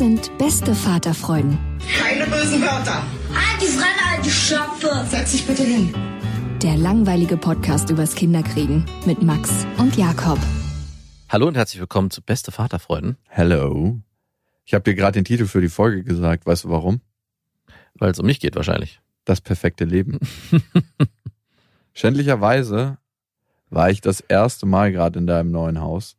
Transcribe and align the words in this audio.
Sind 0.00 0.38
beste 0.38 0.74
Vaterfreuden. 0.74 1.58
Keine 1.98 2.24
bösen 2.24 2.62
Wörter. 2.62 3.04
Die 3.60 3.66
Fremde, 3.66 4.02
alte 4.10 4.30
Schöpfe! 4.30 5.04
Setz 5.10 5.32
dich 5.32 5.46
bitte 5.46 5.62
hin. 5.62 5.94
Der 6.62 6.78
langweilige 6.78 7.36
Podcast 7.36 7.90
übers 7.90 8.14
Kinderkriegen 8.14 8.86
mit 9.04 9.22
Max 9.22 9.66
und 9.76 9.98
Jakob. 9.98 10.38
Hallo 11.28 11.48
und 11.48 11.54
herzlich 11.54 11.80
willkommen 11.80 12.10
zu 12.10 12.22
Beste 12.22 12.50
Vaterfreuden, 12.50 13.18
Hello. 13.28 14.00
Ich 14.64 14.72
habe 14.72 14.84
dir 14.84 14.94
gerade 14.94 15.18
den 15.18 15.26
Titel 15.26 15.44
für 15.44 15.60
die 15.60 15.68
Folge 15.68 16.02
gesagt. 16.02 16.46
Weißt 16.46 16.64
du 16.64 16.70
warum? 16.70 17.02
weil 17.92 18.12
es 18.12 18.18
um 18.18 18.24
mich 18.24 18.40
geht 18.40 18.56
wahrscheinlich. 18.56 19.02
Das 19.26 19.42
perfekte 19.42 19.84
Leben. 19.84 20.18
Schändlicherweise 21.92 22.96
war 23.68 23.90
ich 23.90 24.00
das 24.00 24.22
erste 24.22 24.64
Mal 24.64 24.92
gerade 24.92 25.18
in 25.18 25.26
deinem 25.26 25.50
neuen 25.50 25.78
Haus. 25.78 26.16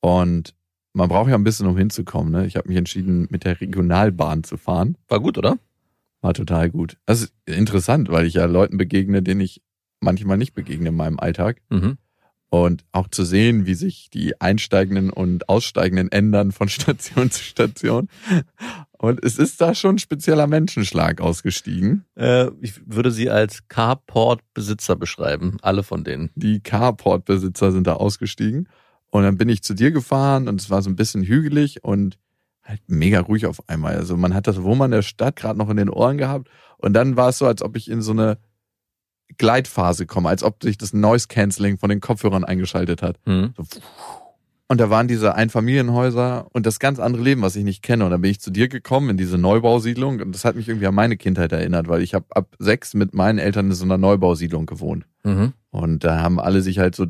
Und 0.00 0.54
man 0.92 1.08
braucht 1.08 1.30
ja 1.30 1.36
ein 1.36 1.44
bisschen, 1.44 1.66
um 1.66 1.76
hinzukommen. 1.76 2.32
Ne? 2.32 2.46
Ich 2.46 2.56
habe 2.56 2.68
mich 2.68 2.76
entschieden, 2.76 3.28
mit 3.30 3.44
der 3.44 3.60
Regionalbahn 3.60 4.44
zu 4.44 4.56
fahren. 4.56 4.96
War 5.08 5.20
gut, 5.20 5.38
oder? 5.38 5.58
War 6.20 6.34
total 6.34 6.70
gut. 6.70 6.96
Das 7.06 7.22
ist 7.22 7.32
interessant, 7.46 8.08
weil 8.08 8.26
ich 8.26 8.34
ja 8.34 8.46
Leuten 8.46 8.76
begegne, 8.76 9.22
denen 9.22 9.40
ich 9.40 9.62
manchmal 10.00 10.36
nicht 10.36 10.54
begegne 10.54 10.88
in 10.88 10.96
meinem 10.96 11.18
Alltag. 11.18 11.60
Mhm. 11.70 11.98
Und 12.50 12.84
auch 12.92 13.08
zu 13.08 13.24
sehen, 13.24 13.66
wie 13.66 13.74
sich 13.74 14.08
die 14.08 14.40
einsteigenden 14.40 15.10
und 15.10 15.50
aussteigenden 15.50 16.10
ändern 16.10 16.50
von 16.50 16.68
Station 16.68 17.30
zu 17.30 17.42
Station. 17.42 18.08
Und 18.96 19.22
es 19.22 19.38
ist 19.38 19.60
da 19.60 19.74
schon 19.74 19.96
ein 19.96 19.98
spezieller 19.98 20.46
Menschenschlag 20.46 21.20
ausgestiegen. 21.20 22.04
Äh, 22.16 22.48
ich 22.60 22.80
würde 22.86 23.12
sie 23.12 23.30
als 23.30 23.68
Carport-Besitzer 23.68 24.96
beschreiben, 24.96 25.58
alle 25.62 25.82
von 25.82 26.04
denen. 26.04 26.30
Die 26.34 26.60
Carport-Besitzer 26.60 27.70
sind 27.70 27.86
da 27.86 27.94
ausgestiegen. 27.94 28.68
Und 29.10 29.22
dann 29.22 29.38
bin 29.38 29.48
ich 29.48 29.62
zu 29.62 29.74
dir 29.74 29.90
gefahren 29.90 30.48
und 30.48 30.60
es 30.60 30.70
war 30.70 30.82
so 30.82 30.90
ein 30.90 30.96
bisschen 30.96 31.22
hügelig 31.22 31.82
und 31.82 32.18
halt 32.62 32.82
mega 32.86 33.20
ruhig 33.20 33.46
auf 33.46 33.66
einmal. 33.68 33.96
Also 33.96 34.16
man 34.16 34.34
hat 34.34 34.46
das 34.46 34.62
Wummern 34.62 34.90
der 34.90 35.02
Stadt 35.02 35.36
gerade 35.36 35.58
noch 35.58 35.70
in 35.70 35.78
den 35.78 35.88
Ohren 35.88 36.18
gehabt. 36.18 36.48
Und 36.76 36.92
dann 36.92 37.16
war 37.16 37.30
es 37.30 37.38
so, 37.38 37.46
als 37.46 37.62
ob 37.62 37.76
ich 37.76 37.90
in 37.90 38.02
so 38.02 38.12
eine 38.12 38.38
Gleitphase 39.38 40.06
komme, 40.06 40.28
als 40.28 40.42
ob 40.42 40.62
sich 40.62 40.78
das 40.78 40.92
Noise 40.92 41.28
Cancelling 41.28 41.78
von 41.78 41.88
den 41.88 42.00
Kopfhörern 42.00 42.44
eingeschaltet 42.44 43.02
hat. 43.02 43.18
Mhm. 43.26 43.54
So, 43.56 43.64
und 44.70 44.78
da 44.78 44.90
waren 44.90 45.08
diese 45.08 45.34
Einfamilienhäuser 45.34 46.46
und 46.52 46.66
das 46.66 46.78
ganz 46.78 46.98
andere 46.98 47.22
Leben, 47.22 47.40
was 47.40 47.56
ich 47.56 47.64
nicht 47.64 47.82
kenne. 47.82 48.04
Und 48.04 48.10
dann 48.10 48.20
bin 48.20 48.30
ich 48.30 48.40
zu 48.40 48.50
dir 48.50 48.68
gekommen 48.68 49.08
in 49.08 49.16
diese 49.16 49.38
Neubausiedlung 49.38 50.20
und 50.20 50.34
das 50.34 50.44
hat 50.44 50.56
mich 50.56 50.68
irgendwie 50.68 50.86
an 50.86 50.94
meine 50.94 51.16
Kindheit 51.16 51.52
erinnert, 51.52 51.88
weil 51.88 52.02
ich 52.02 52.12
habe 52.12 52.26
ab 52.30 52.54
sechs 52.58 52.92
mit 52.92 53.14
meinen 53.14 53.38
Eltern 53.38 53.66
in 53.66 53.72
so 53.72 53.84
einer 53.84 53.96
Neubausiedlung 53.96 54.66
gewohnt. 54.66 55.06
Mhm. 55.24 55.54
Und 55.70 56.04
da 56.04 56.20
haben 56.20 56.38
alle 56.38 56.60
sich 56.60 56.78
halt 56.78 56.94
so 56.94 57.06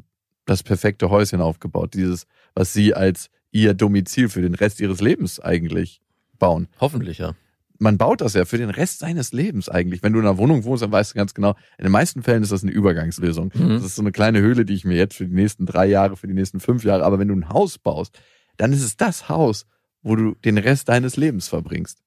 das 0.49 0.63
perfekte 0.63 1.11
Häuschen 1.11 1.41
aufgebaut. 1.41 1.95
Dieses, 1.95 2.27
was 2.55 2.73
sie 2.73 2.95
als 2.95 3.31
ihr 3.51 3.75
Domizil 3.75 4.29
für 4.29 4.43
den 4.43 4.55
Rest 4.55 4.81
ihres 4.81 5.01
Lebens 5.01 5.41
eigentlich 5.41 6.01
bauen. 6.39 6.69
Hoffentlich, 6.81 7.19
ja. 7.19 7.35
Man 7.81 7.97
baut 7.97 8.21
das 8.21 8.35
ja 8.35 8.45
für 8.45 8.59
den 8.59 8.71
Rest 8.71 8.99
seines 8.99 9.33
Lebens 9.33 9.69
eigentlich. 9.69 10.03
Wenn 10.03 10.13
du 10.13 10.19
in 10.19 10.27
einer 10.27 10.37
Wohnung 10.37 10.65
wohnst, 10.65 10.83
dann 10.83 10.91
weißt 10.91 11.13
du 11.13 11.17
ganz 11.17 11.33
genau, 11.33 11.55
in 11.79 11.85
den 11.85 11.93
meisten 11.93 12.23
Fällen 12.25 12.43
ist 12.43 12.51
das 12.51 12.65
eine 12.65 12.73
Übergangslösung. 12.73 13.53
Mhm. 13.55 13.69
Das 13.69 13.85
ist 13.85 13.95
so 13.95 14.03
eine 14.03 14.11
kleine 14.11 14.41
Höhle, 14.41 14.65
die 14.65 14.75
ich 14.75 14.85
mir 14.85 14.97
jetzt 14.97 15.17
für 15.17 15.27
die 15.27 15.35
nächsten 15.35 15.65
drei 15.65 15.87
Jahre, 15.87 16.17
für 16.17 16.27
die 16.27 16.35
nächsten 16.35 16.59
fünf 16.59 16.83
Jahre, 16.83 17.05
aber 17.05 17.21
wenn 17.21 17.29
du 17.29 17.37
ein 17.37 17.49
Haus 17.51 17.79
baust, 17.79 18.19
dann 18.57 18.73
ist 18.73 18.83
es 18.83 18.97
das 18.97 19.29
Haus, 19.29 19.65
wo 20.03 20.17
du 20.17 20.35
den 20.45 20.59
Rest 20.59 20.89
deines 20.89 21.17
Lebens 21.17 21.47
verbringst. 21.47 22.03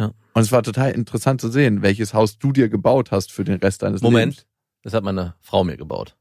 Ja. 0.00 0.12
Und 0.32 0.42
es 0.42 0.50
war 0.50 0.64
total 0.64 0.90
interessant 0.90 1.40
zu 1.40 1.48
sehen, 1.48 1.82
welches 1.82 2.12
Haus 2.12 2.38
du 2.38 2.50
dir 2.50 2.68
gebaut 2.68 3.12
hast 3.12 3.30
für 3.30 3.44
den 3.44 3.60
Rest 3.60 3.82
deines 3.82 4.00
Lebens. 4.00 4.12
Moment, 4.12 4.46
das 4.82 4.94
hat 4.94 5.04
meine 5.04 5.34
Frau 5.40 5.62
mir 5.62 5.76
gebaut. 5.76 6.16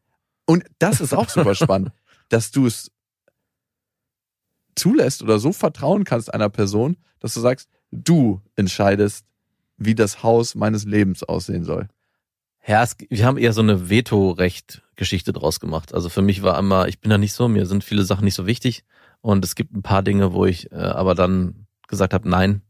Und 0.45 0.63
das 0.79 1.01
ist 1.01 1.13
auch 1.13 1.29
super 1.29 1.55
spannend, 1.55 1.91
dass 2.29 2.51
du 2.51 2.65
es 2.65 2.91
zulässt 4.75 5.21
oder 5.21 5.39
so 5.39 5.53
vertrauen 5.53 6.03
kannst 6.03 6.33
einer 6.33 6.49
Person, 6.49 6.97
dass 7.19 7.33
du 7.33 7.39
sagst, 7.39 7.69
du 7.91 8.41
entscheidest, 8.55 9.25
wie 9.77 9.95
das 9.95 10.23
Haus 10.23 10.55
meines 10.55 10.85
Lebens 10.85 11.23
aussehen 11.23 11.63
soll. 11.63 11.87
Ja, 12.65 12.81
es, 12.81 12.95
wir 13.09 13.25
haben 13.25 13.37
eher 13.37 13.53
so 13.53 13.61
eine 13.61 13.89
Vetorecht-Geschichte 13.89 15.33
draus 15.33 15.59
gemacht. 15.59 15.93
Also 15.93 16.09
für 16.09 16.21
mich 16.21 16.43
war 16.43 16.57
immer, 16.57 16.87
ich 16.87 16.99
bin 16.99 17.09
da 17.09 17.17
nicht 17.17 17.33
so, 17.33 17.47
mir 17.47 17.65
sind 17.65 17.83
viele 17.83 18.03
Sachen 18.03 18.23
nicht 18.23 18.35
so 18.35 18.45
wichtig. 18.45 18.83
Und 19.21 19.43
es 19.43 19.55
gibt 19.55 19.73
ein 19.73 19.83
paar 19.83 20.03
Dinge, 20.03 20.33
wo 20.33 20.45
ich 20.45 20.71
äh, 20.71 20.75
aber 20.75 21.15
dann 21.15 21.67
gesagt 21.87 22.13
habe, 22.13 22.27
nein, 22.29 22.61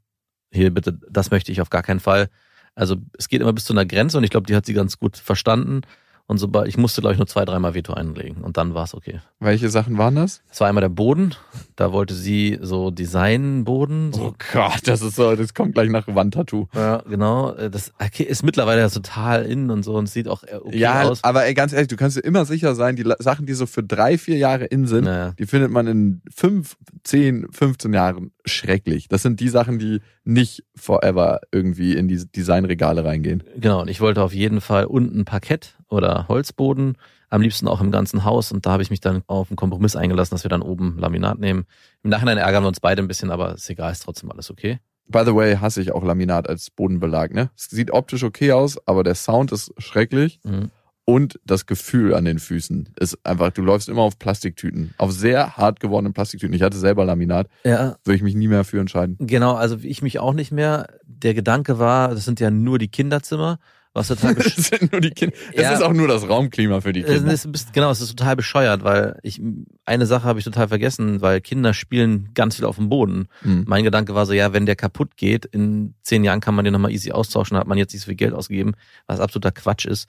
hier 0.52 0.74
bitte, 0.74 1.00
das 1.10 1.32
möchte 1.32 1.52
ich 1.52 1.62
auf 1.62 1.70
gar 1.70 1.84
keinen 1.84 2.00
Fall. 2.00 2.30
Also 2.76 2.98
es 3.18 3.28
geht 3.28 3.42
immer 3.42 3.54
bis 3.54 3.66
zu 3.66 3.74
einer 3.74 3.86
Grenze 3.86 4.18
und 4.18 4.24
ich 4.24 4.30
glaube, 4.30 4.48
die 4.48 4.56
hat 4.56 4.66
sie 4.66 4.74
ganz 4.74 4.98
gut 4.98 5.18
verstanden. 5.18 5.82
Und 6.26 6.38
sobald, 6.38 6.68
ich 6.70 6.78
musste, 6.78 7.02
glaube 7.02 7.14
ich, 7.14 7.18
nur 7.20 7.28
zwei, 7.28 7.44
dreimal 7.44 7.74
Veto 7.74 7.94
einlegen 7.94 8.44
und 8.44 8.56
dann 8.56 8.74
war 8.74 8.86
es 8.86 8.94
okay. 8.96 9.20
Welche 9.40 9.70
Sachen 9.70 9.98
waren 9.98 10.16
das? 10.16 10.42
Es 10.50 10.62
war 10.62 10.70
einmal 10.70 10.82
der 10.82 10.90
Boden, 10.90 11.36
da 11.76 11.92
wollte 11.92 12.14
sie 12.14 12.58
so 12.62 12.92
Designboden, 12.92 14.14
so 14.14 14.28
Oh 14.28 14.34
Gott, 14.54 14.82
das 14.86 15.02
ist 15.02 15.16
so, 15.16 15.36
das 15.36 15.54
kommt 15.54 15.74
gleich 15.74 15.90
nach 15.90 16.08
Wandtattoo. 16.08 16.68
Ja, 16.74 16.98
genau. 17.10 17.52
Das 17.52 17.92
ist 18.18 18.44
mittlerweile 18.44 18.90
total 18.90 19.46
in 19.46 19.70
und 19.70 19.84
so 19.84 19.96
und 19.96 20.08
sieht 20.08 20.28
auch 20.28 20.44
äh, 20.44 20.56
okay 20.62 20.78
ja, 20.78 21.04
aus. 21.04 21.24
aber 21.24 21.46
ey, 21.46 21.54
ganz 21.54 21.74
ehrlich, 21.74 21.88
du 21.90 21.96
kannst 21.98 22.18
dir 22.18 22.22
immer 22.22 22.46
sicher 22.46 22.74
sein, 22.76 22.96
die 22.96 23.06
Sachen, 23.20 23.46
die 23.46 23.54
so 23.54 23.66
für 23.66 23.84
drei, 23.84 24.18
vier 24.18 24.38
Jahre 24.38 24.66
in 24.66 24.88
sind, 24.88 25.06
Naja. 25.06 25.34
die 25.38 25.46
findet 25.46 25.72
man 25.72 25.88
in 25.88 26.22
fünf, 26.34 26.78
zehn, 27.04 27.48
15 27.52 27.94
Jahren 27.94 28.32
schrecklich. 28.46 29.08
Das 29.08 29.22
sind 29.24 29.40
die 29.40 29.50
Sachen, 29.50 29.80
die 29.80 30.00
nicht 30.24 30.64
forever 30.76 31.42
irgendwie 31.52 31.96
in 31.96 32.08
die 32.08 32.26
Designregale 32.26 33.04
reingehen. 33.04 33.44
Genau, 33.58 33.82
und 33.82 33.90
ich 33.90 34.00
wollte 34.02 34.22
auf 34.24 34.34
jeden 34.34 34.62
Fall 34.62 34.86
unten 34.86 35.26
Parkett 35.26 35.76
oder 35.94 36.28
Holzboden, 36.28 36.98
am 37.30 37.42
liebsten 37.42 37.68
auch 37.68 37.82
im 37.82 37.92
ganzen 37.92 38.26
Haus. 38.26 38.52
Und 38.52 38.66
da 38.66 38.72
habe 38.72 38.84
ich 38.84 38.90
mich 38.90 39.00
dann 39.02 39.24
auf 39.28 39.50
einen 39.50 39.56
Kompromiss 39.56 39.96
eingelassen, 39.96 40.36
dass 40.36 40.44
wir 40.44 40.50
dann 40.50 40.62
oben 40.62 40.98
Laminat 41.00 41.40
nehmen. 41.40 41.66
Im 42.04 42.10
Nachhinein 42.10 42.38
ärgern 42.38 42.64
wir 42.64 42.68
uns 42.68 42.80
beide 42.80 43.02
ein 43.02 43.08
bisschen, 43.08 43.32
aber 43.32 43.54
ist 43.56 43.70
egal, 43.70 43.92
ist 43.92 44.04
trotzdem 44.04 44.32
alles 44.32 44.52
okay. 44.52 44.80
By 45.08 45.24
the 45.26 45.36
way, 45.36 45.56
hasse 45.58 45.82
ich 45.82 45.92
auch 45.92 46.04
Laminat 46.04 46.48
als 46.48 46.70
Bodenbelag, 46.70 47.34
ne? 47.34 47.50
Es 47.58 47.66
sieht 47.66 47.92
optisch 47.92 48.24
okay 48.24 48.52
aus, 48.54 48.78
aber 48.88 49.04
der 49.04 49.16
Sound 49.16 49.52
ist 49.52 49.74
schrecklich 49.78 50.40
Mhm. 50.44 50.70
und 51.06 51.40
das 51.46 51.66
Gefühl 51.66 52.14
an 52.16 52.24
den 52.24 52.40
Füßen 52.40 52.88
ist 52.98 53.18
einfach, 53.26 53.52
du 53.52 53.62
läufst 53.64 53.90
immer 53.90 54.04
auf 54.04 54.18
Plastiktüten, 54.18 54.94
auf 54.98 55.12
sehr 55.12 55.58
hart 55.58 55.82
gewordenen 55.82 56.14
Plastiktüten. 56.14 56.56
Ich 56.56 56.62
hatte 56.62 56.78
selber 56.78 57.04
Laminat, 57.04 57.48
Ja, 57.66 57.98
würde 58.06 58.16
ich 58.16 58.22
mich 58.24 58.36
nie 58.36 58.48
mehr 58.48 58.64
für 58.64 58.80
entscheiden. 58.80 59.18
genau, 59.20 59.56
also 59.56 59.78
ich 59.82 60.02
mich 60.02 60.20
auch 60.20 60.34
nicht 60.34 60.54
mehr. 60.54 60.88
Der 61.06 61.34
Gedanke 61.34 61.80
war, 61.80 62.10
das 62.16 62.24
sind 62.24 62.40
ja 62.40 62.50
nur 62.50 62.80
die 62.80 62.88
Kinderzimmer, 62.88 63.60
was 63.94 64.08
total 64.08 64.34
Das 64.36 64.56
sind 64.56 64.92
nur 64.92 65.02
die 65.02 65.12
Kinder. 65.12 65.36
Ja. 65.56 65.72
ist 65.72 65.82
auch 65.84 65.94
nur 65.94 66.08
das 66.08 66.28
Raumklima 66.28 66.82
für 66.82 66.94
die 66.94 67.02
Es 67.02 67.14
Kinder. 67.14 67.32
ist, 67.32 67.46
ein 67.46 67.52
bisschen- 67.52 67.72
genau, 67.74 67.92
es 67.92 68.02
ist 68.02 68.10
total 68.18 68.36
bescheuert, 68.36 68.84
weil 68.84 69.20
ich 69.24 69.42
eine 69.86 70.06
Sache 70.06 70.24
habe 70.24 70.40
ich 70.40 70.46
total 70.46 70.68
vergessen, 70.68 71.22
weil 71.22 71.42
Kinder 71.42 71.74
spielen 71.74 72.30
ganz 72.34 72.56
viel 72.56 72.66
auf 72.66 72.78
dem 72.78 72.90
Boden. 72.90 73.28
Hm. 73.42 73.66
Mein 73.68 73.84
Gedanke 73.84 74.16
war 74.16 74.26
so, 74.26 74.34
ja, 74.34 74.52
wenn 74.54 74.66
der 74.66 74.76
kaputt 74.76 75.16
geht, 75.18 75.46
in 75.46 75.94
zehn 76.02 76.24
Jahren 76.24 76.40
kann 76.42 76.56
man 76.56 76.66
den 76.66 76.72
nochmal 76.74 76.92
easy 76.92 77.12
austauschen, 77.12 77.56
hat 77.58 77.68
man 77.68 77.78
jetzt 77.78 77.94
nicht 77.94 78.02
so 78.02 78.08
viel 78.08 78.16
Geld 78.16 78.34
ausgegeben, 78.34 78.74
was 79.08 79.20
absoluter 79.20 79.52
Quatsch 79.52 79.86
ist. 79.86 80.08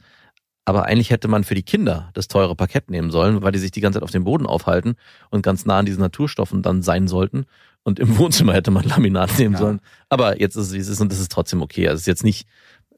Aber 0.66 0.86
eigentlich 0.86 1.10
hätte 1.10 1.28
man 1.28 1.44
für 1.44 1.54
die 1.54 1.62
Kinder 1.62 2.08
das 2.14 2.26
teure 2.26 2.56
Parkett 2.56 2.90
nehmen 2.90 3.10
sollen, 3.10 3.42
weil 3.42 3.52
die 3.52 3.58
sich 3.58 3.70
die 3.70 3.82
ganze 3.82 3.98
Zeit 3.98 4.02
auf 4.02 4.12
dem 4.12 4.24
Boden 4.24 4.46
aufhalten 4.46 4.94
und 5.28 5.42
ganz 5.42 5.66
nah 5.66 5.76
an 5.80 5.84
diesen 5.84 6.00
Naturstoffen 6.00 6.62
dann 6.62 6.80
sein 6.80 7.06
sollten. 7.06 7.44
Und 7.82 7.98
im 8.00 8.16
Wohnzimmer 8.16 8.54
hätte 8.54 8.70
man 8.70 8.84
Laminat 8.84 9.38
nehmen 9.38 9.52
Ja. 9.56 9.60
sollen. 9.60 9.80
Aber 10.08 10.40
jetzt 10.40 10.56
ist 10.56 10.68
es, 10.68 10.72
wie 10.72 10.78
es 10.78 10.88
ist 10.88 11.02
und 11.02 11.12
das 11.12 11.20
ist 11.20 11.30
trotzdem 11.30 11.60
okay. 11.60 11.86
Also 11.86 11.96
es 11.96 12.00
ist 12.02 12.06
jetzt 12.06 12.24
nicht, 12.24 12.46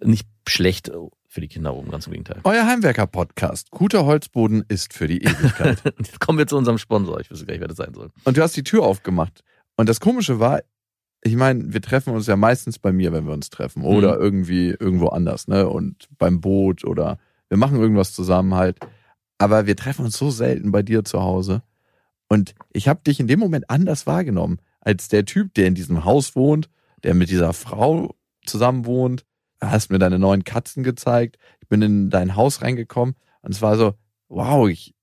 nicht 0.01 0.29
schlecht 0.49 0.91
für 1.29 1.41
die 1.41 1.49
Kinder 1.49 1.75
oben, 1.75 1.91
ganz 1.91 2.07
im 2.07 2.13
Gegenteil. 2.13 2.41
Euer 2.45 2.67
Heimwerker-Podcast. 2.67 3.71
Guter 3.71 4.07
Holzboden 4.07 4.65
ist 4.69 4.93
für 4.95 5.07
die 5.07 5.23
Ewigkeit. 5.23 5.83
Jetzt 5.99 6.21
kommen 6.21 6.39
wir 6.39 6.47
zu 6.47 6.57
unserem 6.57 6.79
Sponsor. 6.79 7.21
Ich 7.21 7.31
wüsste 7.31 7.47
gar 7.47 7.53
nicht, 7.53 7.61
wer 7.61 7.69
das 7.69 7.77
sein 7.77 7.93
soll. 7.95 8.11
Und 8.25 8.37
du 8.37 8.43
hast 8.43 8.57
die 8.57 8.65
Tür 8.65 8.85
aufgemacht. 8.85 9.43
Und 9.77 9.89
das 9.89 10.01
Komische 10.01 10.41
war, 10.41 10.63
ich 11.23 11.35
meine, 11.37 11.73
wir 11.75 11.83
treffen 11.83 12.15
uns 12.15 12.27
ja 12.27 12.37
meistens 12.37 12.79
bei 12.79 12.93
mir, 12.93 13.13
wenn 13.13 13.27
wir 13.27 13.33
uns 13.35 13.51
treffen. 13.51 13.83
Oder 13.83 14.17
Mhm. 14.17 14.23
irgendwie 14.23 14.69
irgendwo 14.71 15.09
anders, 15.09 15.49
ne? 15.49 15.69
Und 15.69 16.09
beim 16.19 16.41
Boot 16.41 16.85
oder 16.85 17.19
wir 17.49 17.59
machen 17.59 17.79
irgendwas 17.79 18.13
zusammen 18.13 18.55
halt. 18.55 18.79
Aber 19.39 19.67
wir 19.67 19.77
treffen 19.77 20.05
uns 20.07 20.17
so 20.17 20.31
selten 20.31 20.71
bei 20.73 20.83
dir 20.83 21.05
zu 21.05 21.21
Hause. 21.23 21.63
Und 22.29 22.55
ich 22.73 22.89
habe 22.89 23.01
dich 23.07 23.21
in 23.21 23.27
dem 23.27 23.39
Moment 23.41 23.69
anders 23.69 24.07
wahrgenommen, 24.07 24.61
als 24.81 25.09
der 25.09 25.25
Typ, 25.25 25.53
der 25.55 25.67
in 25.67 25.75
diesem 25.75 26.05
Haus 26.05 26.35
wohnt, 26.37 26.71
der 27.03 27.15
mit 27.15 27.29
dieser 27.31 27.53
Frau 27.53 28.15
zusammen 28.47 28.87
wohnt. 28.87 29.25
Du 29.61 29.69
hast 29.69 29.91
mir 29.91 29.99
deine 29.99 30.19
neuen 30.19 30.45
Katzen 30.45 30.83
gezeigt. 30.83 31.39
Ich 31.61 31.69
bin 31.69 31.83
in 31.83 32.11
dein 32.11 32.37
Haus 32.37 32.63
reingekommen 32.63 33.15
und 33.43 33.53
es 33.53 33.63
war 33.63 33.77
so, 33.77 33.95
wow, 34.29 34.69
ich, 34.69 34.95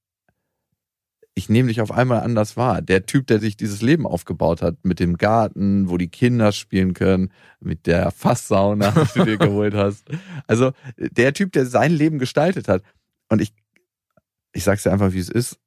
ich 1.36 1.50
nehme 1.50 1.70
dich 1.70 1.82
auf 1.82 1.92
einmal 1.92 2.22
anders 2.22 2.56
wahr. 2.56 2.82
Der 2.82 3.06
Typ, 3.06 3.28
der 3.28 3.40
sich 3.40 3.58
dieses 3.58 3.82
Leben 3.82 4.06
aufgebaut 4.06 4.62
hat, 4.62 4.78
mit 4.84 5.00
dem 5.00 5.18
Garten, 5.18 5.90
wo 5.90 5.98
die 5.98 6.10
Kinder 6.10 6.52
spielen 6.52 6.94
können, 6.94 7.32
mit 7.60 7.88
der 7.88 8.12
Fasssauna, 8.12 8.92
die 8.92 9.20
du 9.20 9.26
dir 9.26 9.38
geholt 9.38 9.74
hast. 9.74 10.06
Also 10.46 10.72
der 10.98 11.34
Typ, 11.34 11.52
der 11.54 11.66
sein 11.66 11.92
Leben 11.92 12.20
gestaltet 12.20 12.68
hat. 12.68 12.84
Und 13.30 13.42
ich, 13.42 13.54
ich 14.52 14.64
sag's 14.64 14.84
dir 14.84 14.92
einfach, 14.92 15.14
wie 15.14 15.20
es 15.20 15.30
ist. 15.30 15.58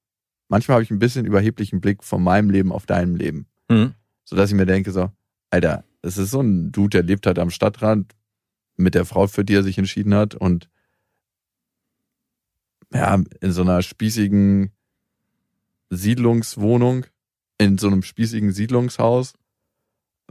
Manchmal 0.49 0.77
habe 0.77 0.85
ich 0.85 0.93
ein 0.93 1.01
bisschen 1.01 1.27
überheblichen 1.27 1.81
Blick 1.81 2.05
von 2.05 2.23
meinem 2.23 2.51
Leben 2.51 2.71
auf 2.71 2.87
deinem 2.87 3.17
Leben. 3.17 3.47
Mhm. 3.69 3.95
So 4.25 4.37
dass 4.37 4.51
ich 4.51 4.57
mir 4.57 4.67
denke, 4.67 4.93
so, 4.93 5.11
Alter, 5.51 5.85
es 6.03 6.19
ist 6.19 6.31
so 6.31 6.41
ein 6.41 6.71
Dude, 6.71 6.99
der 6.99 7.03
lebt 7.03 7.27
halt 7.27 7.41
am 7.41 7.51
Stadtrand 7.51 8.15
mit 8.77 8.95
der 8.95 9.05
Frau, 9.05 9.27
für 9.27 9.45
die 9.45 9.55
er 9.55 9.63
sich 9.63 9.79
entschieden 9.79 10.15
hat 10.15 10.35
und 10.35 10.69
ja, 12.93 13.23
in 13.41 13.53
so 13.53 13.63
einer 13.63 13.83
spießigen 13.83 14.71
Siedlungswohnung, 15.91 17.07
in 17.59 17.79
so 17.79 17.87
einem 17.87 18.03
spießigen 18.03 18.53
Siedlungshaus 18.53 19.35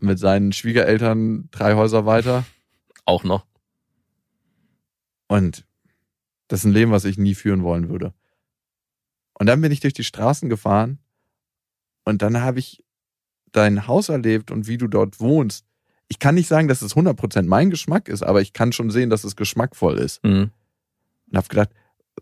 mit 0.01 0.19
seinen 0.19 0.51
Schwiegereltern 0.51 1.49
drei 1.51 1.75
Häuser 1.75 2.05
weiter. 2.05 2.45
Auch 3.05 3.23
noch. 3.23 3.45
Und 5.27 5.65
das 6.47 6.59
ist 6.59 6.65
ein 6.65 6.73
Leben, 6.73 6.91
was 6.91 7.05
ich 7.05 7.17
nie 7.17 7.35
führen 7.35 7.63
wollen 7.63 7.89
würde. 7.89 8.13
Und 9.33 9.47
dann 9.47 9.61
bin 9.61 9.71
ich 9.71 9.79
durch 9.79 9.93
die 9.93 10.03
Straßen 10.03 10.49
gefahren 10.49 10.99
und 12.03 12.21
dann 12.21 12.41
habe 12.41 12.59
ich 12.59 12.83
dein 13.51 13.87
Haus 13.87 14.09
erlebt 14.09 14.51
und 14.51 14.67
wie 14.67 14.77
du 14.77 14.87
dort 14.87 15.19
wohnst. 15.19 15.65
Ich 16.07 16.19
kann 16.19 16.35
nicht 16.35 16.47
sagen, 16.47 16.67
dass 16.67 16.81
es 16.81 16.95
100% 16.95 17.43
mein 17.43 17.69
Geschmack 17.69 18.09
ist, 18.09 18.23
aber 18.23 18.41
ich 18.41 18.53
kann 18.53 18.71
schon 18.71 18.91
sehen, 18.91 19.09
dass 19.09 19.23
es 19.23 19.35
geschmackvoll 19.35 19.97
ist. 19.97 20.23
Mhm. 20.23 20.51
Und 21.31 21.37
habe 21.37 21.47
gedacht, 21.47 21.69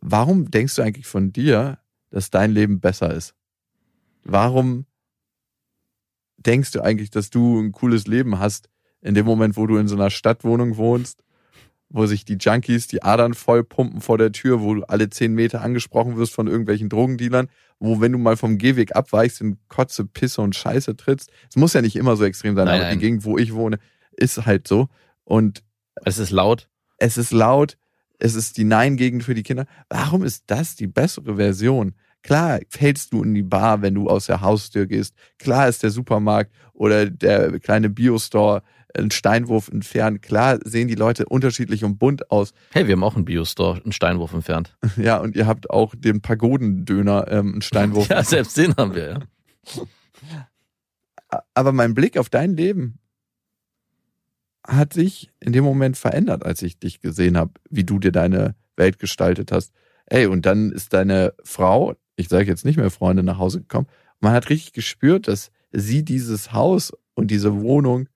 warum 0.02 0.50
denkst 0.50 0.76
du 0.76 0.82
eigentlich 0.82 1.08
von 1.08 1.34
dir, 1.34 1.80
dass 2.10 2.30
dein 2.30 2.52
Leben 2.52 2.80
besser 2.80 3.14
ist? 3.14 3.36
Warum 4.24 4.86
denkst 6.38 6.72
du 6.72 6.82
eigentlich, 6.82 7.10
dass 7.10 7.30
du 7.30 7.60
ein 7.60 7.72
cooles 7.72 8.08
Leben 8.08 8.40
hast 8.40 8.70
in 9.02 9.16
dem 9.16 9.26
Moment, 9.26 9.58
wo 9.58 9.68
du 9.68 9.78
in 9.78 9.88
so 9.88 9.96
einer 9.96 10.10
Stadtwohnung 10.10 10.78
wohnst, 10.78 11.24
wo 11.94 12.06
sich 12.08 12.26
die 12.26 12.38
Junkies 12.40 12.88
die 12.88 13.04
Adern 13.04 13.34
voll 13.34 13.64
pumpen 13.64 14.02
vor 14.02 14.18
der 14.18 14.32
Tür, 14.34 14.62
wo 14.62 14.74
du 14.74 14.84
alle 14.84 15.10
zehn 15.10 15.34
Meter 15.34 15.62
angesprochen 15.62 16.18
wirst 16.18 16.34
von 16.34 16.48
irgendwelchen 16.48 16.90
Drogendealern, 16.90 17.48
wo 17.80 18.02
wenn 18.02 18.12
du 18.12 18.18
mal 18.18 18.36
vom 18.36 18.58
Gehweg 18.58 18.96
abweichst, 18.96 19.40
in 19.40 19.58
Kotze, 19.70 20.04
Pisse 20.06 20.42
und 20.42 20.56
Scheiße 20.56 20.98
trittst. 20.98 21.32
Es 21.50 21.56
muss 21.56 21.74
ja 21.74 21.82
nicht 21.82 21.96
immer 21.96 22.16
so 22.18 22.26
extrem 22.26 22.56
sein, 22.56 22.66
Nein, 22.66 22.82
aber 22.82 22.90
die 22.90 22.96
nein. 22.96 23.00
Gegend, 23.00 23.24
wo 23.26 23.38
ich 23.38 23.54
wohne, 23.54 23.78
ist 24.12 24.46
halt 24.46 24.68
so. 24.68 24.90
Und 25.24 25.64
Es 26.04 26.18
ist 26.18 26.32
laut. 26.32 26.68
es 26.98 27.18
ist 27.18 27.32
laut, 27.32 27.78
es 28.20 28.36
ist 28.36 28.58
die 28.58 28.64
Nein-Gegend 28.64 29.24
für 29.24 29.36
die 29.36 29.44
Kinder. 29.44 29.66
Warum 29.90 30.24
ist 30.24 30.44
das 30.48 30.76
die 30.76 30.88
bessere 30.88 31.36
Version? 31.36 31.94
Klar, 32.24 32.60
fällst 32.70 33.12
du 33.14 33.22
in 33.22 33.34
die 33.34 33.44
Bar, 33.44 33.82
wenn 33.82 33.96
du 33.96 34.08
aus 34.08 34.28
der 34.28 34.40
Haustür 34.42 34.86
gehst. 34.88 35.14
Klar 35.40 35.68
ist 35.68 35.84
der 35.84 35.90
Supermarkt 35.90 36.52
oder 36.74 37.10
der 37.10 37.60
kleine 37.60 37.90
Biostore 37.90 38.64
ein 38.98 39.12
Steinwurf 39.12 39.70
entfernt. 39.70 40.22
Klar 40.22 40.60
sehen 40.64 40.88
die 40.88 40.96
Leute 40.96 41.26
unterschiedlich 41.26 41.84
und 41.84 41.98
bunt 41.98 42.32
aus. 42.32 42.54
Hey, 42.72 42.88
wir 42.88 42.94
haben 42.94 43.04
auch 43.04 43.16
einen 43.16 43.26
Biostore, 43.26 43.82
einen 43.84 43.92
Steinwurf 43.92 44.34
entfernt. 44.34 44.78
Ja, 44.98 45.18
und 45.18 45.36
ihr 45.36 45.48
habt 45.48 45.70
auch 45.70 45.96
den 45.98 46.22
Pagodendöner, 46.22 47.28
ähm, 47.30 47.54
einen 47.54 47.62
Steinwurf. 47.62 48.10
Ja, 48.14 48.24
selbst 48.24 48.58
den 48.58 48.76
haben 48.76 48.94
wir, 48.94 49.10
ja. 49.10 49.20
Aber 51.56 51.72
mein 51.72 51.96
Blick 51.96 52.18
auf 52.18 52.30
dein 52.30 52.56
Leben 52.56 53.00
hat 54.66 54.94
sich 54.94 55.32
in 55.40 55.52
dem 55.52 55.64
Moment 55.64 55.98
verändert, 55.98 56.46
als 56.46 56.62
ich 56.62 56.80
dich 56.80 57.02
gesehen 57.02 57.38
habe, 57.38 57.54
wie 57.70 57.84
du 57.84 58.00
dir 58.00 58.12
deine 58.12 58.56
Welt 58.78 59.00
gestaltet 59.00 59.52
hast. 59.52 59.74
Ey, 60.06 60.28
und 60.28 60.46
dann 60.46 60.72
ist 60.72 60.94
deine 60.94 61.34
Frau, 61.44 61.96
ich 62.16 62.30
sage 62.30 62.46
jetzt 62.46 62.66
nicht 62.66 62.78
mehr 62.78 62.92
Freundin, 62.92 63.26
nach 63.26 63.40
Hause 63.40 63.62
gekommen. 63.62 63.88
Man 64.20 64.34
hat 64.34 64.50
richtig 64.50 64.74
gespürt, 64.74 65.28
dass 65.28 65.52
sie 65.72 66.06
dieses 66.06 66.54
Haus 66.54 66.94
und 67.16 67.32
diese 67.32 67.62
Wohnung 67.62 68.08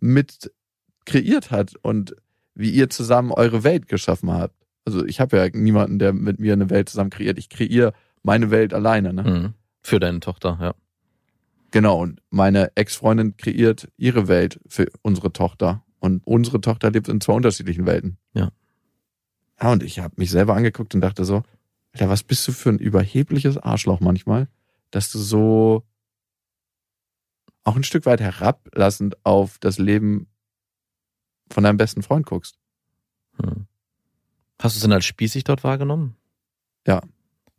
mit 0.00 0.52
kreiert 1.04 1.50
hat 1.50 1.74
und 1.82 2.14
wie 2.54 2.70
ihr 2.70 2.90
zusammen 2.90 3.32
eure 3.32 3.64
Welt 3.64 3.88
geschaffen 3.88 4.32
habt. 4.32 4.54
Also 4.84 5.04
ich 5.04 5.20
habe 5.20 5.36
ja 5.36 5.48
niemanden, 5.52 5.98
der 5.98 6.12
mit 6.12 6.40
mir 6.40 6.52
eine 6.52 6.70
Welt 6.70 6.88
zusammen 6.88 7.10
kreiert. 7.10 7.38
Ich 7.38 7.48
kreiere 7.48 7.92
meine 8.22 8.50
Welt 8.50 8.74
alleine. 8.74 9.12
Ne? 9.12 9.22
Mhm. 9.22 9.54
Für 9.82 10.00
deine 10.00 10.20
Tochter, 10.20 10.58
ja. 10.60 10.74
Genau, 11.70 12.00
und 12.00 12.20
meine 12.30 12.74
Ex-Freundin 12.76 13.36
kreiert 13.36 13.88
ihre 13.96 14.26
Welt 14.26 14.58
für 14.66 14.90
unsere 15.02 15.32
Tochter. 15.32 15.84
Und 16.00 16.26
unsere 16.26 16.60
Tochter 16.60 16.90
lebt 16.90 17.08
in 17.08 17.20
zwei 17.20 17.34
unterschiedlichen 17.34 17.84
Welten. 17.84 18.18
Ja. 18.32 18.50
Ja, 19.60 19.72
und 19.72 19.82
ich 19.82 19.98
habe 19.98 20.14
mich 20.16 20.30
selber 20.30 20.54
angeguckt 20.54 20.94
und 20.94 21.00
dachte 21.00 21.24
so, 21.24 21.42
Alter, 21.92 22.08
was 22.08 22.22
bist 22.22 22.46
du 22.46 22.52
für 22.52 22.70
ein 22.70 22.78
überhebliches 22.78 23.58
Arschloch 23.58 24.00
manchmal, 24.00 24.48
dass 24.90 25.10
du 25.10 25.18
so 25.18 25.82
auch 27.64 27.76
ein 27.76 27.84
Stück 27.84 28.06
weit 28.06 28.20
herablassend 28.20 29.24
auf 29.24 29.58
das 29.58 29.78
Leben 29.78 30.28
von 31.50 31.64
deinem 31.64 31.76
besten 31.76 32.02
Freund 32.02 32.26
guckst. 32.26 32.58
Hm. 33.40 33.66
Hast 34.60 34.74
du 34.74 34.78
es 34.78 34.82
denn 34.82 34.92
als 34.92 35.04
spießig 35.04 35.44
dort 35.44 35.64
wahrgenommen? 35.64 36.16
Ja. 36.86 37.02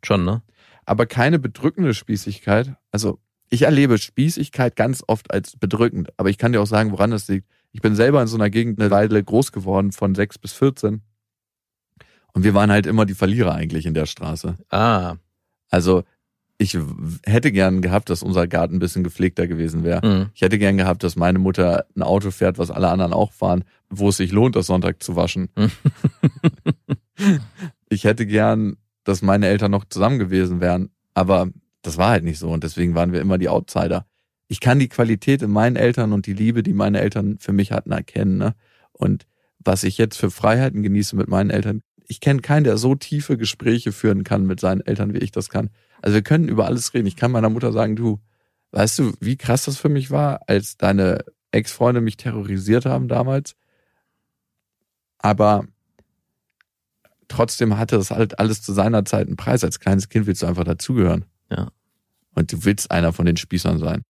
Schon, 0.02 0.24
ne? 0.24 0.42
aber 0.90 1.06
keine 1.06 1.38
bedrückende 1.38 1.94
Spießigkeit. 1.94 2.74
Also 2.90 3.20
ich 3.48 3.62
erlebe 3.62 3.96
Spießigkeit 3.96 4.74
ganz 4.74 5.04
oft 5.06 5.30
als 5.30 5.56
bedrückend, 5.56 6.08
aber 6.16 6.30
ich 6.30 6.36
kann 6.36 6.52
dir 6.52 6.60
auch 6.60 6.66
sagen, 6.66 6.90
woran 6.90 7.12
das 7.12 7.28
liegt. 7.28 7.48
Ich 7.70 7.80
bin 7.80 7.94
selber 7.94 8.20
in 8.20 8.26
so 8.26 8.36
einer 8.36 8.50
Gegend 8.50 8.80
eine 8.80 8.90
Weile 8.90 9.22
groß 9.22 9.52
geworden, 9.52 9.92
von 9.92 10.16
sechs 10.16 10.36
bis 10.36 10.52
14. 10.52 11.02
Und 12.32 12.42
wir 12.42 12.54
waren 12.54 12.72
halt 12.72 12.86
immer 12.86 13.06
die 13.06 13.14
Verlierer 13.14 13.54
eigentlich 13.54 13.86
in 13.86 13.94
der 13.94 14.06
Straße. 14.06 14.56
Ah. 14.68 15.14
Also 15.68 16.02
ich 16.60 16.76
hätte 17.24 17.52
gern 17.52 17.80
gehabt, 17.80 18.10
dass 18.10 18.22
unser 18.22 18.46
Garten 18.46 18.76
ein 18.76 18.80
bisschen 18.80 19.02
gepflegter 19.02 19.46
gewesen 19.46 19.82
wäre. 19.82 20.06
Mhm. 20.06 20.26
Ich 20.34 20.42
hätte 20.42 20.58
gern 20.58 20.76
gehabt, 20.76 21.02
dass 21.02 21.16
meine 21.16 21.38
Mutter 21.38 21.86
ein 21.96 22.02
Auto 22.02 22.30
fährt, 22.30 22.58
was 22.58 22.70
alle 22.70 22.90
anderen 22.90 23.14
auch 23.14 23.32
fahren, 23.32 23.64
wo 23.88 24.10
es 24.10 24.18
sich 24.18 24.30
lohnt, 24.30 24.56
das 24.56 24.66
Sonntag 24.66 25.02
zu 25.02 25.16
waschen. 25.16 25.48
ich 27.88 28.04
hätte 28.04 28.26
gern, 28.26 28.76
dass 29.04 29.22
meine 29.22 29.46
Eltern 29.46 29.70
noch 29.70 29.86
zusammen 29.86 30.18
gewesen 30.18 30.60
wären, 30.60 30.90
aber 31.14 31.48
das 31.80 31.96
war 31.96 32.10
halt 32.10 32.24
nicht 32.24 32.38
so 32.38 32.50
und 32.50 32.62
deswegen 32.62 32.94
waren 32.94 33.14
wir 33.14 33.22
immer 33.22 33.38
die 33.38 33.48
Outsider. 33.48 34.04
Ich 34.46 34.60
kann 34.60 34.78
die 34.78 34.88
Qualität 34.88 35.40
in 35.40 35.50
meinen 35.50 35.76
Eltern 35.76 36.12
und 36.12 36.26
die 36.26 36.34
Liebe, 36.34 36.62
die 36.62 36.74
meine 36.74 37.00
Eltern 37.00 37.38
für 37.38 37.54
mich 37.54 37.72
hatten, 37.72 37.90
erkennen. 37.90 38.36
Ne? 38.36 38.54
Und 38.92 39.24
was 39.60 39.82
ich 39.82 39.96
jetzt 39.96 40.18
für 40.18 40.30
Freiheiten 40.30 40.82
genieße 40.82 41.16
mit 41.16 41.28
meinen 41.28 41.48
Eltern, 41.48 41.80
ich 42.10 42.18
kenne 42.20 42.40
keinen, 42.40 42.64
der 42.64 42.76
so 42.76 42.96
tiefe 42.96 43.38
Gespräche 43.38 43.92
führen 43.92 44.24
kann 44.24 44.44
mit 44.44 44.58
seinen 44.58 44.80
Eltern, 44.80 45.14
wie 45.14 45.18
ich 45.18 45.30
das 45.30 45.48
kann. 45.48 45.70
Also 46.02 46.16
wir 46.16 46.22
können 46.22 46.48
über 46.48 46.66
alles 46.66 46.92
reden. 46.92 47.06
Ich 47.06 47.14
kann 47.14 47.30
meiner 47.30 47.50
Mutter 47.50 47.72
sagen, 47.72 47.94
du, 47.94 48.18
weißt 48.72 48.98
du, 48.98 49.12
wie 49.20 49.36
krass 49.36 49.64
das 49.64 49.76
für 49.76 49.88
mich 49.88 50.10
war, 50.10 50.40
als 50.48 50.76
deine 50.76 51.24
Ex-Freunde 51.52 52.00
mich 52.00 52.16
terrorisiert 52.16 52.84
haben 52.84 53.06
damals? 53.06 53.54
Aber 55.18 55.66
trotzdem 57.28 57.78
hatte 57.78 57.96
das 57.96 58.10
halt 58.10 58.40
alles 58.40 58.60
zu 58.60 58.72
seiner 58.72 59.04
Zeit 59.04 59.28
einen 59.28 59.36
Preis. 59.36 59.62
Als 59.62 59.78
kleines 59.78 60.08
Kind 60.08 60.26
willst 60.26 60.42
du 60.42 60.46
einfach 60.46 60.64
dazugehören. 60.64 61.26
Ja. 61.48 61.68
Und 62.34 62.52
du 62.52 62.64
willst 62.64 62.90
einer 62.90 63.12
von 63.12 63.24
den 63.24 63.36
Spießern 63.36 63.78
sein. 63.78 64.02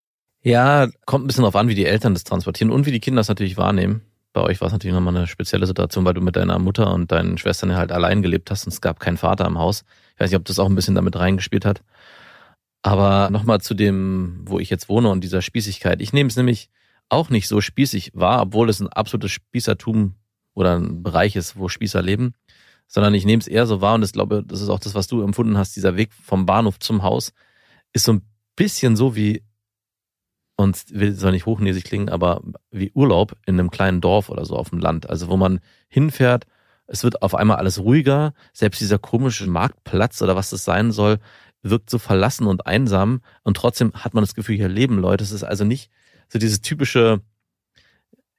Ja, 0.42 0.86
kommt 1.04 1.24
ein 1.24 1.26
bisschen 1.26 1.42
drauf 1.42 1.56
an, 1.56 1.66
wie 1.66 1.74
die 1.74 1.86
Eltern 1.86 2.14
das 2.14 2.22
transportieren 2.22 2.70
und 2.70 2.86
wie 2.86 2.92
die 2.92 3.00
Kinder 3.00 3.18
das 3.18 3.28
natürlich 3.28 3.56
wahrnehmen. 3.56 4.02
Bei 4.38 4.44
euch 4.44 4.60
war 4.60 4.68
es 4.68 4.72
natürlich 4.72 4.94
nochmal 4.94 5.16
eine 5.16 5.26
spezielle 5.26 5.66
Situation, 5.66 6.04
weil 6.04 6.14
du 6.14 6.20
mit 6.20 6.36
deiner 6.36 6.60
Mutter 6.60 6.94
und 6.94 7.10
deinen 7.10 7.38
Schwestern 7.38 7.74
halt 7.74 7.90
allein 7.90 8.22
gelebt 8.22 8.52
hast 8.52 8.66
und 8.66 8.72
es 8.72 8.80
gab 8.80 9.00
keinen 9.00 9.16
Vater 9.16 9.44
im 9.46 9.58
Haus. 9.58 9.82
Ich 10.14 10.20
weiß 10.20 10.30
nicht, 10.30 10.38
ob 10.38 10.44
das 10.44 10.60
auch 10.60 10.68
ein 10.68 10.76
bisschen 10.76 10.94
damit 10.94 11.16
reingespielt 11.16 11.64
hat. 11.64 11.82
Aber 12.82 13.30
nochmal 13.30 13.60
zu 13.60 13.74
dem, 13.74 14.42
wo 14.44 14.60
ich 14.60 14.70
jetzt 14.70 14.88
wohne 14.88 15.08
und 15.08 15.24
dieser 15.24 15.42
Spießigkeit. 15.42 16.00
Ich 16.00 16.12
nehme 16.12 16.28
es 16.28 16.36
nämlich 16.36 16.70
auch 17.08 17.30
nicht 17.30 17.48
so 17.48 17.60
spießig 17.60 18.12
wahr, 18.14 18.42
obwohl 18.42 18.68
es 18.68 18.78
ein 18.78 18.86
absolutes 18.86 19.32
Spießertum 19.32 20.14
oder 20.54 20.78
ein 20.78 21.02
Bereich 21.02 21.34
ist, 21.34 21.56
wo 21.56 21.68
Spießer 21.68 22.00
leben, 22.00 22.34
sondern 22.86 23.14
ich 23.14 23.24
nehme 23.24 23.40
es 23.40 23.48
eher 23.48 23.66
so 23.66 23.80
wahr 23.80 23.96
und 23.96 24.04
ich 24.04 24.12
glaube, 24.12 24.44
das 24.46 24.60
ist 24.60 24.68
auch 24.68 24.78
das, 24.78 24.94
was 24.94 25.08
du 25.08 25.20
empfunden 25.22 25.58
hast, 25.58 25.74
dieser 25.74 25.96
Weg 25.96 26.12
vom 26.12 26.46
Bahnhof 26.46 26.78
zum 26.78 27.02
Haus 27.02 27.32
ist 27.92 28.04
so 28.04 28.12
ein 28.12 28.22
bisschen 28.54 28.94
so 28.94 29.16
wie 29.16 29.42
und 30.58 30.86
will 30.90 31.14
soll 31.14 31.30
nicht 31.30 31.46
hochnäsig 31.46 31.84
klingen, 31.84 32.08
aber 32.08 32.42
wie 32.72 32.90
Urlaub 32.92 33.36
in 33.46 33.58
einem 33.58 33.70
kleinen 33.70 34.00
Dorf 34.00 34.28
oder 34.28 34.44
so 34.44 34.56
auf 34.56 34.70
dem 34.70 34.80
Land. 34.80 35.08
Also 35.08 35.28
wo 35.28 35.36
man 35.36 35.60
hinfährt, 35.88 36.46
Es 36.88 37.04
wird 37.04 37.22
auf 37.22 37.34
einmal 37.34 37.58
alles 37.58 37.78
ruhiger. 37.78 38.32
Selbst 38.52 38.80
dieser 38.80 38.98
komische 38.98 39.46
Marktplatz 39.46 40.20
oder 40.22 40.36
was 40.36 40.50
das 40.50 40.64
sein 40.64 40.90
soll, 40.90 41.18
wirkt 41.62 41.90
so 41.90 41.98
verlassen 41.98 42.46
und 42.46 42.66
einsam. 42.66 43.20
Und 43.44 43.56
trotzdem 43.56 43.92
hat 43.94 44.14
man 44.14 44.24
das 44.24 44.34
Gefühl, 44.34 44.56
hier 44.56 44.68
leben 44.68 44.98
Leute. 44.98 45.22
Es 45.22 45.30
ist 45.32 45.44
also 45.44 45.64
nicht 45.64 45.90
so 46.28 46.38
dieses 46.38 46.60
typische 46.62 47.20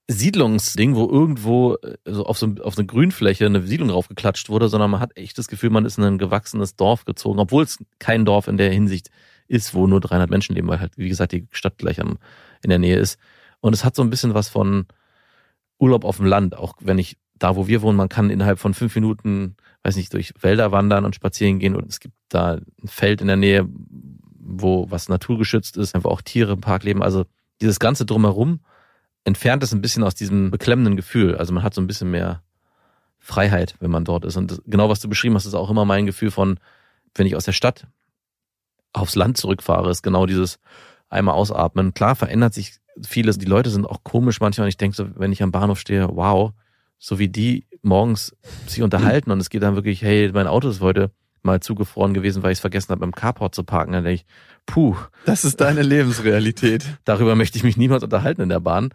Siedlungsding, 0.07 0.95
wo 0.95 1.07
irgendwo 1.07 1.75
äh, 1.75 1.95
so 2.05 2.25
auf 2.25 2.37
so 2.39 2.47
auf 2.63 2.73
so 2.75 2.81
eine 2.81 2.87
Grünfläche 2.87 3.45
eine 3.45 3.61
Siedlung 3.65 3.89
draufgeklatscht 3.89 4.49
wurde, 4.49 4.67
sondern 4.67 4.91
man 4.91 4.99
hat 4.99 5.15
echt 5.15 5.37
das 5.37 5.47
Gefühl, 5.47 5.69
man 5.69 5.85
ist 5.85 5.99
in 5.99 6.03
ein 6.03 6.17
gewachsenes 6.17 6.75
Dorf 6.75 7.05
gezogen, 7.05 7.39
obwohl 7.39 7.63
es 7.63 7.77
kein 7.99 8.25
Dorf 8.25 8.47
in 8.47 8.57
der 8.57 8.71
Hinsicht 8.71 9.09
ist, 9.49 9.73
wo 9.73 9.87
nur 9.87 9.99
300 9.99 10.29
Menschen 10.29 10.55
leben, 10.55 10.67
weil 10.67 10.79
halt, 10.79 10.97
wie 10.97 11.09
gesagt, 11.09 11.33
die 11.33 11.47
Stadt 11.51 11.77
gleich 11.77 11.99
am, 11.99 12.17
in 12.63 12.69
der 12.69 12.79
Nähe 12.79 12.97
ist. 12.97 13.19
Und 13.59 13.73
es 13.73 13.83
hat 13.83 13.95
so 13.95 14.01
ein 14.01 14.09
bisschen 14.09 14.33
was 14.33 14.47
von 14.47 14.85
Urlaub 15.79 16.05
auf 16.05 16.17
dem 16.17 16.25
Land, 16.25 16.55
auch 16.55 16.75
wenn 16.79 16.99
ich 16.99 17.17
da, 17.37 17.55
wo 17.55 17.67
wir 17.67 17.81
wohnen, 17.81 17.97
man 17.97 18.09
kann 18.09 18.29
innerhalb 18.29 18.59
von 18.59 18.73
fünf 18.73 18.93
Minuten, 18.95 19.55
weiß 19.83 19.95
nicht, 19.95 20.13
durch 20.13 20.33
Wälder 20.39 20.71
wandern 20.71 21.05
und 21.05 21.15
spazieren 21.15 21.59
gehen 21.59 21.75
und 21.75 21.89
es 21.89 21.99
gibt 21.99 22.13
da 22.27 22.55
ein 22.55 22.87
Feld 22.87 23.21
in 23.21 23.27
der 23.27 23.37
Nähe, 23.37 23.67
wo 24.39 24.91
was 24.91 25.09
naturgeschützt 25.09 25.77
ist, 25.77 25.95
einfach 25.95 26.09
auch 26.09 26.21
Tiere 26.21 26.53
im 26.53 26.61
Park 26.61 26.83
leben. 26.83 27.01
Also 27.01 27.25
dieses 27.61 27.79
ganze 27.79 28.05
drumherum 28.05 28.59
entfernt 29.23 29.63
es 29.63 29.73
ein 29.73 29.81
bisschen 29.81 30.03
aus 30.03 30.15
diesem 30.15 30.51
beklemmenden 30.51 30.95
Gefühl. 30.95 31.35
Also 31.35 31.53
man 31.53 31.63
hat 31.63 31.73
so 31.73 31.81
ein 31.81 31.87
bisschen 31.87 32.11
mehr 32.11 32.43
Freiheit, 33.19 33.75
wenn 33.79 33.91
man 33.91 34.05
dort 34.05 34.25
ist. 34.25 34.37
Und 34.37 34.61
genau 34.65 34.89
was 34.89 34.99
du 34.99 35.07
beschrieben 35.07 35.35
hast, 35.35 35.45
ist 35.45 35.53
auch 35.53 35.69
immer 35.69 35.85
mein 35.85 36.05
Gefühl 36.05 36.31
von, 36.31 36.59
wenn 37.15 37.27
ich 37.27 37.35
aus 37.35 37.45
der 37.45 37.51
Stadt 37.53 37.87
aufs 38.93 39.15
Land 39.15 39.37
zurückfahre, 39.37 39.89
ist 39.91 40.03
genau 40.03 40.25
dieses 40.25 40.59
einmal 41.09 41.35
ausatmen. 41.35 41.93
Klar 41.93 42.15
verändert 42.15 42.53
sich 42.53 42.73
vieles. 43.05 43.37
Die 43.37 43.45
Leute 43.45 43.69
sind 43.69 43.85
auch 43.85 44.03
komisch 44.03 44.39
manchmal. 44.39 44.65
Und 44.65 44.69
ich 44.69 44.77
denke 44.77 44.95
so, 44.95 45.07
wenn 45.15 45.31
ich 45.31 45.43
am 45.43 45.51
Bahnhof 45.51 45.79
stehe, 45.79 46.07
wow, 46.11 46.51
so 46.97 47.19
wie 47.19 47.29
die 47.29 47.65
morgens 47.81 48.35
sich 48.67 48.83
unterhalten 48.83 49.31
und 49.31 49.39
es 49.39 49.49
geht 49.49 49.63
dann 49.63 49.75
wirklich, 49.75 50.01
hey, 50.01 50.29
mein 50.33 50.47
Auto 50.47 50.69
ist 50.69 50.81
heute 50.81 51.11
mal 51.41 51.61
zugefroren 51.61 52.13
gewesen, 52.13 52.43
weil 52.43 52.51
ich 52.51 52.57
es 52.57 52.61
vergessen 52.61 52.89
habe, 52.89 53.05
im 53.05 53.13
Carport 53.13 53.55
zu 53.55 53.63
parken. 53.63 53.93
Dann 53.93 54.03
denke 54.03 54.21
ich, 54.21 54.25
puh. 54.65 54.95
Das 55.25 55.45
ist 55.45 55.61
deine 55.61 55.81
Lebensrealität. 55.83 56.85
Darüber 57.05 57.35
möchte 57.35 57.57
ich 57.57 57.63
mich 57.63 57.77
niemals 57.77 58.03
unterhalten 58.03 58.41
in 58.41 58.49
der 58.49 58.59
Bahn. 58.59 58.89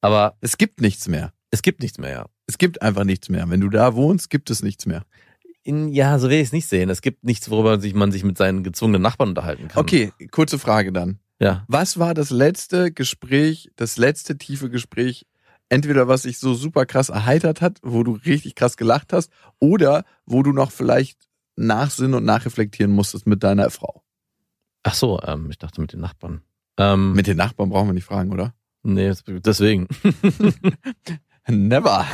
Aber 0.00 0.36
es 0.40 0.56
gibt 0.56 0.80
nichts 0.80 1.08
mehr. 1.08 1.32
Es 1.50 1.62
gibt 1.62 1.82
nichts 1.82 1.98
mehr, 1.98 2.10
ja. 2.10 2.26
Es 2.46 2.58
gibt 2.58 2.80
einfach 2.80 3.04
nichts 3.04 3.28
mehr. 3.28 3.48
Wenn 3.50 3.60
du 3.60 3.68
da 3.68 3.94
wohnst, 3.94 4.30
gibt 4.30 4.50
es 4.50 4.62
nichts 4.62 4.86
mehr. 4.86 5.02
In, 5.62 5.88
ja, 5.88 6.18
so 6.18 6.30
will 6.30 6.38
ich 6.38 6.48
es 6.48 6.52
nicht 6.52 6.66
sehen. 6.66 6.88
Es 6.88 7.02
gibt 7.02 7.24
nichts, 7.24 7.50
worüber 7.50 7.80
sich, 7.80 7.94
man 7.94 8.12
sich 8.12 8.24
mit 8.24 8.38
seinen 8.38 8.62
gezwungenen 8.64 9.02
Nachbarn 9.02 9.30
unterhalten 9.30 9.68
kann. 9.68 9.80
Okay, 9.80 10.12
kurze 10.30 10.58
Frage 10.58 10.92
dann. 10.92 11.18
Ja. 11.38 11.64
Was 11.68 11.98
war 11.98 12.14
das 12.14 12.30
letzte 12.30 12.92
Gespräch, 12.92 13.70
das 13.76 13.96
letzte 13.96 14.38
tiefe 14.38 14.70
Gespräch, 14.70 15.26
entweder 15.68 16.08
was 16.08 16.22
sich 16.22 16.38
so 16.38 16.54
super 16.54 16.86
krass 16.86 17.08
erheitert 17.08 17.60
hat, 17.60 17.78
wo 17.82 18.02
du 18.02 18.12
richtig 18.12 18.54
krass 18.54 18.76
gelacht 18.76 19.12
hast, 19.12 19.30
oder 19.58 20.04
wo 20.26 20.42
du 20.42 20.52
noch 20.52 20.70
vielleicht 20.70 21.28
nachsinnen 21.56 22.14
und 22.14 22.24
nachreflektieren 22.24 22.92
musstest 22.92 23.26
mit 23.26 23.42
deiner 23.42 23.70
Frau? 23.70 24.02
Ach 24.82 24.94
so, 24.94 25.20
ähm, 25.22 25.48
ich 25.50 25.58
dachte 25.58 25.80
mit 25.80 25.92
den 25.92 26.00
Nachbarn. 26.00 26.42
Ähm, 26.78 27.12
Mit 27.12 27.26
den 27.26 27.36
Nachbarn 27.36 27.68
brauchen 27.68 27.88
wir 27.88 27.92
nicht 27.92 28.04
fragen, 28.04 28.32
oder? 28.32 28.54
nee, 28.82 29.12
deswegen. 29.26 29.86
Never. 31.46 32.06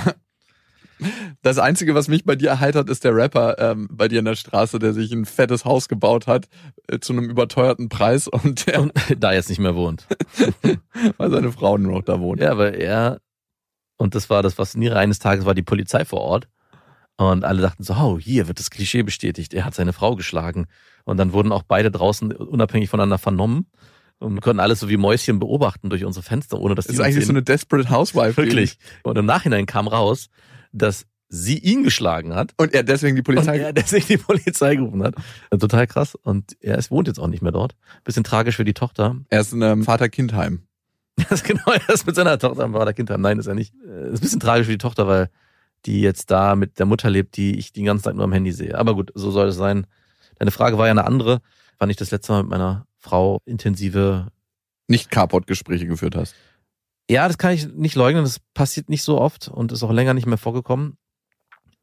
Das 1.43 1.59
Einzige, 1.59 1.95
was 1.95 2.09
mich 2.09 2.25
bei 2.25 2.37
dir 2.37 2.49
erheitert, 2.50 2.88
ist 2.88 3.05
der 3.05 3.15
Rapper 3.15 3.59
ähm, 3.59 3.88
bei 3.91 4.09
dir 4.09 4.19
in 4.21 4.25
der 4.25 4.35
Straße, 4.37 4.79
der 4.79 4.93
sich 4.93 5.12
ein 5.12 5.25
fettes 5.25 5.65
Haus 5.65 5.88
gebaut 5.88 6.26
hat 6.26 6.49
äh, 6.88 6.99
zu 6.99 7.12
einem 7.12 7.29
überteuerten 7.29 7.88
Preis 7.88 8.29
und 8.29 8.67
der, 8.67 8.81
Und 8.83 8.93
da 9.19 9.33
jetzt 9.33 9.49
nicht 9.49 9.59
mehr 9.59 9.75
wohnt. 9.75 10.07
weil 11.19 11.31
seine 11.31 11.53
Frau 11.53 11.76
nur 11.79 11.93
noch 11.93 12.03
da 12.03 12.21
wohnt. 12.21 12.41
Ja, 12.41 12.50
aber 12.50 12.75
er, 12.75 13.21
und 13.97 14.15
das 14.15 14.31
war 14.31 14.43
das 14.43 14.55
Fasziniere 14.55 14.99
eines 14.99 15.19
Tages, 15.19 15.45
war 15.45 15.55
die 15.55 15.62
Polizei 15.62 16.05
vor 16.05 16.21
Ort. 16.21 16.49
Und 17.19 17.45
alle 17.45 17.62
dachten 17.62 17.83
so, 17.83 17.95
oh, 17.95 18.19
hier 18.19 18.47
wird 18.47 18.59
das 18.59 18.71
Klischee 18.71 19.03
bestätigt. 19.03 19.55
Er 19.55 19.65
hat 19.65 19.75
seine 19.75 19.95
Frau 19.95 20.17
geschlagen. 20.17 20.67
Und 21.05 21.17
dann 21.17 21.33
wurden 21.33 21.50
auch 21.50 21.62
beide 21.62 21.91
draußen 21.91 22.33
unabhängig 22.33 22.91
voneinander 22.91 23.17
vernommen. 23.17 23.67
Und 24.19 24.35
wir 24.35 24.41
konnten 24.41 24.61
alles 24.61 24.81
so 24.81 24.88
wie 24.88 24.97
Mäuschen 24.97 25.38
beobachten 25.38 25.88
durch 25.88 26.05
unsere 26.05 26.23
Fenster, 26.23 26.59
ohne 26.59 26.75
dass 26.75 26.87
Das 26.87 26.93
die 26.93 26.95
ist 26.95 27.00
uns 27.00 27.07
eigentlich 27.07 27.25
so 27.25 27.29
sehen. 27.29 27.37
eine 27.37 27.43
Desperate 27.45 27.91
Housewife. 27.91 28.37
Wirklich. 28.37 28.79
Und 29.03 29.17
im 29.17 29.25
Nachhinein 29.26 29.67
kam 29.67 29.88
raus, 29.88 30.29
dass 30.73 31.07
sie 31.29 31.59
ihn 31.59 31.83
geschlagen 31.83 32.35
hat. 32.35 32.53
Und 32.57 32.73
er 32.75 32.83
deswegen 32.85 33.17
die 33.17 33.21
Und 33.21 33.25
Polizei. 33.25 33.59
er 33.59 33.73
deswegen 33.73 34.07
die 34.07 34.17
Polizei 34.17 34.77
gerufen 34.77 35.03
hat. 35.03 35.15
Total 35.59 35.87
krass. 35.87 36.15
Und 36.15 36.57
er 36.61 36.79
ist, 36.79 36.91
wohnt 36.91 37.09
jetzt 37.09 37.19
auch 37.19 37.27
nicht 37.27 37.43
mehr 37.43 37.53
dort. 37.53 37.75
Bisschen 38.05 38.23
tragisch 38.25 38.57
für 38.57 38.65
die 38.65 38.75
Tochter. 38.75 39.17
Er 39.29 39.41
ist 39.41 39.53
in 39.53 39.63
einem 39.63 39.85
Vater-Kind-Heim. 39.85 40.63
Das 41.31 41.43
genau, 41.43 41.65
er 41.73 41.89
ist 41.89 42.07
mit 42.07 42.15
seiner 42.15 42.39
Tochter 42.39 42.63
am 42.65 42.75
Vaterkind 42.75 43.09
haben. 43.09 43.23
Nein, 43.23 43.39
ist 43.39 43.47
er 43.47 43.55
nicht. 43.55 43.73
Äh, 43.83 44.11
Ist 44.13 44.19
ein 44.19 44.21
bisschen 44.21 44.41
tragisch 44.41 44.67
für 44.67 44.73
die 44.73 44.79
Tochter, 44.79 45.07
weil 45.07 45.31
die 45.87 46.03
jetzt 46.03 46.31
da 46.31 46.55
mit 46.57 46.79
der 46.79 46.85
Mutter 46.85 47.09
lebt, 47.09 47.39
die 47.39 47.59
ich 47.59 47.73
den 47.73 47.87
ganzen 47.87 48.05
Tag 48.05 48.15
nur 48.17 48.25
am 48.25 48.33
Handy 48.33 48.53
sehe. 48.53 48.77
Aber 48.77 48.95
gut, 48.95 49.13
so 49.15 49.31
soll 49.31 49.49
es 49.49 49.57
sein. 49.57 49.87
Deine 50.39 50.51
Frage 50.51 50.77
war 50.77 50.85
ja 50.87 50.91
eine 50.91 51.07
andere. 51.07 51.41
Wann 51.79 51.89
ich 51.89 51.97
das 51.97 52.11
letzte 52.11 52.33
Mal 52.33 52.43
mit 52.43 52.51
meiner 52.51 52.87
Frau 52.99 53.41
intensive 53.47 54.27
Nicht 54.89 55.11
Carport-Gespräche 55.11 55.87
geführt 55.87 56.17
hast. 56.17 56.35
Ja, 57.09 57.29
das 57.29 57.39
kann 57.39 57.53
ich 57.53 57.69
nicht 57.69 57.95
leugnen. 57.95 58.25
Das 58.25 58.41
passiert 58.55 58.89
nicht 58.89 59.03
so 59.03 59.21
oft 59.21 59.49
und 59.49 59.73
ist 59.73 59.83
auch 59.83 59.93
länger 59.93 60.15
nicht 60.15 60.27
mehr 60.27 60.39
vorgekommen. 60.39 60.99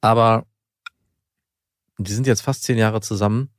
Aber 0.02 0.46
die 1.98 2.12
sind 2.12 2.28
jetzt 2.28 2.42
fast 2.42 2.64
zehn 2.64 2.78
Jahre 2.78 3.02
zusammen. 3.02 3.50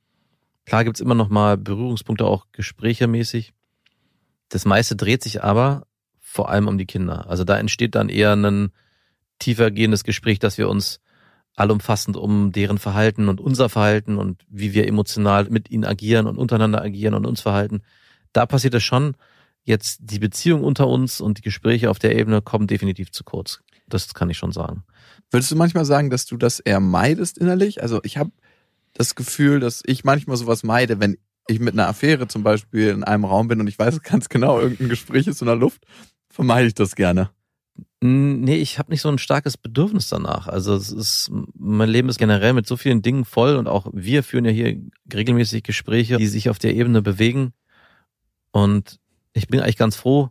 Klar 0.67 0.85
gibt's 0.85 1.01
immer 1.01 1.15
noch 1.15 1.29
mal 1.29 1.57
Berührungspunkte, 1.57 2.27
auch 2.27 2.47
gesprächemäßig. 2.53 3.55
Das 4.49 4.65
meiste 4.65 4.97
dreht 4.97 5.23
sich 5.23 5.43
aber 5.43 5.87
vor 6.21 6.51
allem 6.51 6.69
um 6.69 6.79
die 6.79 6.87
Kinder. 6.87 7.29
Also 7.29 7.45
da 7.45 7.59
entsteht 7.59 7.95
dann 7.95 8.09
eher 8.09 8.35
ein 8.35 8.73
tiefer 9.39 9.71
gehendes 9.71 10.05
Gespräch, 10.05 10.39
dass 10.39 10.59
wir 10.59 10.69
uns 10.69 11.01
allumfassend 11.57 12.17
um 12.17 12.51
deren 12.53 12.79
Verhalten 12.79 13.29
und 13.29 13.41
unser 13.41 13.69
Verhalten 13.69 14.19
und 14.19 14.43
wie 14.49 14.75
wir 14.75 14.89
emotional 14.89 15.45
mit 15.51 15.71
ihnen 15.71 15.85
agieren 15.85 16.27
und 16.27 16.37
untereinander 16.37 16.83
agieren 16.83 17.15
und 17.15 17.27
uns 17.27 17.41
verhalten. 17.41 17.83
Da 18.33 18.47
passiert 18.47 18.75
es 18.75 18.83
schon. 18.83 19.17
Jetzt 19.65 19.99
die 20.03 20.19
Beziehung 20.19 20.63
unter 20.63 20.87
uns 20.87 21.21
und 21.21 21.39
die 21.39 21.43
Gespräche 21.43 21.91
auf 21.91 21.99
der 21.99 22.17
Ebene 22.17 22.43
kommen 22.43 22.67
definitiv 22.67 23.11
zu 23.11 23.25
kurz. 23.25 23.61
Das 23.89 24.13
kann 24.15 24.31
ich 24.31 24.39
schon 24.39 24.53
sagen. 24.53 24.85
Würdest 25.31 25.51
du 25.51 25.57
manchmal 25.57 25.85
sagen, 25.85 26.11
dass 26.11 26.27
du 26.27 26.37
das 26.37 26.61
eher 26.61 26.81
meidest 26.81 27.39
innerlich? 27.39 27.83
Also 27.83 28.01
ich 28.03 28.19
habe 28.19 28.31
das 28.93 29.15
Gefühl, 29.15 29.61
dass 29.61 29.83
ich 29.85 30.05
manchmal 30.05 30.37
sowas 30.37 30.63
meide, 30.63 31.01
wenn 31.01 31.17
ich 31.49 31.61
mit 31.61 31.75
einer 31.75 31.89
Affäre 31.89 32.29
zum 32.29 32.43
Beispiel 32.43 32.89
in 32.89 33.05
einem 33.05 33.25
Raum 33.25 33.49
bin 33.49 33.61
und 33.61 33.67
ich 33.67 33.79
weiß 33.79 34.03
ganz 34.03 34.29
genau, 34.29 34.61
irgendein 34.61 34.89
Gespräch 34.89 35.27
ist 35.27 35.41
in 35.41 35.47
der 35.47 35.57
Luft, 35.57 35.85
vermeide 36.29 36.69
ich 36.69 36.75
das 36.75 36.95
gerne. 36.95 37.31
Nee, 38.01 38.57
ich 38.57 38.79
habe 38.79 38.93
nicht 38.93 39.01
so 39.01 39.09
ein 39.09 39.19
starkes 39.19 39.57
Bedürfnis 39.57 40.09
danach. 40.09 40.47
Also 40.47 40.75
es 40.75 40.93
ist, 40.93 41.31
mein 41.55 41.89
Leben 41.89 42.11
ist 42.11 42.19
generell 42.19 42.53
mit 42.53 42.67
so 42.67 42.77
vielen 42.77 43.01
Dingen 43.01 43.25
voll 43.25 43.57
und 43.57 43.67
auch 43.67 43.89
wir 43.93 44.23
führen 44.23 44.45
ja 44.45 44.51
hier 44.51 44.79
regelmäßig 45.13 45.63
Gespräche, 45.63 46.19
die 46.19 46.27
sich 46.27 46.51
auf 46.51 46.59
der 46.59 46.75
Ebene 46.75 47.01
bewegen. 47.01 47.55
Und 48.51 49.01
ich 49.35 49.49
bin 49.49 49.61
eigentlich 49.61 49.77
ganz 49.77 49.97
froh, 49.97 50.31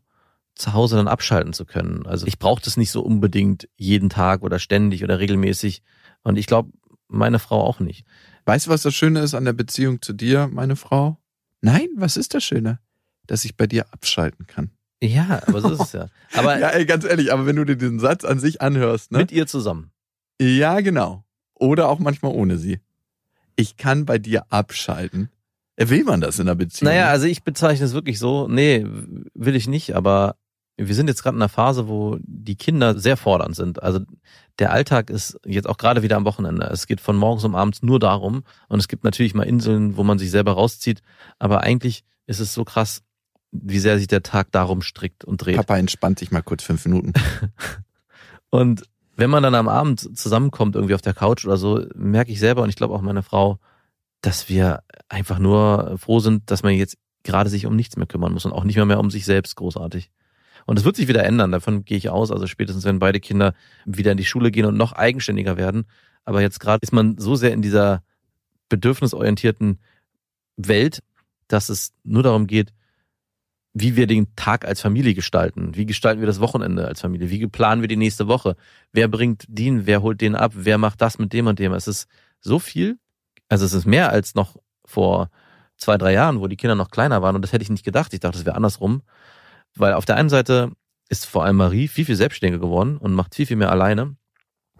zu 0.55 0.73
Hause 0.73 0.95
dann 0.95 1.07
abschalten 1.07 1.53
zu 1.53 1.65
können. 1.65 2.05
Also 2.05 2.25
ich 2.25 2.39
brauche 2.39 2.61
das 2.63 2.77
nicht 2.77 2.91
so 2.91 3.01
unbedingt 3.01 3.67
jeden 3.75 4.09
Tag 4.09 4.41
oder 4.41 4.59
ständig 4.59 5.03
oder 5.03 5.19
regelmäßig. 5.19 5.83
Und 6.23 6.37
ich 6.37 6.47
glaube, 6.47 6.71
meine 7.07 7.39
Frau 7.39 7.61
auch 7.61 7.79
nicht. 7.79 8.05
Weißt 8.45 8.67
du, 8.67 8.71
was 8.71 8.81
das 8.81 8.93
Schöne 8.93 9.21
ist 9.21 9.33
an 9.33 9.45
der 9.45 9.53
Beziehung 9.53 10.01
zu 10.01 10.13
dir, 10.13 10.49
meine 10.51 10.75
Frau? 10.75 11.17
Nein, 11.61 11.87
was 11.95 12.17
ist 12.17 12.33
das 12.33 12.43
Schöne? 12.43 12.79
Dass 13.25 13.45
ich 13.45 13.55
bei 13.55 13.67
dir 13.67 13.85
abschalten 13.93 14.47
kann. 14.47 14.71
Ja, 15.01 15.41
aber 15.47 15.61
so 15.61 15.71
ist 15.71 15.81
es 15.81 15.91
ja. 15.93 16.07
Aber 16.33 16.57
ja, 16.59 16.69
ey, 16.69 16.85
ganz 16.85 17.03
ehrlich, 17.03 17.33
aber 17.33 17.45
wenn 17.45 17.57
du 17.57 17.65
dir 17.65 17.75
diesen 17.75 17.99
Satz 17.99 18.23
an 18.23 18.39
sich 18.39 18.61
anhörst, 18.61 19.11
ne? 19.11 19.17
mit 19.17 19.33
ihr 19.33 19.47
zusammen. 19.47 19.91
Ja, 20.39 20.79
genau. 20.79 21.25
Oder 21.55 21.89
auch 21.89 21.99
manchmal 21.99 22.31
ohne 22.31 22.57
sie. 22.57 22.79
Ich 23.57 23.75
kann 23.75 24.05
bei 24.05 24.17
dir 24.17 24.45
abschalten. 24.49 25.29
Äh, 25.75 25.89
Will 25.89 26.03
man 26.03 26.21
das 26.21 26.39
in 26.39 26.47
einer 26.47 26.55
Beziehung? 26.55 26.91
Naja, 26.91 27.07
also 27.07 27.25
ich 27.25 27.43
bezeichne 27.43 27.85
es 27.85 27.93
wirklich 27.93 28.19
so. 28.19 28.47
Nee, 28.47 28.85
will 29.33 29.55
ich 29.55 29.67
nicht, 29.67 29.95
aber 29.95 30.35
wir 30.77 30.95
sind 30.95 31.07
jetzt 31.07 31.21
gerade 31.21 31.35
in 31.35 31.41
einer 31.41 31.49
Phase, 31.49 31.87
wo 31.87 32.17
die 32.21 32.55
Kinder 32.55 32.97
sehr 32.97 33.17
fordernd 33.17 33.55
sind. 33.55 33.81
Also 33.83 33.99
der 34.59 34.71
Alltag 34.71 35.09
ist 35.09 35.39
jetzt 35.45 35.67
auch 35.67 35.77
gerade 35.77 36.01
wieder 36.01 36.17
am 36.17 36.25
Wochenende. 36.25 36.65
Es 36.65 36.87
geht 36.87 36.99
von 36.99 37.15
morgens 37.15 37.43
um 37.43 37.55
abends 37.55 37.83
nur 37.83 37.99
darum. 37.99 38.43
Und 38.69 38.79
es 38.79 38.87
gibt 38.87 39.03
natürlich 39.03 39.35
mal 39.35 39.43
Inseln, 39.43 39.97
wo 39.97 40.03
man 40.03 40.17
sich 40.17 40.31
selber 40.31 40.53
rauszieht. 40.53 41.01
Aber 41.37 41.61
eigentlich 41.61 42.03
ist 42.25 42.39
es 42.39 42.53
so 42.53 42.63
krass, 42.63 43.03
wie 43.51 43.79
sehr 43.79 43.99
sich 43.99 44.07
der 44.07 44.23
Tag 44.23 44.51
darum 44.51 44.81
strickt 44.81 45.23
und 45.23 45.37
dreht. 45.37 45.57
Papa 45.57 45.77
entspannt 45.77 46.17
sich 46.17 46.31
mal 46.31 46.41
kurz 46.41 46.63
fünf 46.63 46.85
Minuten. 46.85 47.13
Und 48.49 48.83
wenn 49.15 49.29
man 49.29 49.43
dann 49.43 49.55
am 49.55 49.67
Abend 49.67 50.17
zusammenkommt, 50.17 50.75
irgendwie 50.75 50.95
auf 50.95 51.01
der 51.01 51.13
Couch 51.13 51.45
oder 51.45 51.57
so, 51.57 51.85
merke 51.95 52.31
ich 52.31 52.39
selber 52.39 52.63
und 52.63 52.69
ich 52.69 52.75
glaube 52.75 52.93
auch 52.93 53.01
meine 53.01 53.23
Frau, 53.23 53.59
dass 54.23 54.47
wir 54.47 54.83
einfach 55.09 55.37
nur 55.37 55.97
froh 55.97 56.19
sind, 56.19 56.49
dass 56.49 56.63
man 56.63 56.73
jetzt 56.73 56.97
gerade 57.23 57.49
sich 57.49 57.65
um 57.65 57.75
nichts 57.75 57.97
mehr 57.97 58.07
kümmern 58.07 58.31
muss 58.31 58.45
und 58.45 58.53
auch 58.53 58.63
nicht 58.63 58.77
mehr 58.77 58.85
mehr 58.85 58.99
um 58.99 59.11
sich 59.11 59.25
selbst 59.25 59.55
großartig. 59.57 60.11
Und 60.65 60.79
es 60.79 60.85
wird 60.85 60.95
sich 60.95 61.09
wieder 61.09 61.25
ändern, 61.25 61.51
davon 61.51 61.83
gehe 61.83 61.97
ich 61.97 62.09
aus. 62.09 62.31
Also 62.31 62.47
spätestens, 62.47 62.85
wenn 62.85 62.99
beide 62.99 63.19
Kinder 63.19 63.53
wieder 63.85 64.13
in 64.13 64.17
die 64.17 64.25
Schule 64.25 64.49
gehen 64.49 64.65
und 64.65 64.77
noch 64.77 64.93
eigenständiger 64.93 65.57
werden. 65.57 65.85
Aber 66.23 66.41
jetzt 66.41 66.61
gerade 66.61 66.79
ist 66.81 66.93
man 66.93 67.17
so 67.17 67.35
sehr 67.35 67.51
in 67.51 67.61
dieser 67.61 68.01
bedürfnisorientierten 68.69 69.79
Welt, 70.55 71.03
dass 71.49 71.67
es 71.67 71.91
nur 72.03 72.23
darum 72.23 72.47
geht, 72.47 72.73
wie 73.73 73.97
wir 73.97 74.07
den 74.07 74.33
Tag 74.37 74.65
als 74.65 74.79
Familie 74.79 75.15
gestalten. 75.15 75.75
Wie 75.75 75.85
gestalten 75.85 76.21
wir 76.21 76.27
das 76.27 76.39
Wochenende 76.39 76.87
als 76.87 77.01
Familie? 77.01 77.29
Wie 77.29 77.45
planen 77.47 77.81
wir 77.81 77.89
die 77.89 77.97
nächste 77.97 78.29
Woche? 78.29 78.55
Wer 78.93 79.09
bringt 79.09 79.43
den? 79.49 79.85
Wer 79.85 80.01
holt 80.01 80.21
den 80.21 80.35
ab? 80.35 80.53
Wer 80.55 80.77
macht 80.77 81.01
das 81.01 81.19
mit 81.19 81.33
dem 81.33 81.47
und 81.47 81.59
dem? 81.59 81.73
Es 81.73 81.89
ist 81.89 82.07
so 82.39 82.57
viel. 82.59 82.99
Also 83.53 83.65
es 83.65 83.73
ist 83.73 83.85
mehr 83.85 84.09
als 84.09 84.33
noch 84.33 84.55
vor 84.83 85.29
zwei, 85.77 85.99
drei 85.99 86.11
Jahren, 86.11 86.39
wo 86.39 86.47
die 86.47 86.57
Kinder 86.57 86.73
noch 86.73 86.89
kleiner 86.89 87.21
waren. 87.21 87.35
Und 87.35 87.43
das 87.43 87.53
hätte 87.53 87.61
ich 87.61 87.69
nicht 87.69 87.85
gedacht. 87.85 88.11
Ich 88.11 88.19
dachte, 88.19 88.39
es 88.39 88.45
wäre 88.45 88.55
andersrum. 88.55 89.03
Weil 89.75 89.93
auf 89.93 90.05
der 90.05 90.15
einen 90.15 90.29
Seite 90.29 90.71
ist 91.07 91.27
vor 91.27 91.45
allem 91.45 91.57
Marie 91.57 91.87
viel, 91.87 92.05
viel 92.05 92.15
selbstständiger 92.15 92.59
geworden 92.59 92.97
und 92.97 93.13
macht 93.13 93.35
viel, 93.35 93.45
viel 93.45 93.57
mehr 93.57 93.69
alleine. 93.69 94.15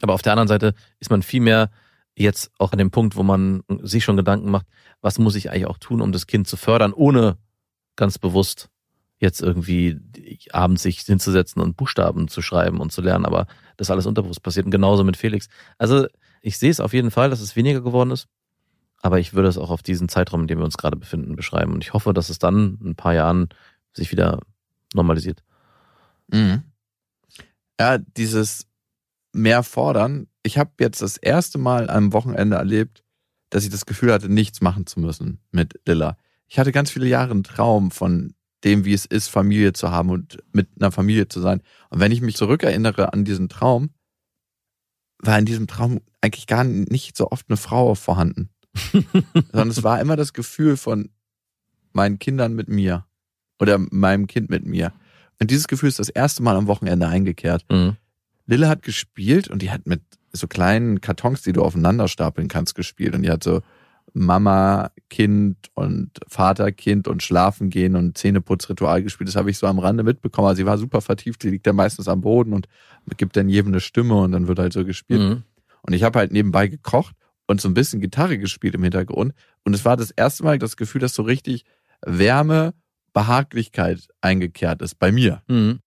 Aber 0.02 0.16
auf 0.16 0.24
der 0.24 0.32
anderen 0.34 0.48
Seite 0.48 0.74
ist 1.00 1.12
man 1.12 1.22
viel 1.22 1.40
mehr 1.40 1.70
jetzt 2.16 2.50
auch 2.58 2.72
an 2.72 2.80
dem 2.80 2.90
Punkt, 2.90 3.16
wo 3.16 3.22
man 3.22 3.62
sich 3.84 4.04
schon 4.04 4.18
Gedanken 4.18 4.50
macht, 4.50 4.66
was 5.02 5.20
muss 5.20 5.36
ich 5.36 5.52
eigentlich 5.52 5.68
auch 5.68 5.78
tun, 5.78 6.02
um 6.02 6.12
das 6.12 6.26
Kind 6.26 6.48
zu 6.48 6.58
fördern, 6.58 6.94
ohne 6.94 7.38
ganz 7.96 8.18
bewusst 8.18 8.72
jetzt 9.20 9.40
irgendwie 9.40 10.00
abends 10.52 10.82
sich 10.82 11.02
hinzusetzen 11.02 11.62
und 11.62 11.78
Buchstaben 11.78 12.28
zu 12.28 12.42
schreiben 12.42 12.80
und 12.80 12.92
zu 12.92 13.02
lernen, 13.02 13.28
aber 13.28 13.46
das 13.78 13.92
alles 13.92 14.08
unterbewusst 14.08 14.42
passiert 14.42 14.66
und 14.66 14.72
genauso 14.72 15.04
mit 15.04 15.16
Felix. 15.16 15.48
Also 15.78 16.08
ich 16.42 16.58
sehe 16.58 16.72
es 16.72 16.80
auf 16.80 16.94
jeden 16.94 17.12
Fall, 17.12 17.30
dass 17.30 17.40
es 17.40 17.56
weniger 17.56 17.82
geworden 17.82 18.10
ist, 18.10 18.28
aber 19.04 19.20
ich 19.20 19.34
würde 19.34 19.50
es 19.50 19.58
auch 19.58 19.70
auf 19.70 19.84
diesen 19.84 20.10
Zeitraum, 20.10 20.42
in 20.42 20.48
dem 20.48 20.60
wir 20.60 20.66
uns 20.66 20.78
gerade 20.78 20.98
befinden, 20.98 21.36
beschreiben 21.36 21.74
und 21.74 21.84
ich 21.84 21.94
hoffe, 21.94 22.14
dass 22.14 22.30
es 22.30 22.40
dann 22.40 22.80
in 22.82 22.92
ein 22.92 22.96
paar 22.96 23.14
Jahren 23.14 23.50
sich 23.94 24.12
wieder 24.12 24.40
normalisiert. 24.94 25.44
Mhm. 26.32 26.64
Ja, 27.80 27.98
dieses 27.98 28.66
mehr 29.34 29.62
fordern. 29.64 30.28
Ich 30.42 30.58
habe 30.58 30.72
jetzt 30.80 31.02
das 31.02 31.18
erste 31.18 31.58
Mal 31.58 31.90
am 31.90 32.14
Wochenende 32.14 32.56
erlebt, 32.56 33.04
dass 33.50 33.66
ich 33.66 33.70
das 33.70 33.86
Gefühl 33.86 34.14
hatte, 34.14 34.30
nichts 34.30 34.62
machen 34.62 34.88
zu 34.88 35.00
müssen 35.02 35.40
mit 35.52 35.80
Lilla. 35.86 36.18
Ich 36.48 36.58
hatte 36.58 36.72
ganz 36.72 36.90
viele 36.90 37.08
Jahre 37.08 37.32
einen 37.32 37.44
Traum 37.44 37.92
von 37.92 38.34
dem, 38.64 38.86
wie 38.86 38.94
es 38.94 39.06
ist, 39.06 39.28
Familie 39.28 39.74
zu 39.74 39.92
haben 39.92 40.12
und 40.12 40.38
mit 40.54 40.70
einer 40.80 40.92
Familie 40.92 41.28
zu 41.28 41.42
sein. 41.42 41.62
Und 41.90 42.00
wenn 42.00 42.12
ich 42.14 42.22
mich 42.22 42.38
zurückerinnere 42.38 43.12
an 43.12 43.26
diesen 43.26 43.50
Traum, 43.50 43.90
war 45.20 45.38
in 45.38 45.46
diesem 45.46 45.68
Traum 45.68 46.00
eigentlich 46.22 46.48
gar 46.48 46.64
nicht 46.64 47.18
so 47.18 47.32
oft 47.32 47.50
eine 47.50 47.58
Frau 47.58 47.96
vorhanden. 47.96 48.50
Sondern 48.92 49.70
es 49.70 49.84
war 49.84 50.02
immer 50.02 50.16
das 50.16 50.34
Gefühl 50.34 50.78
von 50.78 51.10
meinen 51.92 52.20
Kindern 52.20 52.54
mit 52.54 52.68
mir 52.68 53.06
oder 53.60 53.78
meinem 53.78 54.28
Kind 54.28 54.50
mit 54.50 54.66
mir. 54.66 54.94
Und 55.40 55.52
dieses 55.52 55.68
Gefühl 55.68 55.90
ist 55.90 56.00
das 56.00 56.10
erste 56.10 56.44
Mal 56.44 56.56
am 56.56 56.68
Wochenende 56.68 57.08
eingekehrt. 57.08 57.66
Mhm. 57.72 57.98
Lille 58.46 58.68
hat 58.68 58.82
gespielt 58.82 59.48
und 59.48 59.62
die 59.62 59.72
hat 59.72 59.86
mit 59.86 60.02
so 60.32 60.48
kleinen 60.48 61.02
Kartons, 61.02 61.44
die 61.44 61.54
du 61.54 61.62
aufeinander 61.64 62.08
stapeln 62.08 62.48
kannst, 62.48 62.76
gespielt. 62.76 63.16
Und 63.16 63.22
die 63.24 63.30
hat 63.30 63.44
so 63.44 63.62
Mama, 64.14 64.92
Kind 65.10 65.58
und 65.76 66.12
Vater, 66.28 66.72
Kind 66.72 67.08
und 67.08 67.24
Schlafen 67.24 67.70
gehen 67.70 67.96
und 67.96 68.18
Zähneputzritual 68.18 69.04
gespielt. 69.04 69.28
Das 69.28 69.36
habe 69.36 69.50
ich 69.50 69.58
so 69.58 69.68
am 69.68 69.80
Rande 69.80 70.04
mitbekommen. 70.04 70.48
Also 70.48 70.58
sie 70.58 70.66
war 70.66 70.78
super 70.78 71.02
vertieft. 71.02 71.42
Sie 71.42 71.50
liegt 71.50 71.66
ja 71.66 71.74
meistens 71.74 72.08
am 72.08 72.22
Boden 72.22 72.54
und 72.54 72.68
gibt 73.18 73.38
dann 73.38 73.50
jedem 73.50 73.72
eine 73.72 73.80
Stimme 73.80 74.16
und 74.16 74.32
dann 74.32 74.48
wird 74.48 74.60
halt 74.60 74.74
so 74.74 74.86
gespielt. 74.86 75.22
Mhm. 75.22 75.44
Und 75.84 75.94
ich 75.94 76.04
habe 76.04 76.20
halt 76.20 76.32
nebenbei 76.32 76.68
gekocht 76.68 77.16
und 77.48 77.62
so 77.62 77.68
ein 77.68 77.74
bisschen 77.74 78.02
Gitarre 78.02 78.38
gespielt 78.38 78.76
im 78.76 78.84
Hintergrund. 78.84 79.34
Und 79.64 79.74
es 79.74 79.86
war 79.86 79.98
das 79.98 80.12
erste 80.12 80.44
Mal 80.44 80.60
das 80.60 80.78
Gefühl, 80.78 81.02
dass 81.02 81.14
so 81.14 81.24
richtig 81.24 81.66
Wärme, 82.06 82.74
Behaglichkeit 83.14 84.08
eingekehrt 84.22 84.82
ist 84.82 84.96
bei 84.96 85.12
mir. 85.12 85.42
Mhm. 85.48 85.80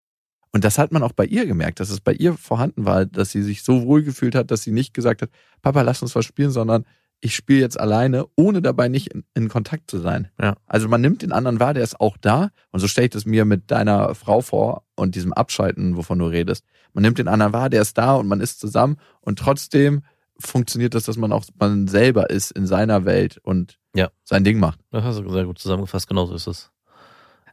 Und 0.52 0.64
das 0.64 0.78
hat 0.78 0.92
man 0.92 1.02
auch 1.02 1.12
bei 1.12 1.26
ihr 1.26 1.44
gemerkt, 1.44 1.80
dass 1.80 1.90
es 1.90 2.00
bei 2.00 2.14
ihr 2.14 2.34
vorhanden 2.34 2.86
war, 2.86 3.04
dass 3.04 3.30
sie 3.30 3.42
sich 3.42 3.62
so 3.62 3.84
wohl 3.84 4.02
gefühlt 4.02 4.34
hat, 4.34 4.50
dass 4.50 4.62
sie 4.62 4.72
nicht 4.72 4.94
gesagt 4.94 5.22
hat, 5.22 5.30
Papa, 5.60 5.82
lass 5.82 6.00
uns 6.00 6.14
was 6.14 6.24
spielen, 6.24 6.50
sondern 6.50 6.84
ich 7.20 7.34
spiele 7.34 7.60
jetzt 7.60 7.78
alleine, 7.78 8.26
ohne 8.36 8.62
dabei 8.62 8.88
nicht 8.88 9.08
in, 9.08 9.24
in 9.34 9.48
Kontakt 9.48 9.90
zu 9.90 9.98
sein. 9.98 10.28
Ja. 10.40 10.56
Also 10.66 10.88
man 10.88 11.00
nimmt 11.00 11.22
den 11.22 11.32
anderen 11.32 11.60
wahr, 11.60 11.74
der 11.74 11.82
ist 11.82 12.00
auch 12.00 12.16
da. 12.16 12.50
Und 12.70 12.80
so 12.80 12.88
stelle 12.88 13.06
ich 13.06 13.10
das 13.10 13.26
mir 13.26 13.44
mit 13.44 13.70
deiner 13.70 14.14
Frau 14.14 14.40
vor 14.40 14.84
und 14.94 15.14
diesem 15.14 15.32
Abschalten, 15.32 15.96
wovon 15.96 16.18
du 16.18 16.26
redest. 16.26 16.64
Man 16.92 17.02
nimmt 17.02 17.18
den 17.18 17.28
anderen 17.28 17.52
wahr, 17.52 17.68
der 17.68 17.82
ist 17.82 17.98
da 17.98 18.14
und 18.14 18.26
man 18.26 18.40
ist 18.40 18.60
zusammen 18.60 18.96
und 19.20 19.38
trotzdem 19.38 20.02
funktioniert 20.38 20.94
das, 20.94 21.04
dass 21.04 21.16
man 21.16 21.32
auch 21.32 21.44
man 21.58 21.88
selber 21.88 22.30
ist 22.30 22.50
in 22.50 22.66
seiner 22.66 23.04
Welt 23.04 23.38
und 23.42 23.78
Ja. 23.94 24.10
sein 24.24 24.44
Ding 24.44 24.58
macht. 24.58 24.80
Das 24.90 25.04
hast 25.04 25.18
du 25.18 25.30
sehr 25.30 25.44
gut 25.44 25.58
zusammengefasst, 25.58 26.08
genauso 26.08 26.34
ist 26.34 26.46
es. 26.46 26.70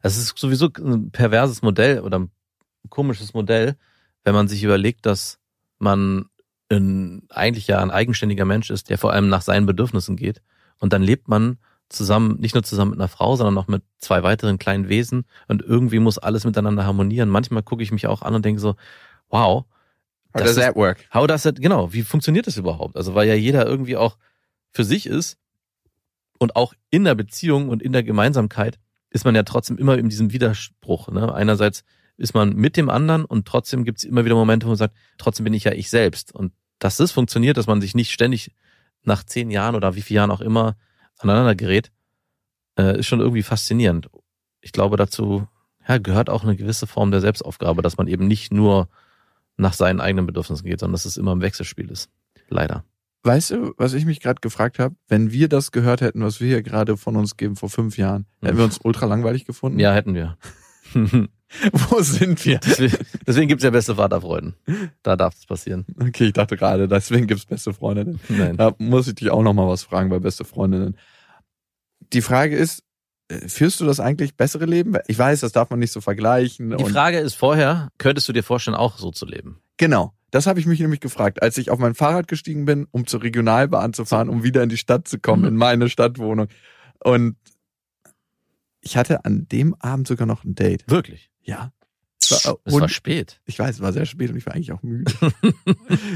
Es 0.02 0.18
ist 0.18 0.38
sowieso 0.38 0.70
ein 0.80 1.12
perverses 1.12 1.62
Modell 1.62 2.02
oder 2.02 2.20
ein 2.20 2.32
komisches 2.90 3.34
Modell, 3.34 3.78
wenn 4.24 4.34
man 4.34 4.48
sich 4.48 4.64
überlegt, 4.64 5.06
dass 5.06 5.40
man 5.80 6.26
ein, 6.70 7.24
eigentlich 7.30 7.68
ja 7.68 7.80
ein 7.80 7.92
eigenständiger 7.92 8.46
Mensch 8.46 8.70
ist, 8.70 8.90
der 8.90 8.98
vor 8.98 9.14
allem 9.14 9.30
nach 9.30 9.42
seinen 9.42 9.66
Bedürfnissen 9.66 10.16
geht. 10.16 10.42
Und 10.80 10.92
dann 10.92 11.04
lebt 11.04 11.28
man 11.30 11.58
zusammen, 11.90 12.40
nicht 12.40 12.56
nur 12.56 12.64
zusammen 12.64 12.92
mit 12.92 13.00
einer 13.00 13.08
Frau, 13.08 13.36
sondern 13.36 13.58
auch 13.58 13.68
mit 13.68 13.84
zwei 14.00 14.24
weiteren 14.24 14.58
kleinen 14.58 14.90
Wesen 14.90 15.26
und 15.48 15.62
irgendwie 15.62 16.00
muss 16.00 16.18
alles 16.18 16.44
miteinander 16.44 16.86
harmonieren. 16.86 17.30
Manchmal 17.30 17.64
gucke 17.64 17.84
ich 17.84 17.92
mich 17.92 18.08
auch 18.08 18.22
an 18.24 18.36
und 18.36 18.44
denke 18.44 18.60
so, 18.60 18.76
wow, 19.30 19.66
das 20.34 20.58
ist- 20.58 20.76
work? 20.76 21.06
How 21.14 21.28
does 21.28 21.44
that, 21.44 21.62
genau, 21.62 21.94
wie 21.94 22.04
funktioniert 22.04 22.48
das 22.48 22.58
überhaupt? 22.58 22.96
Also, 22.96 23.16
weil 23.16 23.28
ja 23.28 23.36
jeder 23.36 23.66
irgendwie 23.66 23.98
auch 23.98 24.18
für 24.72 24.84
sich 24.84 25.06
ist 25.06 25.38
und 26.40 26.56
auch 26.56 26.74
in 26.90 27.04
der 27.04 27.16
Beziehung 27.16 27.70
und 27.70 27.82
in 27.82 27.94
der 27.94 28.04
Gemeinsamkeit 28.04 28.80
ist 29.10 29.26
man 29.26 29.36
ja 29.36 29.44
trotzdem 29.44 29.78
immer 29.78 29.98
in 29.98 30.10
diesem 30.10 30.34
Widerspruch. 30.34 31.10
Ne? 31.10 31.34
Einerseits 31.34 31.84
ist 32.18 32.34
man 32.34 32.56
mit 32.56 32.78
dem 32.78 32.90
anderen 32.90 33.26
und 33.26 33.48
trotzdem 33.48 33.84
gibt 33.86 34.00
es 34.00 34.04
immer 34.04 34.26
wieder 34.26 34.36
Momente, 34.36 34.66
wo 34.66 34.72
man 34.72 34.78
sagt, 34.78 34.96
trotzdem 35.18 35.44
bin 35.44 35.54
ich 35.54 35.64
ja 35.66 35.72
ich 35.72 35.90
selbst. 35.90 36.34
Und 36.34 36.54
dass 36.80 36.98
das 36.98 37.12
funktioniert, 37.12 37.58
dass 37.58 37.68
man 37.68 37.80
sich 37.82 37.94
nicht 37.96 38.12
ständig 38.12 38.52
nach 39.04 39.24
zehn 39.24 39.52
Jahren 39.52 39.76
oder 39.76 39.96
wie 39.96 40.02
viele 40.02 40.18
Jahren 40.18 40.32
auch 40.32 40.42
immer 40.42 40.76
aneinander 41.18 41.56
gerät, 41.56 41.92
äh, 42.78 43.00
ist 43.00 43.08
schon 43.08 43.20
irgendwie 43.20 43.44
faszinierend. 43.44 44.10
Ich 44.62 44.72
glaube, 44.72 44.98
dazu 44.98 45.48
ja, 45.88 45.98
gehört 45.98 46.30
auch 46.30 46.44
eine 46.44 46.56
gewisse 46.56 46.88
Form 46.88 47.12
der 47.12 47.22
Selbstaufgabe, 47.22 47.82
dass 47.82 47.98
man 47.98 48.08
eben 48.08 48.28
nicht 48.28 48.52
nur 48.52 48.90
nach 49.58 49.74
seinen 49.74 50.02
eigenen 50.02 50.26
Bedürfnissen 50.26 50.66
geht, 50.66 50.80
sondern 50.80 50.94
dass 50.94 51.06
es 51.06 51.18
immer 51.18 51.34
im 51.34 51.42
Wechselspiel 51.42 51.90
ist. 51.90 52.10
Leider. 52.50 52.84
Weißt 53.24 53.52
du, 53.52 53.74
was 53.78 53.94
ich 53.94 54.06
mich 54.06 54.20
gerade 54.20 54.42
gefragt 54.42 54.80
habe? 54.80 54.96
Wenn 55.08 55.32
wir 55.32 55.48
das 55.48 55.72
gehört 55.72 56.02
hätten, 56.02 56.24
was 56.24 56.42
wir 56.42 56.48
hier 56.48 56.64
gerade 56.64 56.98
von 56.98 57.16
uns 57.16 57.38
geben 57.38 57.56
vor 57.56 57.70
fünf 57.70 57.98
Jahren, 57.98 58.26
hätten 58.42 58.58
wir 58.58 58.66
uns 58.66 58.80
ultra 58.84 59.06
langweilig 59.06 59.46
gefunden? 59.46 59.80
Ja, 59.80 59.94
hätten 59.94 60.14
wir. 60.14 60.38
Wo 61.72 62.02
sind 62.02 62.44
wir? 62.46 62.60
deswegen 62.60 62.98
deswegen 63.26 63.48
gibt's 63.48 63.64
ja 63.64 63.70
beste 63.70 63.96
Vaterfreuden. 63.96 64.56
Da 65.04 65.16
darf 65.16 65.36
es 65.36 65.46
passieren. 65.46 65.86
Okay, 66.00 66.26
ich 66.26 66.34
dachte 66.34 66.58
gerade, 66.58 66.88
deswegen 66.88 67.28
gibt's 67.28 67.46
beste 67.46 67.74
Freundinnen. 67.74 68.20
Nein. 68.30 68.58
Da 68.58 68.74
muss 68.78 69.08
ich 69.08 69.16
dich 69.16 69.30
auch 69.30 69.44
noch 69.44 69.54
mal 69.54 69.68
was 69.68 69.84
fragen 69.84 70.10
bei 70.10 70.20
beste 70.20 70.46
Freundinnen. 70.46 70.98
Die 72.12 72.22
Frage 72.22 72.56
ist, 72.56 72.84
führst 73.48 73.80
du 73.80 73.86
das 73.86 74.00
eigentlich 74.00 74.36
bessere 74.36 74.66
Leben? 74.66 74.96
Ich 75.08 75.18
weiß, 75.18 75.40
das 75.42 75.52
darf 75.52 75.70
man 75.70 75.80
nicht 75.80 75.92
so 75.92 76.02
vergleichen. 76.02 76.76
Die 76.78 76.84
Frage 76.86 77.20
ist 77.20 77.36
vorher, 77.36 77.90
könntest 77.98 78.28
du 78.30 78.34
dir 78.34 78.44
vorstellen, 78.44 78.76
auch 78.76 78.98
so 78.98 79.12
zu 79.12 79.26
leben? 79.26 79.60
genau, 79.78 80.14
das 80.32 80.48
habe 80.48 80.60
ich 80.60 80.66
mich 80.66 80.80
nämlich 80.80 81.00
gefragt, 81.00 81.42
als 81.44 81.58
ich 81.60 81.70
auf 81.70 81.78
mein 81.80 81.94
Fahrrad 81.94 82.28
gestiegen 82.28 82.66
bin, 82.66 82.88
um 82.92 83.06
zur 83.06 83.22
Regionalbahn 83.22 83.94
zu 83.94 84.04
fahren, 84.06 84.30
um 84.30 84.44
wieder 84.44 84.64
in 84.64 84.70
die 84.70 84.78
Stadt 84.78 85.08
zu 85.08 85.20
kommen, 85.20 85.42
Mhm. 85.44 85.48
in 85.50 85.56
meine 85.58 85.90
Stadtwohnung. 85.90 86.48
Und 87.04 87.36
ich 88.82 88.98
hatte 88.98 89.26
an 89.26 89.48
dem 89.52 89.76
Abend 89.76 90.08
sogar 90.08 90.26
noch 90.28 90.44
ein 90.44 90.56
Date. 90.56 90.84
Wirklich? 90.88 91.30
Ja. 91.42 91.72
Es 92.38 92.46
war, 92.46 92.58
Es 92.64 92.74
war 92.74 92.90
spät. 92.90 93.40
ich 93.46 93.60
weiß, 93.60 93.76
es 93.76 93.82
war 93.82 93.94
sehr 93.94 94.06
spät 94.06 94.30
und 94.32 94.38
ich 94.38 94.46
war 94.46 94.54
eigentlich 94.54 94.72
auch 94.72 94.82
müde. 94.84 95.12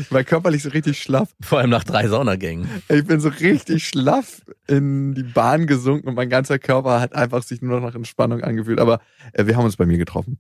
ich 0.01 0.11
war 0.11 0.23
körperlich 0.23 0.63
so 0.63 0.69
richtig 0.69 0.99
schlaff. 0.99 1.35
Vor 1.41 1.59
allem 1.59 1.69
nach 1.69 1.83
drei 1.83 2.07
Saunagängen. 2.07 2.67
Ich 2.89 3.05
bin 3.05 3.19
so 3.19 3.29
richtig 3.29 3.87
schlaff 3.87 4.41
in 4.67 5.13
die 5.13 5.23
Bahn 5.23 5.67
gesunken 5.67 6.07
und 6.07 6.15
mein 6.15 6.29
ganzer 6.29 6.59
Körper 6.59 6.99
hat 6.99 7.13
einfach 7.13 7.43
sich 7.43 7.61
nur 7.61 7.79
noch 7.79 7.87
nach 7.87 7.95
Entspannung 7.95 8.41
angefühlt. 8.41 8.79
Aber 8.79 9.01
äh, 9.33 9.45
wir 9.45 9.55
haben 9.55 9.65
uns 9.65 9.77
bei 9.77 9.85
mir 9.85 9.97
getroffen. 9.97 10.37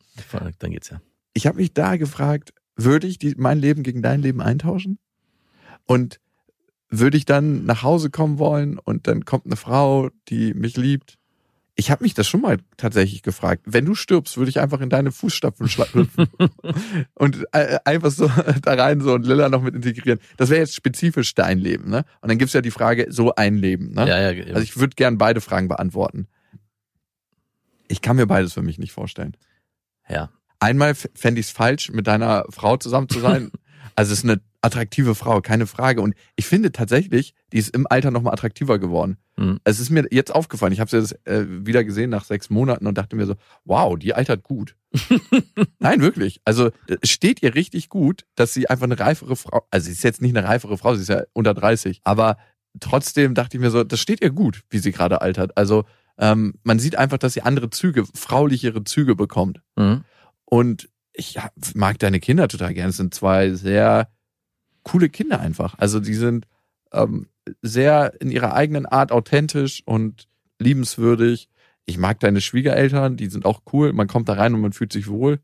Dann 0.59 0.71
geht's 0.71 0.89
ja. 0.89 1.01
Ich 1.33 1.47
habe 1.47 1.57
mich 1.57 1.73
da 1.73 1.97
gefragt, 1.97 2.53
würde 2.75 3.07
ich 3.07 3.17
die, 3.17 3.35
mein 3.37 3.59
Leben 3.59 3.83
gegen 3.83 4.01
dein 4.01 4.21
Leben 4.21 4.41
eintauschen? 4.41 4.99
Und 5.85 6.19
würde 6.89 7.17
ich 7.17 7.25
dann 7.25 7.65
nach 7.65 7.83
Hause 7.83 8.09
kommen 8.09 8.39
wollen 8.39 8.77
und 8.77 9.07
dann 9.07 9.25
kommt 9.25 9.45
eine 9.45 9.55
Frau, 9.55 10.09
die 10.29 10.53
mich 10.53 10.77
liebt? 10.77 11.17
Ich 11.79 11.91
habe 11.91 12.03
mich 12.03 12.15
das 12.15 12.27
schon 12.27 12.41
mal 12.41 12.57
tatsächlich 12.75 13.21
gefragt. 13.21 13.61
Wenn 13.65 13.85
du 13.85 13.93
stirbst, 13.93 14.35
würde 14.37 14.49
ich 14.49 14.59
einfach 14.59 14.81
in 14.81 14.89
deine 14.89 15.11
Fußstapfen 15.11 15.69
schlüpfen 15.69 16.27
und 17.13 17.45
äh, 17.51 17.77
einfach 17.85 18.09
so 18.09 18.27
da 18.63 18.73
rein 18.73 18.99
so 18.99 19.13
und 19.13 19.27
Lilla 19.27 19.47
noch 19.47 19.61
mit 19.61 19.75
integrieren. 19.75 20.19
Das 20.37 20.49
wäre 20.49 20.59
jetzt 20.59 20.73
spezifisch 20.73 21.35
dein 21.35 21.59
Leben, 21.59 21.91
ne? 21.91 22.03
Und 22.21 22.29
dann 22.29 22.39
gibt's 22.39 22.53
ja 22.53 22.61
die 22.61 22.71
Frage, 22.71 23.05
so 23.09 23.35
ein 23.35 23.57
Leben, 23.57 23.93
ne? 23.93 24.07
Ja, 24.07 24.31
ja. 24.31 24.53
Also 24.55 24.61
ich 24.63 24.77
würde 24.77 24.95
gern 24.95 25.19
beide 25.19 25.39
Fragen 25.39 25.67
beantworten. 25.67 26.27
Ich 27.87 28.01
kann 28.01 28.15
mir 28.15 28.25
beides 28.25 28.53
für 28.53 28.63
mich 28.63 28.79
nicht 28.79 28.91
vorstellen. 28.91 29.37
ja. 30.09 30.31
Einmal 30.59 30.95
fände 30.95 31.39
ich 31.39 31.45
es 31.45 31.51
falsch, 31.51 31.91
mit 31.91 32.07
deiner 32.07 32.45
Frau 32.49 32.77
zusammen 32.77 33.07
zu 33.07 33.19
sein. 33.19 33.51
also 33.95 34.11
es 34.11 34.19
ist 34.19 34.25
eine 34.25 34.41
attraktive 34.67 35.15
Frau, 35.15 35.41
keine 35.41 35.65
Frage. 35.65 36.01
Und 36.01 36.13
ich 36.35 36.45
finde 36.45 36.71
tatsächlich, 36.71 37.33
die 37.51 37.57
ist 37.57 37.69
im 37.69 37.87
Alter 37.89 38.11
nochmal 38.11 38.33
attraktiver 38.33 38.77
geworden. 38.77 39.17
Mhm. 39.37 39.59
Es 39.63 39.79
ist 39.79 39.89
mir 39.89 40.05
jetzt 40.11 40.33
aufgefallen. 40.33 40.73
Ich 40.73 40.79
habe 40.79 40.91
sie 40.91 40.97
jetzt 40.97 41.27
äh, 41.27 41.45
wieder 41.65 41.83
gesehen 41.83 42.11
nach 42.11 42.25
sechs 42.25 42.49
Monaten 42.51 42.85
und 42.85 42.97
dachte 42.97 43.15
mir 43.15 43.25
so, 43.25 43.35
wow, 43.65 43.97
die 43.97 44.13
altert 44.13 44.43
gut. 44.43 44.75
Nein, 45.79 46.01
wirklich. 46.01 46.41
Also 46.45 46.67
äh, 46.87 46.97
es 47.01 47.09
steht 47.09 47.41
ihr 47.41 47.55
richtig 47.55 47.89
gut, 47.89 48.25
dass 48.35 48.53
sie 48.53 48.69
einfach 48.69 48.85
eine 48.85 48.99
reifere 48.99 49.35
Frau, 49.35 49.65
also 49.71 49.85
sie 49.85 49.93
ist 49.93 50.03
jetzt 50.03 50.21
nicht 50.21 50.37
eine 50.37 50.47
reifere 50.47 50.77
Frau, 50.77 50.93
sie 50.95 51.01
ist 51.01 51.09
ja 51.09 51.23
unter 51.33 51.53
30, 51.53 52.01
aber 52.03 52.37
trotzdem 52.79 53.33
dachte 53.33 53.57
ich 53.57 53.61
mir 53.61 53.71
so, 53.71 53.83
das 53.83 53.99
steht 53.99 54.21
ihr 54.21 54.29
gut, 54.31 54.61
wie 54.69 54.79
sie 54.79 54.91
gerade 54.91 55.21
altert. 55.21 55.57
Also 55.57 55.85
Ähm, 56.19 56.55
man 56.63 56.79
sieht 56.79 56.95
einfach, 56.95 57.19
dass 57.19 57.33
sie 57.33 57.43
andere 57.43 57.69
Züge, 57.69 58.03
fraulichere 58.15 58.83
Züge 58.83 59.15
bekommt. 59.15 59.61
Mhm. 59.75 60.03
Und 60.45 60.89
ich 61.13 61.37
mag 61.75 61.99
deine 61.99 62.19
Kinder 62.19 62.47
total 62.47 62.73
gern. 62.73 62.89
Es 62.89 62.97
sind 62.97 63.13
zwei 63.13 63.51
sehr 63.53 64.09
coole 64.87 65.09
Kinder 65.09 65.39
einfach. 65.39 65.75
Also 65.77 65.99
die 65.99 66.13
sind 66.13 66.47
ähm, 66.91 67.27
sehr 67.61 68.13
in 68.21 68.31
ihrer 68.31 68.53
eigenen 68.53 68.85
Art 68.85 69.11
authentisch 69.11 69.83
und 69.85 70.27
liebenswürdig. 70.59 71.49
Ich 71.85 71.97
mag 71.97 72.19
deine 72.19 72.41
Schwiegereltern, 72.41 73.17
die 73.17 73.27
sind 73.27 73.45
auch 73.45 73.61
cool. 73.73 73.93
Man 73.93 74.07
kommt 74.07 74.29
da 74.29 74.33
rein 74.33 74.53
und 74.53 74.61
man 74.61 74.73
fühlt 74.73 74.93
sich 74.93 75.07
wohl. 75.07 75.39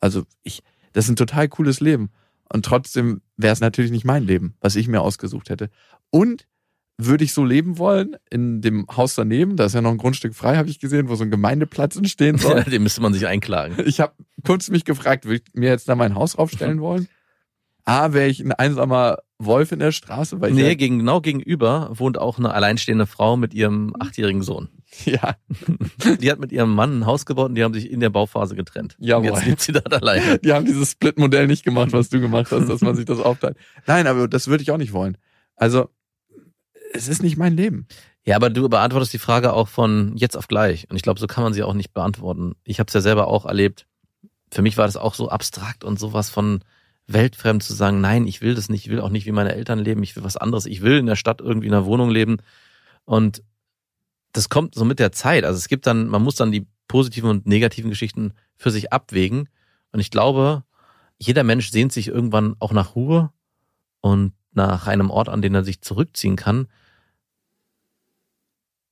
Also 0.00 0.24
ich, 0.42 0.62
das 0.92 1.04
ist 1.04 1.10
ein 1.10 1.16
total 1.16 1.48
cooles 1.48 1.80
Leben. 1.80 2.10
Und 2.52 2.64
trotzdem 2.64 3.22
wäre 3.36 3.52
es 3.52 3.60
natürlich 3.60 3.90
nicht 3.90 4.04
mein 4.04 4.24
Leben, 4.24 4.54
was 4.60 4.76
ich 4.76 4.88
mir 4.88 5.00
ausgesucht 5.00 5.50
hätte. 5.50 5.68
Und 6.10 6.46
würde 6.98 7.24
ich 7.24 7.34
so 7.34 7.44
leben 7.44 7.76
wollen 7.76 8.16
in 8.30 8.62
dem 8.62 8.86
Haus 8.96 9.14
daneben? 9.14 9.56
Da 9.56 9.66
ist 9.66 9.74
ja 9.74 9.82
noch 9.82 9.90
ein 9.90 9.98
Grundstück 9.98 10.34
frei, 10.34 10.56
habe 10.56 10.70
ich 10.70 10.78
gesehen, 10.78 11.08
wo 11.08 11.14
so 11.14 11.24
ein 11.24 11.30
Gemeindeplatz 11.30 11.96
entstehen 11.96 12.38
soll. 12.38 12.62
Den 12.70 12.82
müsste 12.82 13.02
man 13.02 13.12
sich 13.12 13.26
einklagen. 13.26 13.76
Ich 13.86 14.00
habe 14.00 14.14
kurz 14.44 14.70
mich 14.70 14.84
gefragt, 14.84 15.26
würde 15.26 15.42
ich 15.46 15.54
mir 15.54 15.68
jetzt 15.68 15.88
da 15.88 15.94
mein 15.94 16.14
Haus 16.14 16.36
aufstellen 16.36 16.80
wollen? 16.80 17.08
A, 17.86 18.12
wäre 18.12 18.28
ich 18.28 18.40
ein 18.40 18.52
einsamer 18.52 19.18
Wolf 19.38 19.70
in 19.70 19.78
der 19.78 19.92
Straße, 19.92 20.40
weil 20.40 20.50
Nee, 20.50 20.74
gegen, 20.74 20.98
genau 20.98 21.20
gegenüber 21.20 21.90
wohnt 21.92 22.18
auch 22.18 22.36
eine 22.36 22.52
alleinstehende 22.52 23.06
Frau 23.06 23.36
mit 23.36 23.54
ihrem 23.54 23.94
achtjährigen 23.98 24.42
Sohn. 24.42 24.68
ja, 25.04 25.36
Die 26.20 26.30
hat 26.30 26.40
mit 26.40 26.50
ihrem 26.50 26.74
Mann 26.74 27.00
ein 27.00 27.06
Haus 27.06 27.26
gebaut 27.26 27.50
und 27.50 27.54
die 27.54 27.62
haben 27.62 27.74
sich 27.74 27.90
in 27.90 28.00
der 28.00 28.10
Bauphase 28.10 28.56
getrennt. 28.56 28.96
Jawohl. 28.98 29.26
Jetzt 29.26 29.46
lebt 29.46 29.60
sie 29.60 29.72
da 29.72 29.80
alleine. 29.80 30.38
die 30.42 30.52
haben 30.52 30.64
dieses 30.64 30.92
Split-Modell 30.92 31.46
nicht 31.46 31.64
gemacht, 31.64 31.92
was 31.92 32.08
du 32.08 32.20
gemacht 32.20 32.50
hast, 32.50 32.68
dass 32.68 32.80
man 32.80 32.96
sich 32.96 33.04
das 33.04 33.20
aufteilt. 33.20 33.56
Nein, 33.86 34.06
aber 34.06 34.26
das 34.26 34.48
würde 34.48 34.62
ich 34.62 34.70
auch 34.72 34.78
nicht 34.78 34.92
wollen. 34.92 35.16
Also, 35.54 35.88
es 36.92 37.06
ist 37.06 37.22
nicht 37.22 37.36
mein 37.36 37.56
Leben. 37.56 37.86
Ja, 38.24 38.34
aber 38.34 38.50
du 38.50 38.68
beantwortest 38.68 39.12
die 39.12 39.18
Frage 39.18 39.52
auch 39.52 39.68
von 39.68 40.16
jetzt 40.16 40.36
auf 40.36 40.48
gleich. 40.48 40.90
Und 40.90 40.96
ich 40.96 41.02
glaube, 41.02 41.20
so 41.20 41.28
kann 41.28 41.44
man 41.44 41.52
sie 41.52 41.62
auch 41.62 41.74
nicht 41.74 41.92
beantworten. 41.92 42.54
Ich 42.64 42.80
habe 42.80 42.88
es 42.88 42.94
ja 42.94 43.00
selber 43.00 43.28
auch 43.28 43.46
erlebt. 43.46 43.86
Für 44.50 44.62
mich 44.62 44.76
war 44.76 44.86
das 44.86 44.96
auch 44.96 45.14
so 45.14 45.28
abstrakt 45.28 45.84
und 45.84 46.00
sowas 46.00 46.30
von 46.30 46.60
weltfremd 47.06 47.62
zu 47.62 47.72
sagen, 47.72 48.00
nein, 48.00 48.26
ich 48.26 48.40
will 48.40 48.54
das 48.54 48.68
nicht, 48.68 48.86
ich 48.86 48.90
will 48.90 49.00
auch 49.00 49.10
nicht 49.10 49.26
wie 49.26 49.32
meine 49.32 49.54
Eltern 49.54 49.78
leben, 49.78 50.02
ich 50.02 50.16
will 50.16 50.24
was 50.24 50.36
anderes, 50.36 50.66
ich 50.66 50.82
will 50.82 50.98
in 50.98 51.06
der 51.06 51.16
Stadt 51.16 51.40
irgendwie 51.40 51.68
in 51.68 51.74
einer 51.74 51.86
Wohnung 51.86 52.10
leben. 52.10 52.38
Und 53.04 53.42
das 54.32 54.48
kommt 54.48 54.74
so 54.74 54.84
mit 54.84 54.98
der 54.98 55.12
Zeit. 55.12 55.44
Also 55.44 55.56
es 55.56 55.68
gibt 55.68 55.86
dann, 55.86 56.08
man 56.08 56.22
muss 56.22 56.34
dann 56.34 56.52
die 56.52 56.66
positiven 56.88 57.30
und 57.30 57.46
negativen 57.46 57.90
Geschichten 57.90 58.32
für 58.56 58.70
sich 58.70 58.92
abwägen. 58.92 59.48
Und 59.92 60.00
ich 60.00 60.10
glaube, 60.10 60.64
jeder 61.18 61.44
Mensch 61.44 61.70
sehnt 61.70 61.92
sich 61.92 62.08
irgendwann 62.08 62.56
auch 62.58 62.72
nach 62.72 62.94
Ruhe 62.94 63.30
und 64.00 64.32
nach 64.52 64.86
einem 64.86 65.10
Ort, 65.10 65.28
an 65.28 65.42
den 65.42 65.54
er 65.54 65.64
sich 65.64 65.80
zurückziehen 65.80 66.36
kann. 66.36 66.68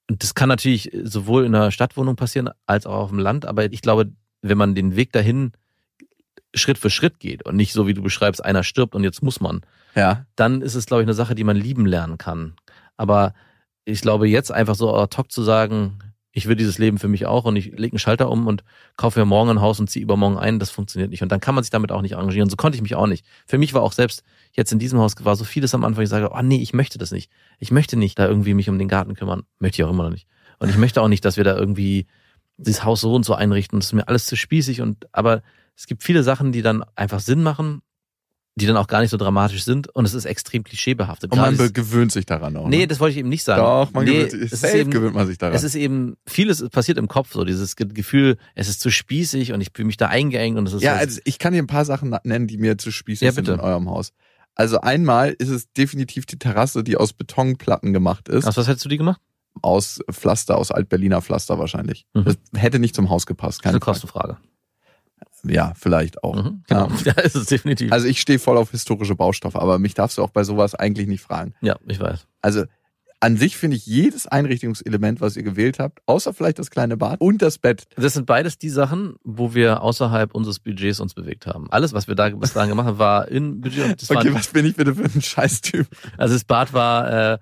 Und 0.09 0.23
das 0.23 0.35
kann 0.35 0.49
natürlich 0.49 0.91
sowohl 1.03 1.45
in 1.45 1.55
einer 1.55 1.71
Stadtwohnung 1.71 2.17
passieren 2.17 2.51
als 2.67 2.87
auch 2.87 2.95
auf 2.95 3.09
dem 3.11 3.19
Land. 3.19 3.47
Aber 3.47 3.73
ich 3.73 3.81
glaube, 3.81 4.13
wenn 4.43 4.59
man 4.59 4.75
den 4.75 4.97
Weg 4.97 5.13
dahin 5.13 5.53
Schritt 6.55 6.79
für 6.79 6.91
Schritt 6.91 7.19
geht 7.21 7.45
und 7.45 7.57
nicht 7.57 7.73
so 7.73 7.87
wie 7.87 7.95
du 7.95 8.03
beschreibst, 8.03 8.45
einer 8.45 8.63
stirbt 8.63 8.95
und 8.95 9.05
jetzt 9.05 9.23
muss 9.23 9.41
man, 9.41 9.61
Ja. 9.95 10.27
dann 10.37 10.63
ist 10.63 10.75
es, 10.75 10.87
glaube 10.87 11.03
ich, 11.03 11.07
eine 11.07 11.15
Sache, 11.15 11.35
die 11.35 11.45
man 11.45 11.57
lieben 11.57 11.87
lernen 11.87 12.19
kann. 12.19 12.55
Aber 12.97 13.35
ich 13.85 14.01
glaube, 14.01 14.29
jetzt 14.29 14.51
einfach 14.53 14.75
so 14.75 14.95
ad 14.95 15.17
hoc 15.17 15.31
zu 15.31 15.43
sagen, 15.43 15.99
ich 16.37 16.47
will 16.49 16.57
dieses 16.57 16.79
Leben 16.79 16.99
für 16.99 17.07
mich 17.07 17.27
auch 17.27 17.45
und 17.45 17.55
ich 17.55 17.67
lege 17.67 17.93
einen 17.93 17.99
Schalter 18.01 18.29
um 18.29 18.49
und 18.49 18.65
kaufe 18.97 19.21
mir 19.21 19.25
morgen 19.27 19.51
ein 19.51 19.61
Haus 19.61 19.79
und 19.79 19.89
ziehe 19.89 20.03
übermorgen 20.03 20.37
ein, 20.37 20.59
das 20.59 20.71
funktioniert 20.71 21.11
nicht. 21.11 21.23
Und 21.23 21.31
dann 21.31 21.39
kann 21.41 21.55
man 21.55 21.63
sich 21.63 21.71
damit 21.71 21.93
auch 21.93 22.03
nicht 22.03 22.17
arrangieren. 22.17 22.51
So 22.51 22.57
konnte 22.57 22.75
ich 22.77 22.83
mich 22.83 22.97
auch 22.97 23.07
nicht. 23.07 23.25
Für 23.47 23.57
mich 23.57 23.73
war 23.73 23.83
auch 23.83 23.93
selbst 23.93 24.25
jetzt 24.53 24.73
in 24.73 24.81
diesem 24.81 24.99
Haus 24.99 25.15
war 25.21 25.37
so 25.37 25.45
vieles 25.45 25.75
am 25.75 25.85
Anfang, 25.85 26.03
ich 26.03 26.11
sage, 26.11 26.31
oh 26.33 26.43
nee, 26.43 26.61
ich 26.61 26.73
möchte 26.73 26.99
das 26.99 27.13
nicht. 27.13 27.31
Ich 27.61 27.71
möchte 27.71 27.97
nicht 27.97 28.19
da 28.19 28.27
irgendwie 28.27 28.55
mich 28.55 28.69
um 28.69 28.79
den 28.81 28.89
Garten 28.89 29.15
kümmern. 29.15 29.45
Möchte 29.61 29.81
ich 29.81 29.87
auch 29.87 29.91
immer 29.93 30.03
noch 30.05 30.11
nicht. 30.11 30.27
Und 30.59 30.71
ich 30.71 30.77
möchte 30.77 31.03
auch 31.03 31.09
nicht, 31.09 31.25
dass 31.25 31.37
wir 31.37 31.45
da 31.45 31.57
irgendwie 31.57 32.07
dieses 32.57 32.85
Haus 32.85 33.01
so 33.01 33.15
und 33.15 33.25
so 33.25 33.35
einrichten. 33.35 33.79
Das 33.81 33.87
ist 33.87 33.93
mir 33.93 34.09
alles 34.09 34.27
zu 34.27 34.37
spießig 34.37 34.81
und, 34.81 35.07
aber 35.13 35.43
es 35.77 35.87
gibt 35.87 36.03
viele 36.03 36.23
Sachen, 36.23 36.53
die 36.53 36.63
dann 36.63 36.85
einfach 36.95 37.21
Sinn 37.21 37.43
machen, 37.43 37.83
die 38.57 38.67
dann 38.67 38.77
auch 38.77 38.87
gar 38.87 39.01
nicht 39.01 39.11
so 39.11 39.17
dramatisch 39.17 39.65
sind 39.65 39.89
und 39.89 40.05
es 40.05 40.15
ist 40.15 40.27
extrem 40.27 40.63
klischeebehaftet. 40.63 41.33
Und 41.33 41.39
man 41.41 41.57
gewöhnt 41.73 42.13
sich 42.13 42.25
daran 42.25 42.57
auch. 42.57 42.69
Nee, 42.69 42.79
ne? 42.79 42.87
das 42.87 43.01
wollte 43.01 43.11
ich 43.15 43.19
eben 43.19 43.29
nicht 43.29 43.43
sagen. 43.43 43.61
Doch, 43.63 43.93
man 43.93 44.05
nee, 44.05 44.27
gewöhnt 44.27 44.31
sich, 44.31 44.61
safe 44.61 44.79
eben, 44.79 44.91
gewöhnt 44.93 45.15
man 45.17 45.27
sich 45.27 45.39
daran. 45.39 45.57
es 45.57 45.65
ist 45.65 45.75
eben, 45.75 46.17
vieles 46.27 46.69
passiert 46.69 46.99
im 46.99 47.09
Kopf, 47.09 47.33
so 47.33 47.45
dieses 47.45 47.75
Ge- 47.75 47.89
Gefühl, 47.89 48.37
es 48.55 48.69
ist 48.69 48.79
zu 48.81 48.91
spießig 48.93 49.53
und 49.53 49.61
ich 49.61 49.71
fühle 49.75 49.87
mich 49.87 49.97
da 49.97 50.07
eingeengt 50.07 50.57
und 50.57 50.69
es 50.69 50.75
ist 50.75 50.83
ja, 50.83 50.93
so, 50.95 51.01
also 51.01 51.21
ich 51.25 51.41
kann 51.41 51.53
dir 51.53 51.59
ein 51.61 51.67
paar 51.67 51.85
Sachen 51.85 52.17
nennen, 52.23 52.47
die 52.47 52.59
mir 52.59 52.79
zu 52.79 52.93
spießig 52.93 53.27
Ja, 53.27 53.33
sind 53.33 53.49
in 53.49 53.59
eurem 53.59 53.91
Haus. 53.91 54.13
Also 54.55 54.81
einmal 54.81 55.31
ist 55.37 55.49
es 55.49 55.73
definitiv 55.73 56.25
die 56.27 56.39
Terrasse, 56.39 56.85
die 56.85 56.97
aus 56.97 57.13
Betonplatten 57.13 57.93
gemacht 57.93 58.29
ist. 58.29 58.45
Aus 58.47 58.57
was 58.57 58.69
hättest 58.69 58.85
du 58.85 58.89
die 58.89 58.99
gemacht? 58.99 59.21
Aus 59.63 60.01
Pflaster, 60.11 60.59
aus 60.59 60.71
Altberliner 60.71 61.23
Pflaster 61.23 61.59
wahrscheinlich. 61.59 62.07
Mhm. 62.15 62.25
Das 62.25 62.37
hätte 62.57 62.79
nicht 62.79 62.95
zum 62.95 63.09
Haus 63.11 63.25
gepasst. 63.27 63.51
Das 63.51 63.57
ist 63.57 63.63
Keine 63.63 63.75
eine 63.75 63.81
Frage. 63.81 63.93
Kostenfrage. 64.01 64.37
Ja, 65.47 65.73
vielleicht 65.77 66.23
auch. 66.25 66.37
Mhm, 66.37 66.63
genau. 66.67 66.89
Ja, 67.05 67.13
ist 67.23 67.37
es 67.37 67.47
definitiv. 67.47 67.93
Also 67.93 68.07
ich 68.07 68.21
stehe 68.21 68.39
voll 68.39 68.57
auf 68.57 68.71
historische 68.71 69.15
Baustoffe, 69.15 69.57
aber 69.57 69.79
mich 69.79 69.95
darfst 69.95 70.19
du 70.19 70.23
auch 70.23 70.31
bei 70.31 70.43
sowas 70.45 70.75
eigentlich 70.75 71.07
nicht 71.07 71.23
fragen. 71.23 71.55
ja, 71.61 71.77
ich 71.87 72.01
weiß. 72.01 72.27
Also 72.43 72.65
an 73.21 73.37
sich 73.39 73.57
finde 73.57 73.77
ich 73.79 73.87
jedes 73.87 74.27
Einrichtungselement, 74.27 75.23
was 75.23 75.37
ihr 75.37 75.43
gewählt 75.45 75.79
habt, 75.79 76.01
außer 76.05 76.35
vielleicht 76.35 76.59
das 76.59 76.71
kleine 76.71 76.99
Bad 76.99 77.21
und 77.23 77.41
das 77.41 77.57
Bett. 77.57 77.85
Das 77.97 78.13
sind 78.13 78.27
beides 78.27 78.59
die 78.59 78.69
Sachen, 78.69 79.15
wo 79.25 79.55
wir 79.55 79.81
außerhalb 79.83 80.35
unseres 80.35 80.59
Budgets 80.61 81.01
uns 81.01 81.15
bewegt 81.15 81.47
haben. 81.47 81.71
Alles, 81.71 81.95
was 81.95 82.07
wir 82.07 82.17
da 82.17 82.29
bis 82.29 82.53
dahin 82.53 82.69
gemacht 82.71 82.87
haben, 82.87 82.99
war 82.99 83.29
in 83.29 83.63
Budget. 83.63 84.03
Okay, 84.11 84.35
was 84.35 84.49
bin 84.49 84.67
ich 84.67 84.77
bitte 84.77 84.95
für 84.95 85.05
ein 85.05 85.23
Scheißtyp? 85.23 85.87
also 86.19 86.35
das 86.35 86.45
Bad 86.45 86.75
war, 86.75 87.33
äh, 87.35 87.39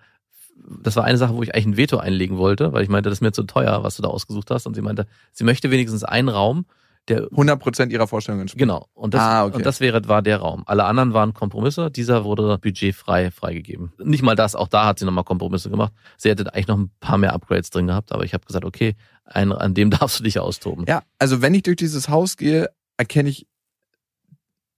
das 0.83 0.96
war 0.96 1.05
eine 1.05 1.18
Sache, 1.18 1.35
wo 1.35 1.42
ich 1.42 1.55
eigentlich 1.55 1.66
ein 1.66 1.77
Veto 1.77 1.98
einlegen 1.98 2.37
wollte, 2.38 2.72
weil 2.72 2.83
ich 2.83 2.88
meinte, 2.88 3.11
das 3.11 3.18
ist 3.18 3.22
mir 3.22 3.33
zu 3.33 3.42
teuer, 3.44 3.83
was 3.83 3.96
du 3.96 4.03
da 4.03 4.09
ausgesucht 4.09 4.51
hast. 4.51 4.66
Und 4.66 4.75
sie 4.75 4.83
meinte, 4.83 5.07
sie 5.33 5.44
möchte 5.44 5.70
wenigstens 5.70 6.05
einen 6.05 6.29
Raum, 6.29 6.66
der 7.09 7.25
100% 7.31 7.90
ihrer 7.90 8.07
Vorstellungen 8.07 8.42
entspricht. 8.42 8.61
Genau. 8.61 8.87
Und 8.94 9.14
das, 9.14 9.20
Ah, 9.22 9.44
okay. 9.44 9.57
und 9.57 9.66
das 9.66 9.81
wäre, 9.81 10.07
war 10.07 10.22
der 10.22 10.37
Raum. 10.38 10.62
Alle 10.66 10.85
anderen 10.85 11.12
waren 11.14 11.35
Kompromisse. 11.35 11.90
Dieser 11.90 12.22
wurde 12.25 12.59
budgetfrei 12.59 13.33
freigegeben. 13.33 13.92
Nicht 13.98 14.22
mal 14.22 14.37
das, 14.37 14.55
auch 14.55 14.68
da 14.68 14.87
hat 14.87 15.01
sie 15.01 15.05
nochmal 15.05 15.25
Kompromisse 15.25 15.68
gemacht. 15.68 15.92
Sie 16.16 16.29
hätte 16.31 16.55
eigentlich 16.55 16.68
noch 16.68 16.79
ein 16.79 16.90
paar 17.01 17.18
mehr 17.18 17.33
Upgrades 17.33 17.70
drin 17.70 17.88
gehabt, 17.88 18.12
aber 18.12 18.25
ich 18.25 18.35
habe 18.35 18.46
gesagt, 18.46 18.64
okay, 18.64 18.94
ein, 19.25 19.51
an 19.53 19.75
dem 19.75 19.90
darfst 19.90 20.20
du 20.20 20.22
dich 20.25 20.38
austoben. 20.38 20.85
Ja, 20.87 21.03
also 21.18 21.42
wenn 21.42 21.55
ich 21.55 21.64
durch 21.64 21.77
dieses 21.77 22.09
Haus 22.09 22.37
gehe, 22.37 22.70
erkenne 22.96 23.29
ich 23.31 23.48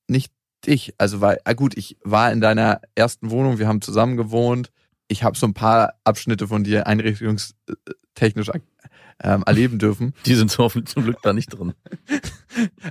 nicht 0.09 0.33
dich. 0.67 0.95
Also 0.99 1.21
weil, 1.21 1.41
ah 1.45 1.53
gut, 1.53 1.77
ich 1.77 1.99
war 2.05 2.33
in 2.33 2.41
deiner 2.41 2.81
ersten 2.95 3.31
Wohnung, 3.31 3.59
wir 3.59 3.69
haben 3.69 3.83
zusammen 3.83 4.17
gewohnt. 4.17 4.71
Ich 5.09 5.23
habe 5.23 5.37
so 5.37 5.47
ein 5.47 5.55
paar 5.55 5.95
Abschnitte 6.05 6.49
von 6.49 6.65
dir 6.65 6.87
einrichtungstechnisch 6.87 8.51
ähm, 9.23 9.43
erleben 9.47 9.79
dürfen. 9.79 10.15
Die 10.27 10.35
sind 10.35 10.51
so 10.51 10.69
zum 10.69 11.05
Glück 11.05 11.19
da 11.23 11.33
nicht 11.33 11.49
drin. 11.49 11.75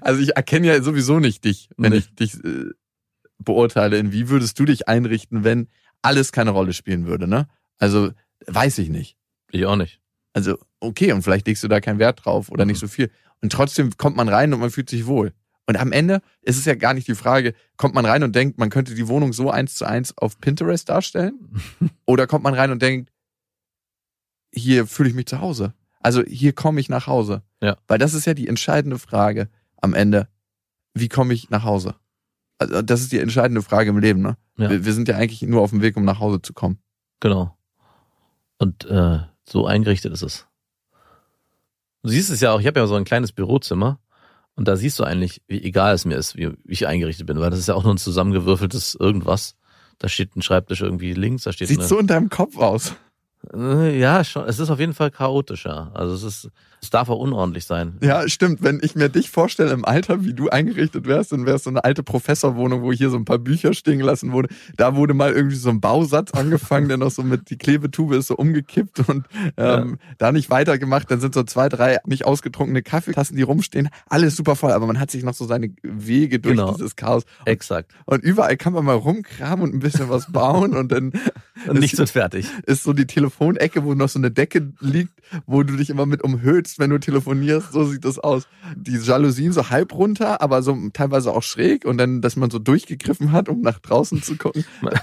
Also 0.02 0.22
ich 0.22 0.36
erkenne 0.36 0.68
ja 0.68 0.82
sowieso 0.82 1.20
nicht 1.20 1.44
dich, 1.44 1.70
wenn 1.78 1.92
Nee. 1.92 1.98
ich 2.00 2.14
dich 2.16 2.36
äh, 2.44 2.66
beurteile. 3.40 3.98
In 3.98 4.12
wie 4.12 4.30
würdest 4.30 4.60
du 4.60 4.66
dich 4.66 4.88
einrichten, 4.88 5.44
wenn 5.44 5.68
alles 6.02 6.32
keine 6.32 6.52
Rolle 6.52 6.74
spielen 6.74 7.06
würde, 7.06 7.28
ne? 7.28 7.48
Also 7.78 8.12
weiß 8.48 8.78
ich 8.80 8.90
nicht. 8.90 9.18
Ich 9.52 9.66
auch 9.66 9.76
nicht. 9.76 10.00
Also 10.34 10.58
okay, 10.80 11.12
und 11.14 11.22
vielleicht 11.24 11.48
legst 11.48 11.64
du 11.64 11.68
da 11.68 11.80
keinen 11.82 12.00
Wert 12.00 12.26
drauf 12.26 12.50
oder 12.50 12.66
Mhm. 12.66 12.72
nicht 12.72 12.80
so 12.80 12.88
viel. 12.88 13.10
Und 13.42 13.52
trotzdem 13.52 13.96
kommt 13.98 14.16
man 14.16 14.30
rein 14.30 14.54
und 14.54 14.60
man 14.60 14.70
fühlt 14.72 14.90
sich 14.90 15.06
wohl. 15.06 15.34
Und 15.66 15.78
am 15.78 15.92
Ende 15.92 16.22
ist 16.42 16.58
es 16.58 16.66
ja 16.66 16.76
gar 16.76 16.94
nicht 16.94 17.08
die 17.08 17.16
Frage, 17.16 17.54
kommt 17.78 17.96
man 17.96 18.06
rein 18.06 18.24
und 18.24 18.36
denkt, 18.36 18.58
man 18.58 18.70
könnte 18.70 18.96
die 18.96 19.08
Wohnung 19.08 19.32
so 19.32 19.50
eins 19.50 19.76
zu 19.76 19.86
eins 19.86 20.18
auf 20.18 20.40
Pinterest 20.40 20.90
darstellen? 20.90 21.62
oder 22.06 22.28
kommt 22.28 22.44
man 22.44 22.54
rein 22.54 22.72
und 22.72 22.82
denkt, 22.82 23.12
hier 24.52 24.86
fühle 24.86 25.10
ich 25.10 25.16
mich 25.16 25.26
zu 25.26 25.40
Hause. 25.40 25.74
Also 26.00 26.22
hier 26.24 26.54
komme 26.54 26.80
ich 26.80 26.90
nach 26.90 27.08
Hause. 27.08 27.44
Ja. 27.62 27.78
Weil 27.88 27.98
das 27.98 28.14
ist 28.14 28.26
ja 28.26 28.34
die 28.34 28.48
entscheidende 28.48 29.00
Frage 29.00 29.50
am 29.78 29.94
Ende. 29.94 30.28
Wie 30.94 31.10
komme 31.10 31.34
ich 31.34 31.50
nach 31.50 31.64
Hause? 31.64 31.96
Also 32.58 32.82
das 32.82 33.02
ist 33.02 33.12
die 33.12 33.20
entscheidende 33.20 33.62
Frage 33.62 33.90
im 33.90 33.98
Leben, 33.98 34.22
ne? 34.22 34.38
Ja. 34.58 34.70
Wir, 34.70 34.86
wir 34.86 34.94
sind 34.94 35.08
ja 35.08 35.16
eigentlich 35.16 35.42
nur 35.42 35.62
auf 35.62 35.72
dem 35.72 35.82
Weg, 35.82 35.98
um 35.98 36.04
nach 36.04 36.20
Hause 36.20 36.42
zu 36.42 36.54
kommen. 36.54 36.78
Genau. 37.20 37.58
Und 38.60 38.86
äh, 38.86 39.20
so 39.48 39.66
eingerichtet 39.66 40.14
ist 40.14 40.22
es. 40.22 40.46
Du 42.04 42.10
siehst 42.10 42.30
es 42.30 42.42
ja 42.42 42.52
auch, 42.52 42.60
ich 42.60 42.68
habe 42.68 42.80
ja 42.80 42.86
so 42.86 42.96
ein 42.96 43.06
kleines 43.06 43.32
Bürozimmer 43.32 44.00
und 44.56 44.68
da 44.68 44.76
siehst 44.76 45.00
du 45.00 45.04
eigentlich, 45.04 45.42
wie 45.48 45.64
egal 45.64 45.96
es 45.96 46.06
mir 46.06 46.16
ist, 46.16 46.36
wie 46.36 46.52
ich 46.68 46.88
eingerichtet 46.88 47.26
bin, 47.26 47.40
weil 47.40 47.50
das 47.50 47.60
ist 47.60 47.68
ja 47.68 47.76
auch 47.76 47.84
nur 47.84 47.94
ein 47.94 47.98
zusammengewürfeltes 47.98 48.96
irgendwas. 49.00 49.56
Da 50.00 50.10
steht 50.10 50.36
ein 50.36 50.42
Schreibtisch 50.42 50.82
irgendwie 50.82 51.14
links, 51.14 51.44
da 51.44 51.54
steht 51.54 51.68
Sieht 51.68 51.80
eine, 51.80 51.88
so 51.88 51.98
in 51.98 52.08
deinem 52.08 52.30
Kopf 52.30 52.58
aus. 52.58 52.96
Äh, 53.54 54.00
Ja, 54.00 54.24
schon. 54.24 54.46
Es 54.46 54.60
ist 54.60 54.70
auf 54.70 54.80
jeden 54.80 54.94
Fall 54.94 55.12
chaotischer. 55.12 55.92
Also 55.94 56.16
es 56.16 56.24
ist, 56.24 56.50
es 56.84 56.90
darf 56.90 57.10
auch 57.10 57.18
unordentlich 57.20 57.66
sein. 57.66 57.98
Ja, 58.02 58.28
stimmt. 58.28 58.62
Wenn 58.62 58.80
ich 58.84 58.94
mir 58.96 59.10
dich 59.10 59.30
vorstelle 59.32 59.72
im 59.72 59.86
Alter, 59.86 60.24
wie 60.26 60.34
du 60.34 60.50
eingerichtet 60.50 61.08
wärst, 61.08 61.32
dann 61.32 61.46
wärst 61.46 61.64
so 61.64 61.70
eine 61.70 61.84
alte 61.84 62.04
Professorwohnung, 62.04 62.82
wo 62.84 62.92
hier 62.92 63.10
so 63.10 63.16
ein 63.18 63.26
paar 63.26 63.40
Bücher 63.40 63.74
stehen 63.74 63.98
gelassen 64.00 64.32
wurde. 64.34 64.50
Da 64.78 64.96
wurde 64.96 65.14
mal 65.14 65.32
irgendwie 65.32 65.56
so 65.56 65.70
ein 65.70 65.80
Bausatz 65.82 66.32
angefangen, 66.32 66.90
der 66.90 66.98
noch 66.98 67.12
so 67.12 67.24
mit 67.24 67.50
die 67.50 67.58
Klebetube 67.58 68.18
ist 68.18 68.28
so 68.28 68.36
umgekippt 68.36 69.08
und 69.08 69.26
ähm, 69.58 69.98
da 70.18 70.32
nicht 70.32 70.50
weitergemacht. 70.50 71.10
Dann 71.10 71.20
sind 71.22 71.34
so 71.34 71.44
zwei, 71.44 71.70
drei 71.70 72.00
nicht 72.06 72.26
ausgetrunkene 72.26 72.84
Kaffeetassen, 72.84 73.36
die 73.38 73.44
rumstehen. 73.44 73.90
Alles 74.08 74.36
super 74.36 74.56
voll, 74.56 74.74
aber 74.74 74.86
man 74.86 75.00
hat 75.00 75.10
sich 75.10 75.24
noch 75.24 75.34
so 75.34 75.46
seine 75.46 75.70
Wege 75.84 76.40
durch 76.40 76.58
Genau. 76.58 76.74
dieses 76.74 76.96
Chaos. 76.96 77.24
Exakt. 77.46 77.92
Und 78.06 78.24
überall 78.24 78.58
kann 78.58 78.74
man 78.74 78.84
mal 78.86 78.96
rumkramen 78.96 79.64
und 79.64 79.74
ein 79.76 79.80
bisschen 79.80 80.10
was 80.10 80.32
bauen 80.32 80.74
und 80.76 80.92
dann 80.92 81.14
Und 81.68 81.80
nichts 81.80 81.98
wird 81.98 82.10
fertig. 82.10 82.48
ist 82.66 82.84
so 82.84 82.92
die 82.94 83.06
Telefonecke, 83.06 83.84
wo 83.86 83.94
noch 83.94 84.10
so 84.10 84.20
eine 84.20 84.32
Decke 84.32 84.74
liegt, 84.82 85.14
wo 85.46 85.64
du 85.64 85.76
dich 85.78 85.90
immer 85.90 86.06
mit 86.06 86.22
umhüllst, 86.24 86.73
wenn 86.80 86.90
du 86.90 87.00
telefonierst. 87.00 87.72
So 87.72 87.86
sieht 87.86 88.06
das 88.06 88.20
aus. 88.20 88.48
Die 88.76 88.98
Jalousien 88.98 89.54
so 89.54 89.70
halb 89.70 89.94
runter, 89.94 90.42
aber 90.42 90.62
so 90.62 90.78
teilweise 90.94 91.32
auch 91.32 91.44
schräg 91.44 91.86
und 91.86 91.98
dann, 91.98 92.22
dass 92.22 92.36
man 92.36 92.50
so 92.50 92.60
durchgegriffen 92.60 93.32
hat, 93.32 93.50
um 93.50 93.62
nach 93.62 93.80
draußen 93.80 94.22
zu 94.22 94.36
gucken. 94.38 94.66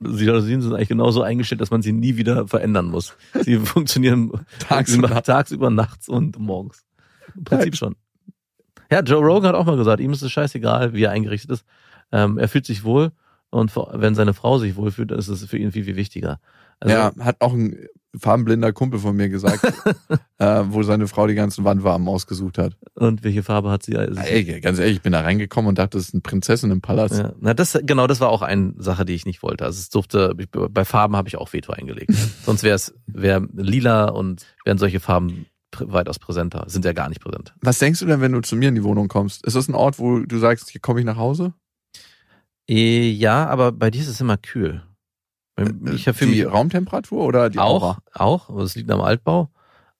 Die 0.00 0.24
Jalousien 0.24 0.60
sind 0.60 0.74
eigentlich 0.74 0.88
genauso 0.88 1.22
eingestellt, 1.22 1.60
dass 1.60 1.70
man 1.70 1.80
sie 1.80 1.92
nie 1.92 2.16
wieder 2.16 2.46
verändern 2.48 2.86
muss. 2.86 3.16
Sie 3.40 3.56
funktionieren 3.58 4.32
Tagsüber. 4.58 5.22
tagsüber, 5.22 5.70
nachts 5.70 6.08
und 6.08 6.38
morgens. 6.38 6.84
Im 7.34 7.44
Prinzip 7.44 7.76
schon. 7.76 7.96
Ja, 8.90 9.00
Joe 9.00 9.24
Rogan 9.24 9.48
hat 9.48 9.54
auch 9.54 9.66
mal 9.66 9.76
gesagt, 9.76 10.00
ihm 10.00 10.12
ist 10.12 10.22
es 10.22 10.32
scheißegal, 10.32 10.92
wie 10.92 11.04
er 11.04 11.12
eingerichtet 11.12 11.50
ist. 11.50 11.64
Ähm, 12.12 12.38
er 12.38 12.48
fühlt 12.48 12.66
sich 12.66 12.84
wohl 12.84 13.12
und 13.50 13.74
wenn 13.74 14.14
seine 14.14 14.34
Frau 14.34 14.58
sich 14.58 14.76
wohlfühlt, 14.76 15.10
dann 15.10 15.18
ist 15.18 15.28
es 15.28 15.44
für 15.44 15.58
ihn 15.58 15.72
viel, 15.72 15.84
viel 15.84 15.96
wichtiger. 15.96 16.40
Also, 16.80 16.94
ja, 16.94 17.12
hat 17.18 17.40
auch 17.40 17.52
ein 17.52 17.86
farbenblinder 18.16 18.72
Kumpel 18.72 18.98
von 19.00 19.14
mir 19.16 19.28
gesagt, 19.28 19.62
äh, 20.38 20.62
wo 20.68 20.82
seine 20.82 21.06
Frau 21.08 21.26
die 21.26 21.34
ganzen 21.34 21.64
Wandfarben 21.64 22.08
ausgesucht 22.08 22.58
hat. 22.58 22.76
Und 22.94 23.22
welche 23.24 23.42
Farbe 23.42 23.70
hat 23.70 23.82
sie? 23.82 23.96
Also, 23.96 24.20
Ey, 24.20 24.60
ganz 24.60 24.78
ehrlich, 24.78 24.96
ich 24.96 25.02
bin 25.02 25.12
da 25.12 25.20
reingekommen 25.20 25.68
und 25.68 25.78
dachte, 25.78 25.98
das 25.98 26.08
ist 26.08 26.14
eine 26.14 26.22
Prinzessin 26.22 26.70
im 26.70 26.80
Palast. 26.80 27.18
Ja, 27.18 27.32
na 27.40 27.54
das 27.54 27.78
genau, 27.82 28.06
das 28.06 28.20
war 28.20 28.30
auch 28.30 28.42
eine 28.42 28.72
Sache, 28.78 29.04
die 29.04 29.14
ich 29.14 29.26
nicht 29.26 29.42
wollte. 29.42 29.64
Also 29.64 29.78
es 29.78 29.90
durfte 29.90 30.34
ich- 30.38 30.48
bei 30.50 30.84
Farben 30.84 31.16
habe 31.16 31.28
ich 31.28 31.36
auch 31.36 31.52
Veto 31.52 31.72
eingelegt. 31.72 32.10
Sonst 32.44 32.62
wäre 32.62 32.76
es 32.76 32.94
wär 33.06 33.46
lila 33.54 34.06
und 34.06 34.46
wären 34.64 34.78
solche 34.78 35.00
Farben 35.00 35.46
weitaus 35.78 36.18
präsenter. 36.18 36.64
Sind 36.66 36.84
ja 36.86 36.92
gar 36.94 37.08
nicht 37.10 37.20
präsent. 37.20 37.54
Was 37.60 37.78
denkst 37.78 38.00
du 38.00 38.06
denn, 38.06 38.20
wenn 38.22 38.32
du 38.32 38.40
zu 38.40 38.56
mir 38.56 38.70
in 38.70 38.74
die 38.74 38.82
Wohnung 38.84 39.08
kommst? 39.08 39.44
Ist 39.46 39.54
das 39.54 39.68
ein 39.68 39.74
Ort, 39.74 39.98
wo 39.98 40.20
du 40.20 40.38
sagst, 40.38 40.70
hier 40.70 40.80
komme 40.80 41.00
ich 41.00 41.06
nach 41.06 41.18
Hause? 41.18 41.52
Eh, 42.68 43.10
ja, 43.10 43.46
aber 43.46 43.72
bei 43.72 43.90
dir 43.90 44.00
ist 44.00 44.08
es 44.08 44.20
immer 44.20 44.36
kühl. 44.36 44.82
Bei- 45.64 45.92
Ich 45.92 46.04
für 46.04 46.26
die 46.26 46.26
mich 46.44 46.46
Raumtemperatur 46.46 47.24
oder 47.24 47.50
die 47.50 47.58
auch, 47.58 47.82
Aura? 47.82 47.98
auch, 48.14 48.48
aber 48.50 48.62
es 48.62 48.74
liegt 48.74 48.90
am 48.90 49.00
Altbau. 49.00 49.50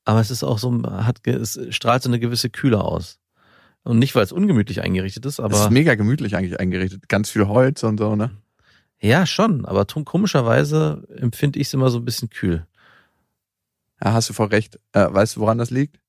Aber 0.05 0.21
es 0.21 0.31
ist 0.31 0.43
auch 0.43 0.59
so, 0.59 0.83
hat, 0.85 1.27
es 1.27 1.59
strahlt 1.71 2.03
so 2.03 2.09
eine 2.09 2.19
gewisse 2.19 2.49
Kühle 2.49 2.83
aus. 2.83 3.19
Und 3.83 3.99
nicht, 3.99 4.15
weil 4.15 4.25
es 4.25 4.33
ungemütlich 4.33 4.83
eingerichtet 4.83 5.27
ist, 5.27 5.41
aber 5.41 5.55
ist 5.65 5.71
mega 5.71 5.95
gemütlich 5.95 6.37
eigentlich 6.37 6.59
eingerichtet. 6.61 7.09
Ganz 7.09 7.31
viel 7.31 7.47
Holz 7.47 7.83
und 7.83 7.99
so, 7.99 8.17
ne? 8.17 8.31
ja 9.01 9.27
schon. 9.27 9.65
Aber 9.65 9.85
komischerweise 9.85 11.07
empfinde 11.17 11.59
ich 11.59 11.69
es 11.69 11.75
immer 11.75 11.89
so 11.91 11.99
ein 11.99 12.05
bisschen 12.05 12.31
kühl. 12.31 12.67
Ja, 14.03 14.13
hast 14.13 14.29
du 14.29 14.33
voll 14.33 14.49
recht. 14.49 14.79
Äh, 14.93 15.07
weißt 15.11 15.37
du, 15.37 15.41
woran 15.41 15.59
das 15.59 15.71
liegt? 15.71 16.01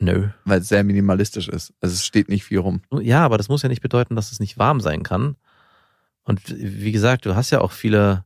Nö. 0.00 0.28
Weil 0.44 0.60
es 0.60 0.68
sehr 0.68 0.84
minimalistisch 0.84 1.48
ist. 1.48 1.72
Also 1.80 1.94
es 1.94 2.06
steht 2.06 2.28
nicht 2.28 2.44
viel 2.44 2.58
rum. 2.58 2.82
Ja, 3.00 3.24
aber 3.24 3.36
das 3.38 3.48
muss 3.48 3.62
ja 3.62 3.68
nicht 3.68 3.82
bedeuten, 3.82 4.14
dass 4.16 4.30
es 4.32 4.40
nicht 4.40 4.58
warm 4.58 4.80
sein 4.80 5.02
kann. 5.02 5.36
Und 6.22 6.40
wie 6.48 6.92
gesagt, 6.92 7.26
du 7.26 7.34
hast 7.34 7.50
ja 7.50 7.60
auch 7.60 7.72
viele 7.72 8.24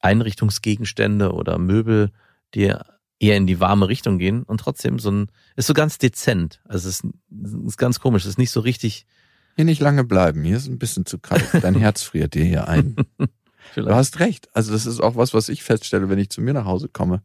Einrichtungsgegenstände 0.00 1.32
oder 1.32 1.58
Möbel, 1.58 2.10
die 2.54 2.72
eher 3.20 3.36
in 3.36 3.46
die 3.46 3.60
warme 3.60 3.88
Richtung 3.88 4.18
gehen 4.18 4.42
und 4.42 4.58
trotzdem 4.58 4.98
so 4.98 5.10
ein, 5.10 5.30
ist 5.56 5.66
so 5.66 5.74
ganz 5.74 5.98
dezent. 5.98 6.60
Also 6.64 6.88
es 6.88 7.02
ist, 7.02 7.12
ist 7.66 7.76
ganz 7.76 8.00
komisch, 8.00 8.24
es 8.24 8.30
ist 8.30 8.38
nicht 8.38 8.50
so 8.50 8.60
richtig, 8.60 9.06
Hier 9.56 9.66
nicht 9.66 9.80
lange 9.80 10.04
bleiben. 10.04 10.42
Hier 10.42 10.56
ist 10.56 10.68
ein 10.68 10.78
bisschen 10.78 11.04
zu 11.06 11.18
kalt. 11.18 11.44
Dein 11.62 11.74
Herz 11.74 12.02
friert 12.02 12.34
dir 12.34 12.44
hier 12.44 12.68
ein. 12.68 12.96
Du 13.76 13.94
hast 13.94 14.18
recht. 14.18 14.48
Also 14.52 14.72
das 14.72 14.84
ist 14.84 15.00
auch 15.00 15.14
was, 15.14 15.32
was 15.32 15.48
ich 15.48 15.62
feststelle, 15.62 16.08
wenn 16.08 16.18
ich 16.18 16.30
zu 16.30 16.40
mir 16.40 16.54
nach 16.54 16.64
Hause 16.64 16.88
komme. 16.88 17.22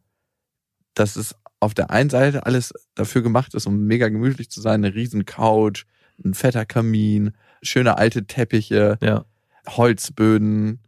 Dass 0.94 1.16
es 1.16 1.34
auf 1.58 1.74
der 1.74 1.90
einen 1.90 2.10
Seite 2.10 2.46
alles 2.46 2.72
dafür 2.94 3.22
gemacht 3.22 3.54
ist, 3.54 3.66
um 3.66 3.86
mega 3.86 4.08
gemütlich 4.08 4.50
zu 4.50 4.60
sein. 4.60 4.84
Eine 4.84 4.94
riesen 4.94 5.24
Couch, 5.24 5.86
ein 6.24 6.34
fetter 6.34 6.64
Kamin, 6.64 7.32
schöne 7.62 7.98
alte 7.98 8.26
Teppiche, 8.26 8.98
Ja, 9.02 9.24
Holzböden. 9.66 10.80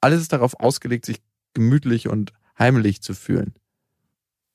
Alles 0.00 0.20
ist 0.20 0.32
darauf 0.32 0.58
ausgelegt, 0.60 1.04
sich 1.06 1.20
gemütlich 1.54 2.08
und 2.08 2.32
heimelig 2.58 3.02
zu 3.02 3.14
fühlen. 3.14 3.54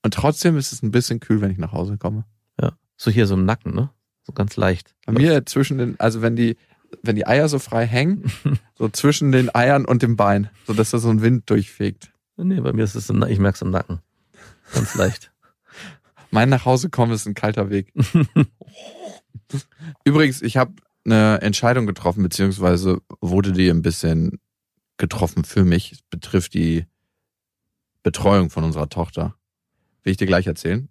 Und 0.03 0.13
trotzdem 0.13 0.57
ist 0.57 0.71
es 0.71 0.83
ein 0.83 0.91
bisschen 0.91 1.19
kühl, 1.19 1.41
wenn 1.41 1.51
ich 1.51 1.57
nach 1.57 1.71
Hause 1.71 1.97
komme. 1.97 2.25
ja. 2.61 2.73
So 2.97 3.11
hier 3.11 3.27
so 3.27 3.33
im 3.33 3.45
Nacken, 3.45 3.73
ne? 3.73 3.89
So 4.23 4.33
ganz 4.33 4.55
leicht. 4.55 4.95
Bei 5.05 5.13
mir 5.13 5.45
zwischen 5.45 5.77
den, 5.77 5.99
also 5.99 6.21
wenn 6.21 6.35
die, 6.35 6.57
wenn 7.03 7.15
die 7.15 7.27
Eier 7.27 7.49
so 7.49 7.59
frei 7.59 7.85
hängen, 7.85 8.31
so 8.75 8.89
zwischen 8.89 9.31
den 9.31 9.53
Eiern 9.53 9.85
und 9.85 10.01
dem 10.01 10.15
Bein, 10.15 10.49
so 10.65 10.73
dass 10.73 10.91
da 10.91 10.99
so 10.99 11.09
ein 11.09 11.21
Wind 11.21 11.49
durchfegt. 11.49 12.11
Nee, 12.37 12.61
bei 12.61 12.73
mir 12.73 12.83
ist 12.83 12.95
es, 12.95 13.09
im 13.09 13.23
ich 13.23 13.39
merke 13.39 13.55
es 13.55 13.61
im 13.61 13.71
Nacken. 13.71 13.99
Ganz 14.73 14.95
leicht. 14.95 15.31
Mein 16.31 16.49
nach 16.49 16.65
Hause 16.65 16.89
kommen 16.89 17.11
ist 17.11 17.27
ein 17.27 17.33
kalter 17.33 17.69
Weg. 17.69 17.93
Übrigens, 20.05 20.41
ich 20.41 20.57
habe 20.57 20.73
eine 21.05 21.41
Entscheidung 21.41 21.85
getroffen, 21.85 22.23
beziehungsweise 22.23 23.01
wurde 23.21 23.51
die 23.51 23.69
ein 23.69 23.81
bisschen 23.81 24.39
getroffen 24.97 25.43
für 25.43 25.65
mich. 25.65 25.91
Es 25.91 26.01
betrifft 26.01 26.53
die 26.53 26.85
Betreuung 28.03 28.49
von 28.49 28.63
unserer 28.63 28.89
Tochter. 28.89 29.35
Will 30.03 30.11
ich 30.11 30.17
dir 30.17 30.27
gleich 30.27 30.47
erzählen. 30.47 30.89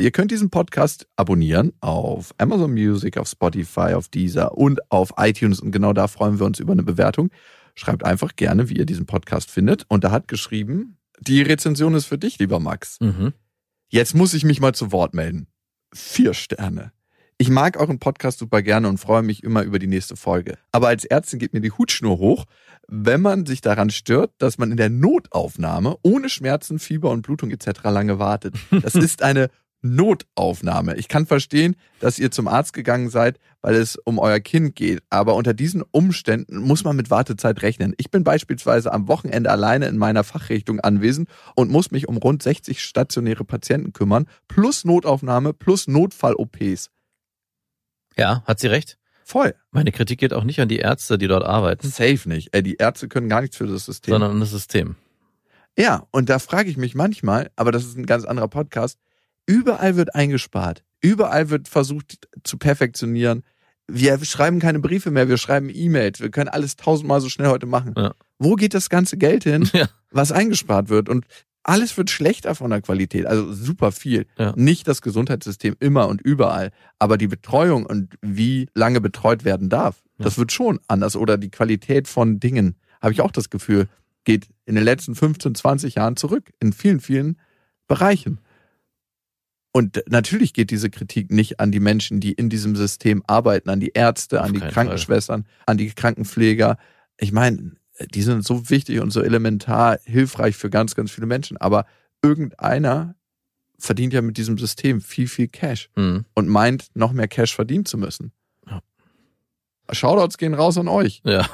Ihr 0.00 0.10
könnt 0.10 0.30
diesen 0.30 0.50
Podcast 0.50 1.06
abonnieren 1.16 1.72
auf 1.80 2.34
Amazon 2.38 2.72
Music, 2.72 3.18
auf 3.18 3.28
Spotify, 3.28 3.94
auf 3.94 4.08
Deezer 4.08 4.56
und 4.56 4.80
auf 4.90 5.12
iTunes. 5.18 5.60
Und 5.60 5.70
genau 5.70 5.92
da 5.92 6.08
freuen 6.08 6.38
wir 6.38 6.46
uns 6.46 6.58
über 6.58 6.72
eine 6.72 6.82
Bewertung. 6.82 7.30
Schreibt 7.74 8.04
einfach 8.04 8.34
gerne, 8.34 8.68
wie 8.68 8.78
ihr 8.78 8.86
diesen 8.86 9.06
Podcast 9.06 9.50
findet. 9.50 9.84
Und 9.88 10.04
da 10.04 10.10
hat 10.10 10.28
geschrieben, 10.28 10.96
die 11.20 11.42
Rezension 11.42 11.94
ist 11.94 12.06
für 12.06 12.18
dich, 12.18 12.38
lieber 12.38 12.58
Max. 12.58 12.98
Mhm. 13.00 13.32
Jetzt 13.88 14.14
muss 14.14 14.34
ich 14.34 14.44
mich 14.44 14.60
mal 14.60 14.74
zu 14.74 14.90
Wort 14.90 15.14
melden. 15.14 15.46
Vier 15.94 16.34
Sterne. 16.34 16.92
Ich 17.42 17.50
mag 17.50 17.76
euren 17.76 17.98
Podcast 17.98 18.38
super 18.38 18.62
gerne 18.62 18.88
und 18.88 18.98
freue 18.98 19.24
mich 19.24 19.42
immer 19.42 19.64
über 19.64 19.80
die 19.80 19.88
nächste 19.88 20.14
Folge. 20.14 20.58
Aber 20.70 20.86
als 20.86 21.04
Ärztin 21.04 21.40
geht 21.40 21.52
mir 21.52 21.60
die 21.60 21.72
Hutschnur 21.72 22.18
hoch, 22.18 22.44
wenn 22.86 23.20
man 23.20 23.46
sich 23.46 23.60
daran 23.60 23.90
stört, 23.90 24.30
dass 24.38 24.58
man 24.58 24.70
in 24.70 24.76
der 24.76 24.90
Notaufnahme 24.90 25.96
ohne 26.04 26.28
Schmerzen, 26.28 26.78
Fieber 26.78 27.10
und 27.10 27.22
Blutung 27.22 27.50
etc. 27.50 27.82
lange 27.82 28.20
wartet. 28.20 28.54
Das 28.70 28.94
ist 28.94 29.24
eine 29.24 29.50
Notaufnahme. 29.80 30.94
Ich 30.94 31.08
kann 31.08 31.26
verstehen, 31.26 31.74
dass 31.98 32.20
ihr 32.20 32.30
zum 32.30 32.46
Arzt 32.46 32.74
gegangen 32.74 33.10
seid, 33.10 33.40
weil 33.60 33.74
es 33.74 33.96
um 33.96 34.20
euer 34.20 34.38
Kind 34.38 34.76
geht. 34.76 35.02
Aber 35.10 35.34
unter 35.34 35.52
diesen 35.52 35.82
Umständen 35.82 36.58
muss 36.58 36.84
man 36.84 36.94
mit 36.94 37.10
Wartezeit 37.10 37.62
rechnen. 37.62 37.92
Ich 37.96 38.12
bin 38.12 38.22
beispielsweise 38.22 38.92
am 38.92 39.08
Wochenende 39.08 39.50
alleine 39.50 39.86
in 39.86 39.98
meiner 39.98 40.22
Fachrichtung 40.22 40.78
anwesend 40.78 41.28
und 41.56 41.72
muss 41.72 41.90
mich 41.90 42.06
um 42.06 42.18
rund 42.18 42.40
60 42.40 42.80
stationäre 42.80 43.44
Patienten 43.44 43.92
kümmern, 43.92 44.28
plus 44.46 44.84
Notaufnahme, 44.84 45.52
plus 45.52 45.88
Notfall-OPs. 45.88 46.88
Ja, 48.16 48.42
hat 48.46 48.60
sie 48.60 48.66
recht. 48.68 48.98
Voll. 49.24 49.54
Meine 49.70 49.92
Kritik 49.92 50.18
geht 50.20 50.32
auch 50.34 50.44
nicht 50.44 50.60
an 50.60 50.68
die 50.68 50.78
Ärzte, 50.78 51.16
die 51.16 51.28
dort 51.28 51.44
arbeiten, 51.44 51.88
Safe 51.88 52.28
nicht. 52.28 52.48
Ey, 52.52 52.62
die 52.62 52.74
Ärzte 52.76 53.08
können 53.08 53.28
gar 53.28 53.40
nichts 53.40 53.56
für 53.56 53.66
das 53.66 53.84
System. 53.86 54.12
sondern 54.12 54.32
an 54.32 54.40
das 54.40 54.50
System. 54.50 54.96
Ja, 55.78 56.06
und 56.10 56.28
da 56.28 56.38
frage 56.38 56.68
ich 56.70 56.76
mich 56.76 56.94
manchmal, 56.94 57.50
aber 57.56 57.72
das 57.72 57.84
ist 57.84 57.96
ein 57.96 58.04
ganz 58.04 58.24
anderer 58.24 58.48
Podcast, 58.48 58.98
überall 59.46 59.96
wird 59.96 60.14
eingespart. 60.14 60.84
Überall 61.00 61.48
wird 61.50 61.68
versucht 61.68 62.28
zu 62.44 62.58
perfektionieren. 62.58 63.42
Wir 63.88 64.22
schreiben 64.24 64.60
keine 64.60 64.78
Briefe 64.80 65.10
mehr, 65.10 65.28
wir 65.28 65.38
schreiben 65.38 65.70
E-Mails. 65.72 66.20
Wir 66.20 66.30
können 66.30 66.48
alles 66.48 66.76
tausendmal 66.76 67.20
so 67.20 67.28
schnell 67.28 67.48
heute 67.48 67.66
machen. 67.66 67.94
Ja. 67.96 68.14
Wo 68.38 68.54
geht 68.54 68.74
das 68.74 68.88
ganze 68.90 69.16
Geld 69.16 69.44
hin, 69.44 69.68
Ja. 69.72 69.88
was 70.10 70.30
eingespart 70.30 70.88
wird? 70.90 71.08
Und 71.08 71.24
alles 71.64 71.96
wird 71.96 72.10
schlechter 72.10 72.54
von 72.54 72.70
der 72.70 72.80
Qualität, 72.82 73.26
also 73.26 73.52
super 73.52 73.92
viel. 73.92 74.26
Ja. 74.36 74.52
Nicht 74.56 74.88
das 74.88 75.00
Gesundheitssystem 75.02 75.76
immer 75.80 76.08
und 76.08 76.20
überall, 76.20 76.70
aber 76.98 77.16
die 77.18 77.28
Betreuung 77.28 77.86
und 77.86 78.14
wie 78.20 78.68
lange 78.74 79.00
betreut 79.00 79.44
werden 79.44 79.68
darf, 79.68 80.02
Ja. 80.18 80.24
das 80.24 80.38
wird 80.38 80.52
schon 80.52 80.80
anders. 80.88 81.16
Oder 81.16 81.38
die 81.38 81.50
Qualität 81.50 82.08
von 82.08 82.40
Dingen, 82.40 82.76
habe 83.00 83.12
ich 83.12 83.20
auch 83.20 83.30
das 83.30 83.48
Gefühl, 83.50 83.88
geht 84.24 84.48
in 84.66 84.74
den 84.74 84.84
letzten 84.84 85.14
15, 85.14 85.54
20 85.54 85.94
Jahren 85.96 86.16
zurück. 86.16 86.52
In 86.60 86.72
vielen, 86.72 87.00
vielen 87.00 87.38
Bereichen. 87.88 88.38
Und 89.72 90.02
natürlich 90.08 90.52
geht 90.52 90.70
diese 90.70 90.90
Kritik 90.90 91.30
nicht 91.32 91.58
an 91.58 91.72
die 91.72 91.80
Menschen, 91.80 92.20
die 92.20 92.32
in 92.32 92.50
diesem 92.50 92.76
System 92.76 93.22
arbeiten, 93.26 93.70
an 93.70 93.80
die 93.80 93.92
Ärzte, 93.94 94.40
Auf 94.40 94.46
an 94.46 94.52
die 94.52 94.60
Krankenschwestern, 94.60 95.46
an 95.66 95.78
die 95.78 95.90
Krankenpfleger. 95.90 96.76
Ich 97.18 97.32
meine, 97.32 97.72
die 98.14 98.22
sind 98.22 98.44
so 98.44 98.70
wichtig 98.70 99.00
und 99.00 99.10
so 99.10 99.22
elementar 99.22 99.98
hilfreich 100.04 100.56
für 100.56 100.70
ganz, 100.70 100.94
ganz 100.94 101.10
viele 101.10 101.26
Menschen. 101.26 101.56
Aber 101.56 101.86
irgendeiner 102.22 103.14
verdient 103.78 104.12
ja 104.12 104.22
mit 104.22 104.36
diesem 104.36 104.58
System 104.58 105.00
viel, 105.00 105.28
viel 105.28 105.48
Cash 105.48 105.90
Mhm. 105.96 106.24
und 106.34 106.48
meint, 106.48 106.86
noch 106.94 107.12
mehr 107.12 107.28
Cash 107.28 107.54
verdienen 107.54 107.84
zu 107.84 107.98
müssen. 107.98 108.32
Ja. 108.68 108.80
Shoutouts 109.90 110.38
gehen 110.38 110.54
raus 110.54 110.78
an 110.78 110.88
euch. 110.88 111.20
Ja, 111.24 111.46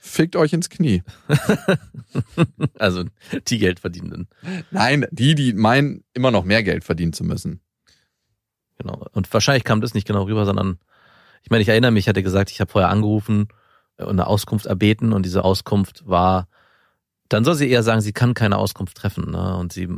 Fickt 0.00 0.36
euch 0.36 0.52
ins 0.52 0.68
Knie. 0.68 1.02
also 2.78 3.04
die 3.48 3.58
Geldverdienenden. 3.58 4.28
Nein, 4.70 5.06
die, 5.10 5.34
die 5.34 5.54
meinen, 5.54 6.04
immer 6.12 6.30
noch 6.30 6.44
mehr 6.44 6.62
Geld 6.62 6.84
verdienen 6.84 7.14
zu 7.14 7.24
müssen. 7.24 7.60
Genau. 8.78 9.06
Und 9.12 9.32
wahrscheinlich 9.32 9.64
kam 9.64 9.80
das 9.80 9.94
nicht 9.94 10.06
genau 10.06 10.24
rüber, 10.24 10.44
sondern 10.44 10.78
ich 11.42 11.50
meine, 11.50 11.62
ich 11.62 11.68
erinnere 11.68 11.90
mich, 11.90 12.04
ich 12.04 12.08
hatte 12.08 12.22
gesagt, 12.22 12.50
ich 12.50 12.60
habe 12.60 12.70
vorher 12.70 12.90
angerufen 12.90 13.48
eine 13.98 14.26
Auskunft 14.26 14.66
erbeten 14.66 15.12
und 15.12 15.24
diese 15.24 15.44
Auskunft 15.44 16.06
war, 16.06 16.48
dann 17.28 17.44
soll 17.44 17.54
sie 17.54 17.68
eher 17.70 17.82
sagen, 17.82 18.00
sie 18.00 18.12
kann 18.12 18.34
keine 18.34 18.58
Auskunft 18.58 18.96
treffen. 18.96 19.30
Ne? 19.30 19.56
Und 19.56 19.72
sie, 19.72 19.88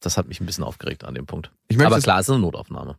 das 0.00 0.16
hat 0.16 0.28
mich 0.28 0.40
ein 0.40 0.46
bisschen 0.46 0.64
aufgeregt 0.64 1.04
an 1.04 1.14
dem 1.14 1.26
Punkt. 1.26 1.50
Ich 1.68 1.76
möchte, 1.76 1.92
Aber 1.92 2.02
klar, 2.02 2.20
es 2.20 2.28
ist 2.28 2.34
eine 2.34 2.40
Notaufnahme. 2.42 2.96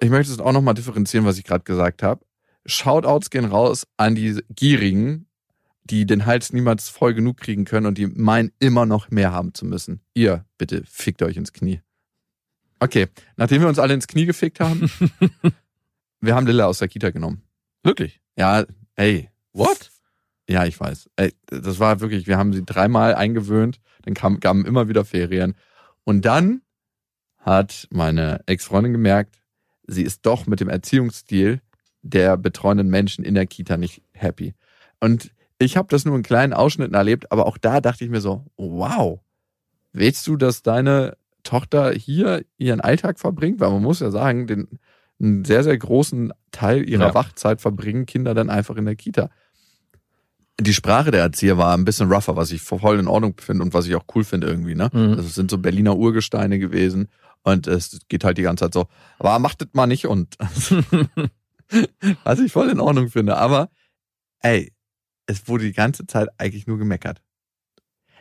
ich 0.00 0.10
möchte 0.10 0.32
es 0.32 0.40
auch 0.40 0.52
nochmal 0.52 0.74
differenzieren, 0.74 1.26
was 1.26 1.38
ich 1.38 1.44
gerade 1.44 1.64
gesagt 1.64 2.02
habe. 2.02 2.24
Shoutouts 2.66 3.30
gehen 3.30 3.46
raus 3.46 3.86
an 3.96 4.14
die 4.14 4.38
Gierigen, 4.50 5.26
die 5.84 6.06
den 6.06 6.26
Hals 6.26 6.52
niemals 6.52 6.88
voll 6.88 7.14
genug 7.14 7.38
kriegen 7.38 7.64
können 7.64 7.86
und 7.86 7.96
die 7.98 8.06
meinen 8.06 8.52
immer 8.58 8.86
noch 8.86 9.10
mehr 9.10 9.32
haben 9.32 9.54
zu 9.54 9.64
müssen. 9.64 10.00
Ihr, 10.14 10.44
bitte, 10.58 10.82
fickt 10.86 11.22
euch 11.22 11.36
ins 11.36 11.52
Knie. 11.52 11.80
Okay, 12.80 13.08
nachdem 13.36 13.62
wir 13.62 13.68
uns 13.68 13.78
alle 13.78 13.94
ins 13.94 14.06
Knie 14.06 14.26
gefickt 14.26 14.60
haben, 14.60 14.90
wir 16.20 16.34
haben 16.34 16.46
Lilla 16.46 16.66
aus 16.66 16.78
der 16.78 16.88
Kita 16.88 17.10
genommen. 17.10 17.42
Wirklich? 17.82 18.20
Ja, 18.36 18.64
ey, 18.96 19.30
What? 19.52 19.89
Ja, 20.50 20.64
ich 20.64 20.78
weiß. 20.78 21.08
Ey, 21.16 21.32
das 21.46 21.78
war 21.78 22.00
wirklich, 22.00 22.26
wir 22.26 22.36
haben 22.36 22.52
sie 22.52 22.64
dreimal 22.64 23.14
eingewöhnt, 23.14 23.80
dann 24.02 24.14
kam, 24.14 24.40
kamen 24.40 24.64
immer 24.64 24.88
wieder 24.88 25.04
Ferien. 25.04 25.54
Und 26.04 26.24
dann 26.24 26.62
hat 27.38 27.86
meine 27.90 28.40
Ex-Freundin 28.46 28.92
gemerkt, 28.92 29.40
sie 29.86 30.02
ist 30.02 30.26
doch 30.26 30.46
mit 30.46 30.60
dem 30.60 30.68
Erziehungsstil 30.68 31.60
der 32.02 32.36
betreuenden 32.36 32.88
Menschen 32.88 33.24
in 33.24 33.34
der 33.34 33.46
Kita 33.46 33.76
nicht 33.76 34.02
happy. 34.12 34.54
Und 34.98 35.30
ich 35.58 35.76
habe 35.76 35.88
das 35.88 36.04
nur 36.04 36.16
in 36.16 36.22
kleinen 36.22 36.52
Ausschnitten 36.52 36.94
erlebt, 36.94 37.30
aber 37.30 37.46
auch 37.46 37.58
da 37.58 37.80
dachte 37.80 38.04
ich 38.04 38.10
mir 38.10 38.20
so, 38.20 38.46
wow, 38.56 39.20
willst 39.92 40.26
du, 40.26 40.36
dass 40.36 40.62
deine 40.62 41.16
Tochter 41.44 41.92
hier 41.92 42.44
ihren 42.58 42.80
Alltag 42.80 43.20
verbringt? 43.20 43.60
Weil 43.60 43.70
man 43.70 43.82
muss 43.82 44.00
ja 44.00 44.10
sagen, 44.10 44.46
den, 44.46 44.80
einen 45.20 45.44
sehr, 45.44 45.62
sehr 45.62 45.76
großen 45.76 46.32
Teil 46.50 46.88
ihrer 46.88 47.08
Ja. 47.08 47.14
Wachzeit 47.14 47.60
verbringen 47.60 48.06
Kinder 48.06 48.34
dann 48.34 48.50
einfach 48.50 48.76
in 48.76 48.86
der 48.86 48.96
Kita. 48.96 49.30
Die 50.60 50.74
Sprache 50.74 51.10
der 51.10 51.22
Erzieher 51.22 51.58
war 51.58 51.76
ein 51.76 51.84
bisschen 51.84 52.12
rougher, 52.12 52.36
was 52.36 52.50
ich 52.50 52.60
voll 52.60 52.98
in 52.98 53.08
Ordnung 53.08 53.34
finde 53.40 53.62
und 53.64 53.72
was 53.72 53.86
ich 53.86 53.94
auch 53.94 54.04
cool 54.14 54.24
finde 54.24 54.46
irgendwie. 54.46 54.74
Ne? 54.74 54.90
Mhm. 54.92 55.10
Also 55.10 55.22
es 55.22 55.34
sind 55.34 55.50
so 55.50 55.58
Berliner 55.58 55.96
Urgesteine 55.96 56.58
gewesen 56.58 57.08
und 57.42 57.66
es 57.66 57.98
geht 58.08 58.24
halt 58.24 58.38
die 58.38 58.42
ganze 58.42 58.64
Zeit 58.64 58.74
so, 58.74 58.86
aber 59.18 59.38
macht 59.38 59.62
das 59.62 59.68
mal 59.72 59.86
nicht 59.86 60.06
und 60.06 60.36
was 62.24 62.40
ich 62.40 62.52
voll 62.52 62.68
in 62.68 62.80
Ordnung 62.80 63.08
finde. 63.08 63.36
Aber 63.36 63.70
ey, 64.40 64.72
es 65.26 65.48
wurde 65.48 65.64
die 65.64 65.72
ganze 65.72 66.06
Zeit 66.06 66.28
eigentlich 66.38 66.66
nur 66.66 66.78
gemeckert. 66.78 67.22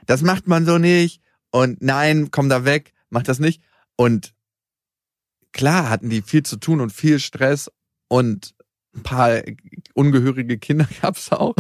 Das 0.05 0.21
macht 0.21 0.47
man 0.47 0.65
so 0.65 0.77
nicht 0.77 1.21
und 1.51 1.81
nein, 1.81 2.29
komm 2.31 2.49
da 2.49 2.65
weg, 2.65 2.93
mach 3.09 3.23
das 3.23 3.39
nicht. 3.39 3.61
Und 3.95 4.33
klar 5.51 5.89
hatten 5.89 6.09
die 6.09 6.21
viel 6.21 6.43
zu 6.43 6.57
tun 6.57 6.79
und 6.79 6.91
viel 6.91 7.19
Stress 7.19 7.71
und 8.07 8.55
ein 8.95 9.03
paar 9.03 9.41
ungehörige 9.93 10.57
Kinder 10.57 10.87
gab's 11.01 11.31
auch. 11.31 11.55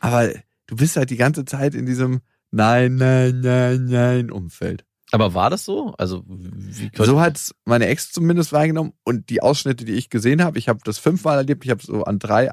Aber 0.00 0.30
du 0.66 0.76
bist 0.76 0.96
halt 0.96 1.10
die 1.10 1.16
ganze 1.16 1.44
Zeit 1.44 1.74
in 1.74 1.86
diesem 1.86 2.20
Nein, 2.50 2.96
nein, 2.96 3.40
nein, 3.40 3.84
nein 3.86 4.30
Umfeld. 4.30 4.84
Aber 5.12 5.34
war 5.34 5.50
das 5.50 5.64
so? 5.64 5.94
Also 5.98 6.24
wie 6.26 6.90
So 6.96 7.20
hat's 7.20 7.54
meine 7.64 7.86
Ex 7.86 8.10
zumindest 8.12 8.52
wahrgenommen 8.52 8.92
und 9.04 9.30
die 9.30 9.42
Ausschnitte, 9.42 9.84
die 9.84 9.94
ich 9.94 10.10
gesehen 10.10 10.42
habe, 10.42 10.58
ich 10.58 10.68
habe 10.68 10.80
das 10.84 10.98
fünfmal 10.98 11.36
erlebt, 11.36 11.64
ich 11.64 11.70
habe 11.70 11.82
so 11.82 12.04
an 12.04 12.18
drei 12.18 12.50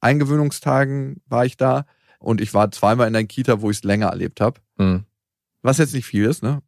Eingewöhnungstagen 0.00 1.22
war 1.26 1.46
ich 1.46 1.56
da 1.56 1.86
und 2.18 2.40
ich 2.40 2.52
war 2.52 2.70
zweimal 2.70 3.06
in 3.06 3.14
der 3.14 3.24
Kita, 3.24 3.62
wo 3.62 3.70
ich 3.70 3.78
es 3.78 3.84
länger 3.84 4.08
erlebt 4.08 4.40
habe. 4.40 4.60
Hm. 4.76 5.04
Was 5.62 5.78
jetzt 5.78 5.94
nicht 5.94 6.04
viel 6.04 6.24
ist, 6.24 6.42
ne? 6.42 6.62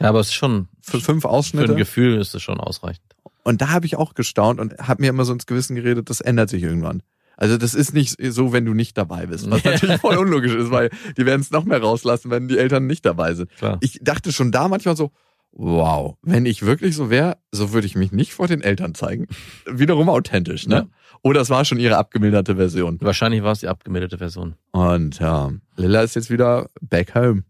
Ja, 0.00 0.08
aber 0.08 0.20
es 0.20 0.28
ist 0.28 0.34
schon 0.34 0.68
Für 0.80 1.00
fünf 1.00 1.22
für 1.22 1.28
Ausschnitte. 1.28 1.72
ein 1.72 1.78
Gefühl 1.78 2.20
ist 2.20 2.34
es 2.34 2.42
schon 2.42 2.58
ausreichend. 2.58 3.11
Und 3.44 3.60
da 3.60 3.70
habe 3.70 3.86
ich 3.86 3.96
auch 3.96 4.14
gestaunt 4.14 4.60
und 4.60 4.78
habe 4.78 5.02
mir 5.02 5.10
immer 5.10 5.24
so 5.24 5.32
ins 5.32 5.46
Gewissen 5.46 5.74
geredet, 5.74 6.10
das 6.10 6.20
ändert 6.20 6.48
sich 6.48 6.62
irgendwann. 6.62 7.02
Also 7.36 7.56
das 7.56 7.74
ist 7.74 7.92
nicht 7.92 8.16
so, 8.32 8.52
wenn 8.52 8.64
du 8.64 8.74
nicht 8.74 8.96
dabei 8.96 9.26
bist, 9.26 9.50
was 9.50 9.64
natürlich 9.64 10.00
voll 10.00 10.16
unlogisch 10.16 10.54
ist, 10.54 10.70
weil 10.70 10.90
die 11.16 11.26
werden 11.26 11.40
es 11.40 11.50
noch 11.50 11.64
mehr 11.64 11.80
rauslassen, 11.80 12.30
wenn 12.30 12.46
die 12.46 12.58
Eltern 12.58 12.86
nicht 12.86 13.04
dabei 13.04 13.34
sind. 13.34 13.50
Klar. 13.56 13.78
Ich 13.80 13.98
dachte 14.02 14.32
schon 14.32 14.52
da 14.52 14.68
manchmal 14.68 14.96
so, 14.96 15.10
wow, 15.50 16.16
wenn 16.22 16.46
ich 16.46 16.64
wirklich 16.64 16.94
so 16.94 17.10
wäre, 17.10 17.38
so 17.50 17.72
würde 17.72 17.86
ich 17.86 17.96
mich 17.96 18.12
nicht 18.12 18.32
vor 18.32 18.48
den 18.48 18.60
Eltern 18.60 18.94
zeigen. 18.94 19.26
Wiederum 19.66 20.08
authentisch, 20.08 20.66
ne? 20.66 20.74
Ja. 20.74 20.86
Oder 21.22 21.40
es 21.40 21.50
war 21.50 21.64
schon 21.64 21.78
ihre 21.78 21.96
abgemilderte 21.96 22.56
Version. 22.56 22.98
Wahrscheinlich 23.00 23.42
war 23.42 23.52
es 23.52 23.60
die 23.60 23.68
abgemilderte 23.68 24.18
Version. 24.18 24.54
Und 24.72 25.18
ja, 25.18 25.52
Lilla 25.76 26.02
ist 26.02 26.16
jetzt 26.16 26.30
wieder 26.30 26.68
back 26.80 27.14
home. 27.14 27.44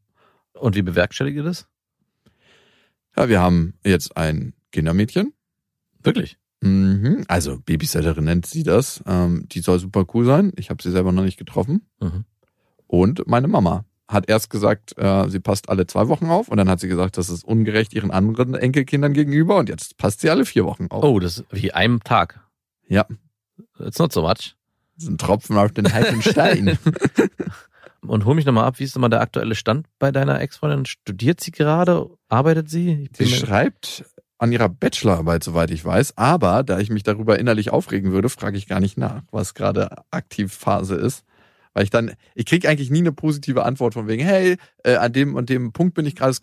Und 0.54 0.76
wie 0.76 0.82
bewerkstelligt 0.82 1.36
ihr 1.36 1.42
das? 1.42 1.66
Ja, 3.16 3.28
wir 3.28 3.40
haben 3.40 3.74
jetzt 3.84 4.16
ein 4.16 4.54
Kindermädchen. 4.72 5.32
Wirklich? 6.02 6.38
Mhm. 6.60 7.24
Also 7.28 7.58
Babysitterin 7.64 8.24
nennt 8.24 8.46
sie 8.46 8.62
das. 8.62 9.02
Ähm, 9.06 9.46
die 9.48 9.60
soll 9.60 9.78
super 9.78 10.04
cool 10.14 10.24
sein. 10.24 10.52
Ich 10.56 10.70
habe 10.70 10.82
sie 10.82 10.90
selber 10.90 11.12
noch 11.12 11.24
nicht 11.24 11.38
getroffen. 11.38 11.86
Mhm. 12.00 12.24
Und 12.86 13.26
meine 13.26 13.48
Mama 13.48 13.84
hat 14.08 14.28
erst 14.28 14.50
gesagt, 14.50 14.96
äh, 14.98 15.28
sie 15.28 15.40
passt 15.40 15.68
alle 15.68 15.86
zwei 15.86 16.08
Wochen 16.08 16.26
auf. 16.26 16.48
Und 16.48 16.58
dann 16.58 16.68
hat 16.68 16.80
sie 16.80 16.88
gesagt, 16.88 17.18
das 17.18 17.30
ist 17.30 17.44
ungerecht 17.44 17.94
ihren 17.94 18.10
anderen 18.10 18.54
Enkelkindern 18.54 19.12
gegenüber. 19.12 19.56
Und 19.56 19.68
jetzt 19.68 19.96
passt 19.96 20.20
sie 20.20 20.30
alle 20.30 20.44
vier 20.44 20.64
Wochen 20.64 20.86
auf. 20.90 21.02
Oh, 21.02 21.18
das 21.18 21.38
ist 21.38 21.46
wie 21.50 21.72
einem 21.72 22.00
Tag. 22.04 22.40
Ja. 22.86 23.06
It's 23.80 23.98
not 23.98 24.12
so 24.12 24.22
much. 24.22 24.54
Das 24.94 25.04
ist 25.04 25.08
ein 25.08 25.18
Tropfen 25.18 25.56
auf 25.56 25.72
den 25.72 25.92
heißen 25.92 26.22
Stein. 26.22 26.78
Und 28.06 28.24
hol 28.24 28.34
mich 28.34 28.44
nochmal 28.44 28.64
ab, 28.64 28.78
wie 28.78 28.84
ist 28.84 28.96
nochmal 28.96 29.10
der 29.10 29.20
aktuelle 29.20 29.54
Stand 29.54 29.86
bei 29.98 30.10
deiner 30.10 30.40
Ex-Freundin? 30.40 30.86
Studiert 30.86 31.40
sie 31.40 31.52
gerade? 31.52 32.10
Arbeitet 32.28 32.68
sie? 32.68 33.08
Sie 33.16 33.28
schreibt 33.28 34.04
an 34.42 34.52
ihrer 34.52 34.68
Bachelorarbeit, 34.68 35.44
soweit 35.44 35.70
ich 35.70 35.84
weiß. 35.84 36.18
Aber 36.18 36.62
da 36.64 36.80
ich 36.80 36.90
mich 36.90 37.04
darüber 37.04 37.38
innerlich 37.38 37.70
aufregen 37.70 38.10
würde, 38.12 38.28
frage 38.28 38.58
ich 38.58 38.66
gar 38.66 38.80
nicht 38.80 38.98
nach, 38.98 39.22
was 39.30 39.54
gerade 39.54 39.88
Aktivphase 40.10 40.96
ist. 40.96 41.24
Weil 41.74 41.84
ich 41.84 41.90
dann, 41.90 42.12
ich 42.34 42.44
kriege 42.44 42.68
eigentlich 42.68 42.90
nie 42.90 42.98
eine 42.98 43.12
positive 43.12 43.64
Antwort 43.64 43.94
von 43.94 44.06
wegen, 44.08 44.22
hey, 44.22 44.58
äh, 44.84 44.96
an 44.96 45.12
dem 45.12 45.36
und 45.36 45.48
dem 45.48 45.72
Punkt 45.72 45.94
bin 45.94 46.04
ich 46.04 46.16
gerade, 46.16 46.36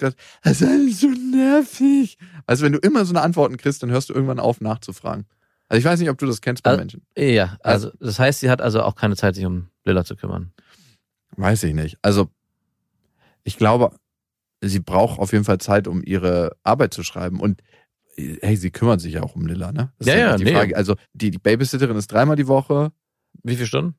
das 0.44 0.62
ist 0.62 0.64
alles 0.68 1.02
so 1.02 1.08
nervig. 1.10 2.18
Also 2.48 2.66
wenn 2.66 2.72
du 2.72 2.80
immer 2.80 3.06
so 3.06 3.12
eine 3.12 3.22
Antworten 3.22 3.58
kriegst, 3.58 3.84
dann 3.84 3.92
hörst 3.92 4.10
du 4.10 4.14
irgendwann 4.14 4.40
auf 4.40 4.60
nachzufragen. 4.62 5.26
Also 5.68 5.80
ich 5.80 5.86
weiß 5.86 6.00
nicht, 6.00 6.10
ob 6.10 6.18
du 6.18 6.26
das 6.26 6.42
kennst 6.42 6.64
bei 6.64 6.72
Also- 6.72 6.80
Menschen. 6.80 7.02
Ja, 7.16 7.58
also 7.62 7.92
das 8.00 8.18
heißt, 8.18 8.40
sie 8.40 8.50
hat 8.50 8.62
also 8.62 8.82
auch 8.82 8.96
keine 8.96 9.16
Zeit, 9.16 9.36
sich 9.36 9.46
um 9.46 9.68
Lilla 9.84 10.04
zu 10.04 10.16
kümmern. 10.16 10.52
Weiß 11.36 11.62
ich 11.64 11.76
nicht. 11.76 11.98
Also 12.02 12.30
ich 13.44 13.58
glaube, 13.58 13.92
sie 14.62 14.80
braucht 14.80 15.20
auf 15.20 15.32
jeden 15.32 15.46
Fall 15.46 15.60
Zeit, 15.60 15.88
um 15.88 16.02
ihre 16.04 16.56
Arbeit 16.64 16.94
zu 16.94 17.04
schreiben. 17.04 17.40
Und 17.40 17.62
hey, 18.42 18.56
sie 18.56 18.72
kümmert 18.72 19.02
sich 19.02 19.14
ja 19.14 19.24
auch 19.24 19.36
um 19.36 19.46
Lilla, 19.46 19.72
ne? 19.72 19.92
Das 19.98 20.08
Ja, 20.08 20.14
ist 20.14 20.20
ja, 20.20 20.38
die 20.38 20.44
nee. 20.46 20.54
Frage. 20.54 20.76
Also 20.78 20.96
die, 21.14 21.32
die 21.32 21.38
Babysitterin 21.38 21.96
ist 21.98 22.12
dreimal 22.12 22.36
die 22.36 22.48
Woche. 22.48 22.92
Wie 23.44 23.56
viele 23.56 23.68
Stunden? 23.68 23.96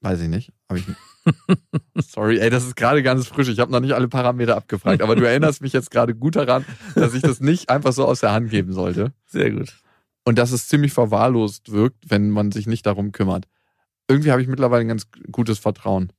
Weiß 0.00 0.20
ich 0.20 0.28
nicht. 0.28 0.52
Hab 0.68 0.76
ich 0.76 0.84
Sorry, 2.06 2.38
ey, 2.38 2.50
das 2.50 2.64
ist 2.64 2.76
gerade 2.76 3.02
ganz 3.02 3.26
frisch. 3.26 3.48
Ich 3.48 3.58
habe 3.58 3.72
noch 3.72 3.80
nicht 3.80 3.92
alle 3.94 4.08
Parameter 4.08 4.56
abgefragt, 4.56 5.00
aber 5.00 5.16
du 5.16 5.26
erinnerst 5.26 5.62
mich 5.62 5.72
jetzt 5.72 5.90
gerade 5.90 6.14
gut 6.14 6.36
daran, 6.36 6.64
dass 6.94 7.14
ich 7.14 7.22
das 7.22 7.40
nicht 7.40 7.70
einfach 7.70 7.92
so 7.92 8.04
aus 8.04 8.20
der 8.20 8.32
Hand 8.32 8.50
geben 8.50 8.72
sollte. 8.72 9.12
Sehr 9.26 9.50
gut. 9.50 9.74
Und 10.26 10.38
dass 10.38 10.52
es 10.52 10.68
ziemlich 10.68 10.92
verwahrlost 10.92 11.72
wirkt, 11.72 12.10
wenn 12.10 12.30
man 12.30 12.52
sich 12.52 12.66
nicht 12.66 12.84
darum 12.86 13.12
kümmert. 13.12 13.46
Irgendwie 14.08 14.32
habe 14.32 14.42
ich 14.42 14.48
mittlerweile 14.48 14.82
ein 14.82 14.88
ganz 14.88 15.06
gutes 15.32 15.58
Vertrauen. 15.58 16.12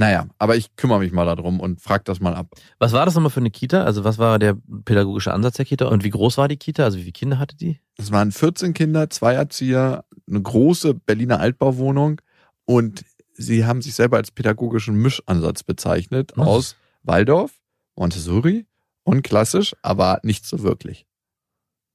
Naja, 0.00 0.26
aber 0.38 0.56
ich 0.56 0.74
kümmere 0.76 1.00
mich 1.00 1.12
mal 1.12 1.26
darum 1.26 1.60
und 1.60 1.82
frag 1.82 2.06
das 2.06 2.20
mal 2.20 2.34
ab. 2.34 2.54
Was 2.78 2.92
war 2.92 3.04
das 3.04 3.14
nochmal 3.14 3.28
für 3.28 3.40
eine 3.40 3.50
Kita? 3.50 3.84
Also 3.84 4.02
was 4.02 4.16
war 4.16 4.38
der 4.38 4.56
pädagogische 4.86 5.34
Ansatz 5.34 5.56
der 5.56 5.66
Kita? 5.66 5.88
Und 5.88 6.04
wie 6.04 6.08
groß 6.08 6.38
war 6.38 6.48
die 6.48 6.56
Kita? 6.56 6.84
Also 6.84 6.96
wie 6.96 7.02
viele 7.02 7.12
Kinder 7.12 7.38
hatte 7.38 7.54
die? 7.54 7.80
Es 7.98 8.10
waren 8.10 8.32
14 8.32 8.72
Kinder, 8.72 9.10
zwei 9.10 9.34
Erzieher, 9.34 10.06
eine 10.26 10.40
große 10.40 10.94
Berliner 10.94 11.38
Altbauwohnung 11.40 12.22
und 12.64 13.04
sie 13.34 13.66
haben 13.66 13.82
sich 13.82 13.92
selber 13.94 14.16
als 14.16 14.30
pädagogischen 14.30 14.94
Mischansatz 14.94 15.64
bezeichnet 15.64 16.32
Oh. 16.38 16.44
aus 16.44 16.76
Waldorf, 17.02 17.52
Montessori 17.94 18.64
und 19.04 19.20
klassisch, 19.22 19.76
aber 19.82 20.20
nicht 20.22 20.46
so 20.46 20.62
wirklich. 20.62 21.04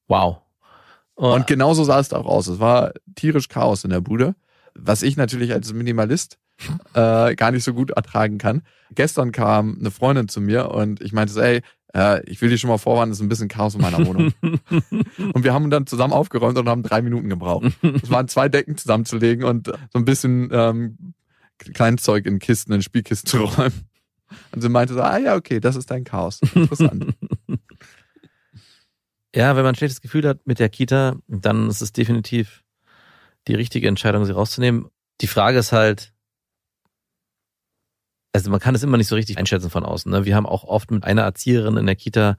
Wow. 0.08 0.42
Oh, 1.16 1.34
Und 1.34 1.48
genauso 1.48 1.84
sah 1.84 2.00
es 2.00 2.10
da 2.10 2.18
auch 2.18 2.28
aus. 2.28 2.46
Es 2.46 2.60
war 2.60 2.92
tierisch 3.16 3.48
Chaos 3.48 3.84
in 3.84 3.90
der 3.90 4.02
Bude, 4.02 4.36
was 4.76 5.02
ich 5.02 5.18
natürlich 5.18 5.54
als 5.54 5.74
Minimalist 5.74 6.38
äh, 6.94 7.36
gar 7.36 7.52
nicht 7.52 7.64
so 7.64 7.74
gut 7.74 7.92
ertragen 7.92 8.38
kann. 8.38 8.64
Gestern 8.92 9.32
kam 9.32 9.78
eine 9.80 9.92
Freundin 9.92 10.28
zu 10.28 10.42
mir 10.42 10.72
und 10.72 11.02
ich 11.02 11.12
meinte 11.12 11.34
so, 11.34 11.42
ey, 11.42 11.62
äh, 11.96 12.22
ich 12.30 12.42
will 12.42 12.50
dir 12.50 12.58
schon 12.58 12.70
mal 12.70 12.78
vorwarnen, 12.78 13.12
es 13.12 13.20
ist 13.20 13.24
ein 13.24 13.30
bisschen 13.30 13.48
Chaos 13.48 13.76
in 13.76 13.82
meiner 13.82 14.06
Wohnung. 14.06 14.34
Und 14.42 15.44
wir 15.44 15.54
haben 15.54 15.70
dann 15.70 15.88
zusammen 15.88 16.14
aufgeräumt 16.14 16.58
und 16.58 16.68
haben 16.68 16.84
drei 16.84 17.02
Minuten 17.02 17.30
gebraucht. 17.30 17.72
Es 18.04 18.10
waren 18.10 18.28
zwei 18.28 18.50
Decken 18.50 18.78
zusammenzulegen 18.78 19.46
und 19.46 19.68
so 19.68 20.00
ein 20.00 20.04
bisschen 20.04 20.50
ähm, 20.52 21.14
Kleinzeug 21.58 22.26
in 22.26 22.40
Kisten, 22.40 22.74
in 22.74 22.82
Spielkisten 22.82 23.30
zu 23.30 23.38
räumen. 23.46 23.88
Und 24.52 24.62
sie 24.62 24.70
meinte 24.70 24.94
so, 24.94 25.02
ah 25.02 25.18
ja, 25.18 25.36
okay, 25.36 25.60
das 25.60 25.76
ist 25.76 25.90
dein 25.90 26.04
Chaos. 26.04 26.42
Interessant. 26.54 27.14
ja, 29.36 29.56
wenn 29.56 29.64
man 29.64 29.74
ein 29.74 29.76
schlechtes 29.76 30.02
Gefühl 30.02 30.28
hat 30.28 30.46
mit 30.46 30.60
der 30.60 30.70
Kita, 30.70 31.16
dann 31.28 31.70
ist 31.70 31.82
es 31.82 31.94
definitiv 31.94 32.64
die 33.48 33.56
richtige 33.56 33.88
Entscheidung, 33.88 34.26
sie 34.26 34.34
rauszunehmen. 34.34 34.88
Die 35.22 35.28
Frage 35.28 35.60
ist 35.60 35.72
halt, 35.72 36.14
also 38.36 38.52
man 38.52 38.60
kann 38.60 38.76
es 38.76 38.84
immer 38.84 38.98
nicht 38.98 39.08
so 39.08 39.16
richtig 39.16 39.38
einschätzen 39.38 39.70
von 39.70 39.86
außen. 39.86 40.12
Ne? 40.12 40.26
Wir 40.26 40.36
haben 40.36 40.46
auch 40.46 40.66
oft 40.66 40.92
mit 40.92 41.06
einer 41.06 41.22
Erzieherin 41.22 41.78
in 41.78 41.86
der 41.86 41.96
Kita 41.96 42.38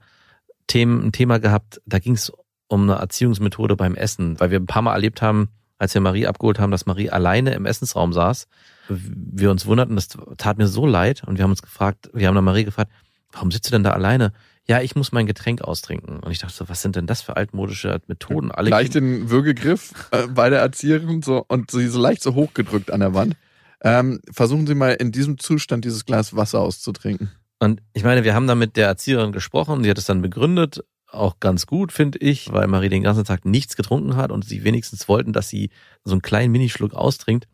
Themen, 0.67 1.03
ein 1.03 1.11
Thema 1.11 1.39
gehabt, 1.39 1.81
da 1.85 1.97
ging 1.97 2.13
es 2.13 2.31
um 2.67 2.83
eine 2.83 2.99
Erziehungsmethode 2.99 3.75
beim 3.75 3.95
Essen, 3.95 4.39
weil 4.39 4.51
wir 4.51 4.59
ein 4.59 4.67
paar 4.67 4.81
Mal 4.81 4.93
erlebt 4.93 5.21
haben, 5.21 5.49
als 5.77 5.93
wir 5.93 6.01
Marie 6.01 6.27
abgeholt 6.27 6.59
haben, 6.59 6.71
dass 6.71 6.85
Marie 6.85 7.09
alleine 7.09 7.53
im 7.53 7.65
Essensraum 7.65 8.13
saß. 8.13 8.47
Wir 8.89 9.49
uns 9.49 9.65
wunderten, 9.65 9.95
das 9.95 10.09
tat 10.37 10.57
mir 10.57 10.67
so 10.67 10.85
leid 10.85 11.23
und 11.25 11.37
wir 11.37 11.43
haben 11.43 11.51
uns 11.51 11.61
gefragt, 11.61 12.09
wir 12.13 12.27
haben 12.27 12.35
dann 12.35 12.43
Marie 12.43 12.65
gefragt, 12.65 12.91
warum 13.31 13.49
sitzt 13.49 13.67
du 13.67 13.71
denn 13.71 13.83
da 13.83 13.91
alleine? 13.91 14.33
Ja, 14.67 14.81
ich 14.81 14.95
muss 14.95 15.13
mein 15.13 15.25
Getränk 15.25 15.61
austrinken. 15.61 16.19
Und 16.19 16.31
ich 16.31 16.39
dachte 16.39 16.53
so, 16.53 16.67
was 16.67 16.81
sind 16.81 16.97
denn 16.97 17.07
das 17.07 17.21
für 17.21 17.37
altmodische 17.37 18.01
Methoden? 18.07 18.51
Alle 18.51 18.69
leicht 18.69 18.95
den 18.95 19.29
Würgegriff 19.29 20.09
äh, 20.11 20.27
bei 20.27 20.49
der 20.49 20.59
Erzieherin 20.59 21.21
so 21.21 21.45
und 21.47 21.71
sie 21.71 21.87
so 21.87 21.99
leicht 21.99 22.21
so 22.21 22.35
hochgedrückt 22.35 22.91
an 22.91 22.99
der 22.99 23.13
Wand. 23.13 23.37
Ähm, 23.81 24.19
versuchen 24.31 24.67
Sie 24.67 24.75
mal 24.75 24.93
in 24.93 25.11
diesem 25.11 25.37
Zustand 25.37 25.85
dieses 25.85 26.05
Glas 26.05 26.35
Wasser 26.35 26.59
auszutrinken. 26.59 27.31
Und 27.59 27.81
ich 27.93 28.03
meine, 28.03 28.23
wir 28.23 28.33
haben 28.33 28.47
da 28.47 28.55
mit 28.55 28.75
der 28.75 28.87
Erzieherin 28.87 29.31
gesprochen, 29.31 29.83
sie 29.83 29.89
hat 29.89 29.97
es 29.97 30.05
dann 30.05 30.21
begründet, 30.21 30.83
auch 31.11 31.39
ganz 31.39 31.65
gut, 31.65 31.91
finde 31.91 32.19
ich, 32.19 32.51
weil 32.51 32.67
Marie 32.67 32.89
den 32.89 33.03
ganzen 33.03 33.23
Tag 33.23 33.45
nichts 33.45 33.75
getrunken 33.75 34.15
hat 34.15 34.31
und 34.31 34.45
sie 34.45 34.63
wenigstens 34.63 35.07
wollten, 35.07 35.33
dass 35.33 35.49
sie 35.49 35.69
so 36.03 36.11
einen 36.11 36.21
kleinen 36.21 36.51
Minischluck 36.51 36.93
austrinkt. 36.93 37.47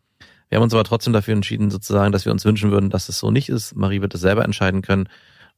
Wir 0.48 0.56
haben 0.56 0.64
uns 0.64 0.74
aber 0.74 0.84
trotzdem 0.84 1.12
dafür 1.12 1.34
entschieden, 1.34 1.70
sozusagen, 1.70 2.12
dass 2.12 2.24
wir 2.24 2.32
uns 2.32 2.44
wünschen 2.44 2.70
würden, 2.70 2.90
dass 2.90 3.08
es 3.08 3.18
so 3.18 3.30
nicht 3.30 3.48
ist. 3.48 3.74
Marie 3.74 4.02
wird 4.02 4.14
es 4.14 4.20
selber 4.20 4.44
entscheiden 4.44 4.82
können. 4.82 5.08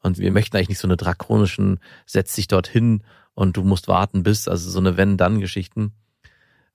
Und 0.03 0.19
wir 0.19 0.31
möchten 0.31 0.57
eigentlich 0.57 0.69
nicht 0.69 0.79
so 0.79 0.87
eine 0.87 0.97
drakonischen, 0.97 1.81
setz 2.07 2.35
dich 2.35 2.49
dorthin 2.49 3.03
und 3.35 3.57
du 3.57 3.65
musst 3.65 3.89
warten 3.89 4.23
bis, 4.23 4.47
also 4.47 4.71
so 4.71 4.79
eine 4.79 4.97
Wenn-Dann-Geschichten, 4.97 5.93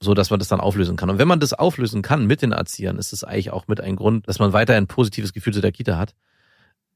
so 0.01 0.13
dass 0.15 0.31
man 0.31 0.39
das 0.39 0.47
dann 0.47 0.59
auflösen 0.59 0.97
kann. 0.97 1.09
Und 1.09 1.19
wenn 1.19 1.27
man 1.27 1.39
das 1.39 1.53
auflösen 1.53 2.01
kann 2.01 2.25
mit 2.25 2.41
den 2.41 2.51
Erziehern, 2.51 2.97
ist 2.97 3.13
es 3.13 3.23
eigentlich 3.23 3.51
auch 3.51 3.67
mit 3.67 3.79
ein 3.79 3.95
Grund, 3.95 4.27
dass 4.27 4.39
man 4.39 4.51
weiter 4.51 4.75
ein 4.75 4.87
positives 4.87 5.31
Gefühl 5.31 5.53
zu 5.53 5.61
der 5.61 5.71
Kita 5.71 5.97
hat. 5.97 6.15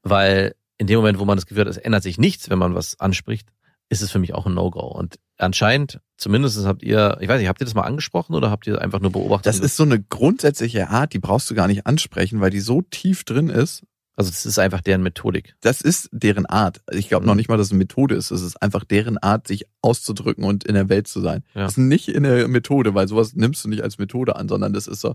Weil 0.02 0.54
in 0.76 0.88
dem 0.88 0.98
Moment, 0.98 1.18
wo 1.18 1.24
man 1.24 1.36
das 1.36 1.46
Gefühl 1.46 1.62
hat, 1.62 1.68
es 1.68 1.78
ändert 1.78 2.02
sich 2.02 2.18
nichts, 2.18 2.50
wenn 2.50 2.58
man 2.58 2.74
was 2.74 2.98
anspricht, 3.00 3.48
ist 3.88 4.02
es 4.02 4.10
für 4.10 4.18
mich 4.18 4.34
auch 4.34 4.46
ein 4.46 4.54
No-Go. 4.54 4.80
Und 4.80 5.16
anscheinend, 5.38 6.00
zumindest 6.16 6.66
habt 6.66 6.82
ihr, 6.82 7.16
ich 7.20 7.28
weiß 7.28 7.38
nicht, 7.38 7.48
habt 7.48 7.60
ihr 7.60 7.64
das 7.64 7.74
mal 7.74 7.82
angesprochen 7.82 8.34
oder 8.34 8.50
habt 8.50 8.66
ihr 8.66 8.82
einfach 8.82 9.00
nur 9.00 9.12
beobachtet? 9.12 9.46
Das 9.46 9.60
ist 9.60 9.76
so 9.76 9.84
eine 9.84 10.02
grundsätzliche 10.02 10.88
Art, 10.90 11.12
die 11.12 11.20
brauchst 11.20 11.48
du 11.48 11.54
gar 11.54 11.68
nicht 11.68 11.86
ansprechen, 11.86 12.40
weil 12.40 12.50
die 12.50 12.60
so 12.60 12.82
tief 12.82 13.22
drin 13.22 13.48
ist. 13.48 13.84
Also 14.16 14.30
das 14.30 14.46
ist 14.46 14.58
einfach 14.58 14.80
deren 14.80 15.02
Methodik. 15.02 15.54
Das 15.60 15.82
ist 15.82 16.08
deren 16.10 16.46
Art. 16.46 16.80
Ich 16.90 17.08
glaube 17.08 17.26
noch 17.26 17.34
nicht 17.34 17.48
mal, 17.48 17.58
dass 17.58 17.66
es 17.66 17.72
eine 17.72 17.78
Methode 17.78 18.14
ist. 18.14 18.30
Es 18.30 18.40
ist 18.40 18.60
einfach 18.62 18.82
deren 18.82 19.18
Art, 19.18 19.46
sich 19.46 19.66
auszudrücken 19.82 20.44
und 20.44 20.64
in 20.64 20.74
der 20.74 20.88
Welt 20.88 21.06
zu 21.06 21.20
sein. 21.20 21.44
Ja. 21.54 21.62
Das 21.62 21.72
ist 21.72 21.78
nicht 21.78 22.08
in 22.08 22.22
der 22.22 22.48
Methode, 22.48 22.94
weil 22.94 23.08
sowas 23.08 23.34
nimmst 23.34 23.62
du 23.62 23.68
nicht 23.68 23.82
als 23.82 23.98
Methode 23.98 24.36
an, 24.36 24.48
sondern 24.48 24.72
das 24.72 24.86
ist 24.86 25.02
so, 25.02 25.14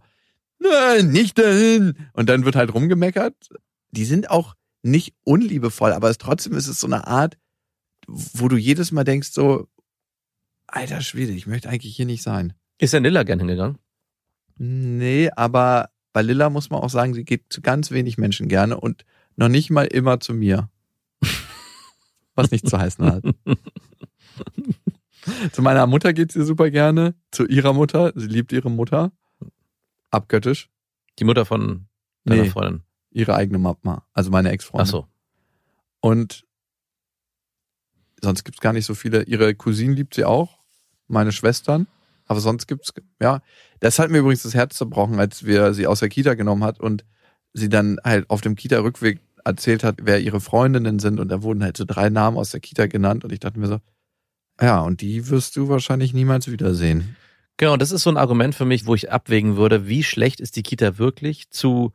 nein, 0.59 1.09
nicht 1.09 1.39
dahin. 1.39 1.95
Und 2.13 2.29
dann 2.29 2.45
wird 2.45 2.55
halt 2.55 2.73
rumgemeckert. 2.75 3.33
Die 3.89 4.05
sind 4.05 4.29
auch 4.29 4.55
nicht 4.83 5.15
unliebevoll, 5.23 5.93
aber 5.93 6.09
es, 6.11 6.19
trotzdem 6.19 6.53
ist 6.53 6.67
es 6.67 6.79
so 6.79 6.87
eine 6.87 7.07
Art, 7.07 7.37
wo 8.07 8.47
du 8.47 8.55
jedes 8.55 8.91
Mal 8.91 9.03
denkst 9.03 9.31
so, 9.31 9.67
alter 10.67 11.01
Schwede, 11.01 11.31
ich 11.31 11.47
möchte 11.47 11.69
eigentlich 11.69 11.95
hier 11.95 12.05
nicht 12.05 12.21
sein. 12.21 12.53
Ist 12.77 12.93
denn 12.93 13.03
Lilla 13.03 13.23
gern 13.23 13.39
hingegangen? 13.39 13.77
Nee, 14.57 15.31
aber 15.35 15.89
bei 16.13 16.21
Lilla 16.21 16.49
muss 16.49 16.69
man 16.69 16.81
auch 16.81 16.89
sagen, 16.89 17.13
sie 17.13 17.23
geht 17.23 17.45
zu 17.49 17.61
ganz 17.61 17.91
wenig 17.91 18.17
Menschen 18.17 18.47
gerne 18.47 18.79
und 18.79 19.05
noch 19.35 19.47
nicht 19.49 19.69
mal 19.69 19.85
immer 19.85 20.19
zu 20.19 20.33
mir. 20.33 20.69
Was 22.35 22.51
nicht 22.51 22.67
zu 22.67 22.77
heißen 22.77 23.05
hat. 23.05 23.23
zu 25.51 25.61
meiner 25.61 25.87
Mutter 25.87 26.13
geht 26.13 26.31
sie 26.31 26.43
super 26.43 26.69
gerne, 26.69 27.15
zu 27.31 27.45
ihrer 27.45 27.73
Mutter, 27.73 28.11
sie 28.15 28.27
liebt 28.27 28.51
ihre 28.51 28.69
Mutter. 28.71 29.11
Abgöttisch. 30.09 30.69
Die 31.19 31.23
Mutter 31.23 31.45
von 31.45 31.87
deiner 32.25 32.43
Nee. 32.43 32.49
Freundin. 32.49 32.83
Ihre 33.11 33.35
eigene 33.35 33.57
Mama, 33.57 34.05
also 34.13 34.31
meine 34.31 34.51
Ex-Freundin. 34.51 34.87
Ach 34.87 34.91
so. 34.91 35.07
Und 35.99 36.45
sonst 38.21 38.43
gibt's 38.43 38.61
gar 38.61 38.73
nicht 38.73 38.85
so 38.85 38.95
viele. 38.95 39.23
Ihre 39.23 39.53
Cousinen 39.53 39.95
liebt 39.95 40.13
sie 40.13 40.25
auch, 40.25 40.59
meine 41.07 41.31
Schwestern. 41.31 41.87
Aber 42.31 42.39
sonst 42.39 42.65
gibt's 42.65 42.93
ja, 43.21 43.41
das 43.81 43.99
hat 43.99 44.09
mir 44.09 44.19
übrigens 44.19 44.43
das 44.43 44.53
Herz 44.53 44.77
zerbrochen, 44.77 45.19
als 45.19 45.43
wir 45.43 45.73
sie 45.73 45.85
aus 45.85 45.99
der 45.99 46.07
Kita 46.07 46.35
genommen 46.35 46.63
hat 46.63 46.79
und 46.79 47.03
sie 47.51 47.67
dann 47.67 47.97
halt 48.05 48.29
auf 48.29 48.39
dem 48.39 48.55
Kita-Rückweg 48.55 49.19
erzählt 49.43 49.83
hat, 49.83 49.97
wer 50.03 50.21
ihre 50.21 50.39
Freundinnen 50.39 50.99
sind. 50.99 51.19
Und 51.19 51.27
da 51.27 51.43
wurden 51.43 51.61
halt 51.61 51.75
so 51.75 51.83
drei 51.83 52.07
Namen 52.07 52.37
aus 52.37 52.51
der 52.51 52.61
Kita 52.61 52.85
genannt. 52.85 53.25
Und 53.25 53.33
ich 53.33 53.41
dachte 53.41 53.59
mir 53.59 53.67
so, 53.67 53.81
ja, 54.61 54.79
und 54.79 55.01
die 55.01 55.27
wirst 55.27 55.57
du 55.57 55.67
wahrscheinlich 55.67 56.13
niemals 56.13 56.49
wiedersehen. 56.49 57.17
Genau, 57.57 57.75
das 57.75 57.91
ist 57.91 58.03
so 58.03 58.09
ein 58.09 58.15
Argument 58.15 58.55
für 58.55 58.63
mich, 58.63 58.85
wo 58.85 58.95
ich 58.95 59.11
abwägen 59.11 59.57
würde, 59.57 59.89
wie 59.89 60.01
schlecht 60.01 60.39
ist 60.39 60.55
die 60.55 60.63
Kita 60.63 60.97
wirklich 60.99 61.49
zu 61.49 61.91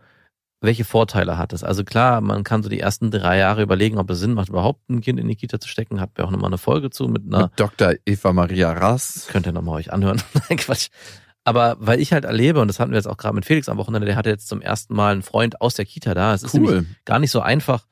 welche 0.60 0.84
Vorteile 0.84 1.36
hat 1.38 1.52
es? 1.52 1.62
Also 1.62 1.84
klar, 1.84 2.20
man 2.20 2.42
kann 2.44 2.62
so 2.62 2.68
die 2.68 2.80
ersten 2.80 3.10
drei 3.10 3.38
Jahre 3.38 3.62
überlegen, 3.62 3.98
ob 3.98 4.08
es 4.10 4.18
Sinn 4.18 4.32
macht, 4.34 4.48
überhaupt 4.48 4.88
ein 4.88 5.00
Kind 5.02 5.20
in 5.20 5.28
die 5.28 5.36
Kita 5.36 5.60
zu 5.60 5.68
stecken. 5.68 6.00
Habt 6.00 6.18
ihr 6.18 6.24
auch 6.24 6.30
nochmal 6.30 6.48
eine 6.48 6.58
Folge 6.58 6.90
zu 6.90 7.08
mit 7.08 7.24
einer, 7.26 7.44
Mit 7.44 7.60
Dr. 7.60 7.92
Eva 8.06 8.32
Maria 8.32 8.72
Rass. 8.72 9.26
könnt 9.30 9.46
ihr 9.46 9.52
nochmal 9.52 9.76
euch 9.76 9.92
anhören. 9.92 10.20
Nein, 10.48 10.58
Quatsch. 10.58 10.88
Aber 11.44 11.76
weil 11.78 12.00
ich 12.00 12.12
halt 12.12 12.24
erlebe, 12.24 12.60
und 12.60 12.68
das 12.68 12.80
hatten 12.80 12.90
wir 12.90 12.96
jetzt 12.96 13.06
auch 13.06 13.18
gerade 13.18 13.34
mit 13.34 13.44
Felix 13.44 13.68
am 13.68 13.76
Wochenende, 13.76 14.06
der 14.06 14.16
hatte 14.16 14.30
jetzt 14.30 14.48
zum 14.48 14.60
ersten 14.60 14.94
Mal 14.96 15.12
einen 15.12 15.22
Freund 15.22 15.60
aus 15.60 15.74
der 15.74 15.84
Kita 15.84 16.14
da. 16.14 16.34
Es 16.34 16.42
ist 16.42 16.54
Cool. 16.54 16.86
gar 17.04 17.18
nicht 17.20 17.30
so 17.30 17.40
einfach, 17.40 17.86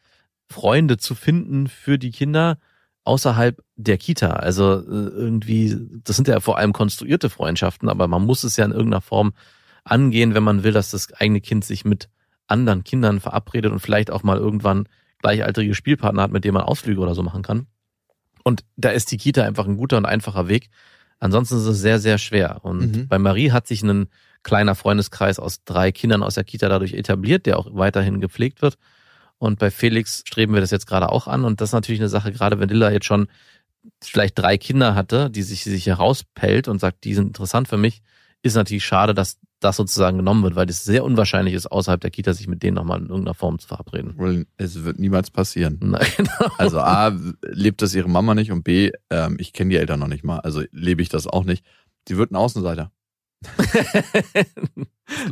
Freunde 0.50 0.96
zu 0.96 1.14
finden 1.14 1.68
für 1.68 1.98
die 1.98 2.10
Kinder 2.10 2.58
außerhalb 3.04 3.62
der 3.76 3.98
Kita. 3.98 4.30
Also 4.30 4.72
äh, 4.80 4.82
irgendwie, 4.88 5.76
das 6.04 6.16
sind 6.16 6.26
ja 6.28 6.40
vor 6.40 6.58
allem 6.58 6.72
konstruierte 6.72 7.28
Freundschaften, 7.30 7.88
aber 7.88 8.08
man 8.08 8.24
muss 8.24 8.42
es 8.44 8.56
ja 8.56 8.64
in 8.64 8.72
irgendeiner 8.72 9.02
Form 9.02 9.34
angehen, 9.84 10.34
wenn 10.34 10.42
man 10.42 10.62
will, 10.64 10.72
dass 10.72 10.90
das 10.90 11.12
eigene 11.12 11.40
Kind 11.42 11.64
sich 11.64 11.84
mit 11.84 12.08
anderen 12.54 12.84
Kindern 12.84 13.20
verabredet 13.20 13.72
und 13.72 13.80
vielleicht 13.80 14.10
auch 14.10 14.22
mal 14.22 14.38
irgendwann 14.38 14.88
gleichaltrige 15.20 15.74
Spielpartner 15.74 16.22
hat, 16.22 16.30
mit 16.32 16.44
denen 16.44 16.54
man 16.54 16.62
Ausflüge 16.62 17.00
oder 17.00 17.14
so 17.14 17.22
machen 17.22 17.42
kann. 17.42 17.66
Und 18.44 18.64
da 18.76 18.90
ist 18.90 19.10
die 19.10 19.16
Kita 19.16 19.42
einfach 19.42 19.66
ein 19.66 19.76
guter 19.76 19.96
und 19.96 20.06
einfacher 20.06 20.48
Weg. 20.48 20.68
Ansonsten 21.18 21.56
ist 21.56 21.66
es 21.66 21.78
sehr, 21.80 21.98
sehr 21.98 22.18
schwer. 22.18 22.64
Und 22.64 22.78
Mhm. 22.96 23.08
bei 23.08 23.18
Marie 23.18 23.50
hat 23.50 23.66
sich 23.66 23.82
ein 23.82 24.08
kleiner 24.42 24.74
Freundeskreis 24.74 25.38
aus 25.38 25.64
drei 25.64 25.90
Kindern 25.92 26.22
aus 26.22 26.34
der 26.34 26.44
Kita 26.44 26.68
dadurch 26.68 26.92
etabliert, 26.94 27.46
der 27.46 27.58
auch 27.58 27.68
weiterhin 27.72 28.20
gepflegt 28.20 28.60
wird. 28.62 28.76
Und 29.38 29.58
bei 29.58 29.70
Felix 29.70 30.22
streben 30.26 30.54
wir 30.54 30.60
das 30.60 30.70
jetzt 30.70 30.86
gerade 30.86 31.10
auch 31.10 31.26
an. 31.26 31.44
Und 31.44 31.60
das 31.60 31.70
ist 31.70 31.74
natürlich 31.74 32.00
eine 32.00 32.08
Sache, 32.10 32.30
gerade 32.32 32.60
wenn 32.60 32.68
Lilla 32.68 32.90
jetzt 32.90 33.06
schon 33.06 33.28
vielleicht 34.02 34.38
drei 34.38 34.56
Kinder 34.58 34.94
hatte, 34.94 35.30
die 35.30 35.42
sich, 35.42 35.64
sich 35.64 35.86
herauspellt 35.86 36.68
und 36.68 36.78
sagt, 36.78 37.04
die 37.04 37.14
sind 37.14 37.28
interessant 37.28 37.68
für 37.68 37.76
mich, 37.76 38.02
ist 38.42 38.54
natürlich 38.54 38.84
schade, 38.84 39.14
dass 39.14 39.38
das 39.64 39.76
sozusagen 39.76 40.18
genommen 40.18 40.42
wird, 40.42 40.56
weil 40.56 40.68
es 40.68 40.84
sehr 40.84 41.04
unwahrscheinlich 41.04 41.54
ist, 41.54 41.66
außerhalb 41.66 42.00
der 42.00 42.10
Kita 42.10 42.34
sich 42.34 42.46
mit 42.46 42.62
denen 42.62 42.74
nochmal 42.74 43.00
in 43.00 43.06
irgendeiner 43.06 43.34
Form 43.34 43.58
zu 43.58 43.66
verabreden. 43.66 44.46
Es 44.56 44.84
wird 44.84 44.98
niemals 44.98 45.30
passieren. 45.30 45.78
Na, 45.80 45.98
genau. 46.16 46.52
Also 46.58 46.80
A, 46.80 47.16
lebt 47.42 47.80
das 47.80 47.94
ihre 47.94 48.08
Mama 48.08 48.34
nicht 48.34 48.52
und 48.52 48.62
B, 48.62 48.92
ähm, 49.10 49.36
ich 49.38 49.52
kenne 49.52 49.70
die 49.70 49.76
Eltern 49.76 50.00
noch 50.00 50.08
nicht 50.08 50.24
mal, 50.24 50.40
also 50.40 50.62
lebe 50.70 51.02
ich 51.02 51.08
das 51.08 51.26
auch 51.26 51.44
nicht. 51.44 51.64
Sie 52.06 52.18
wird 52.18 52.30
ein 52.30 52.36
Außenseiter. 52.36 52.92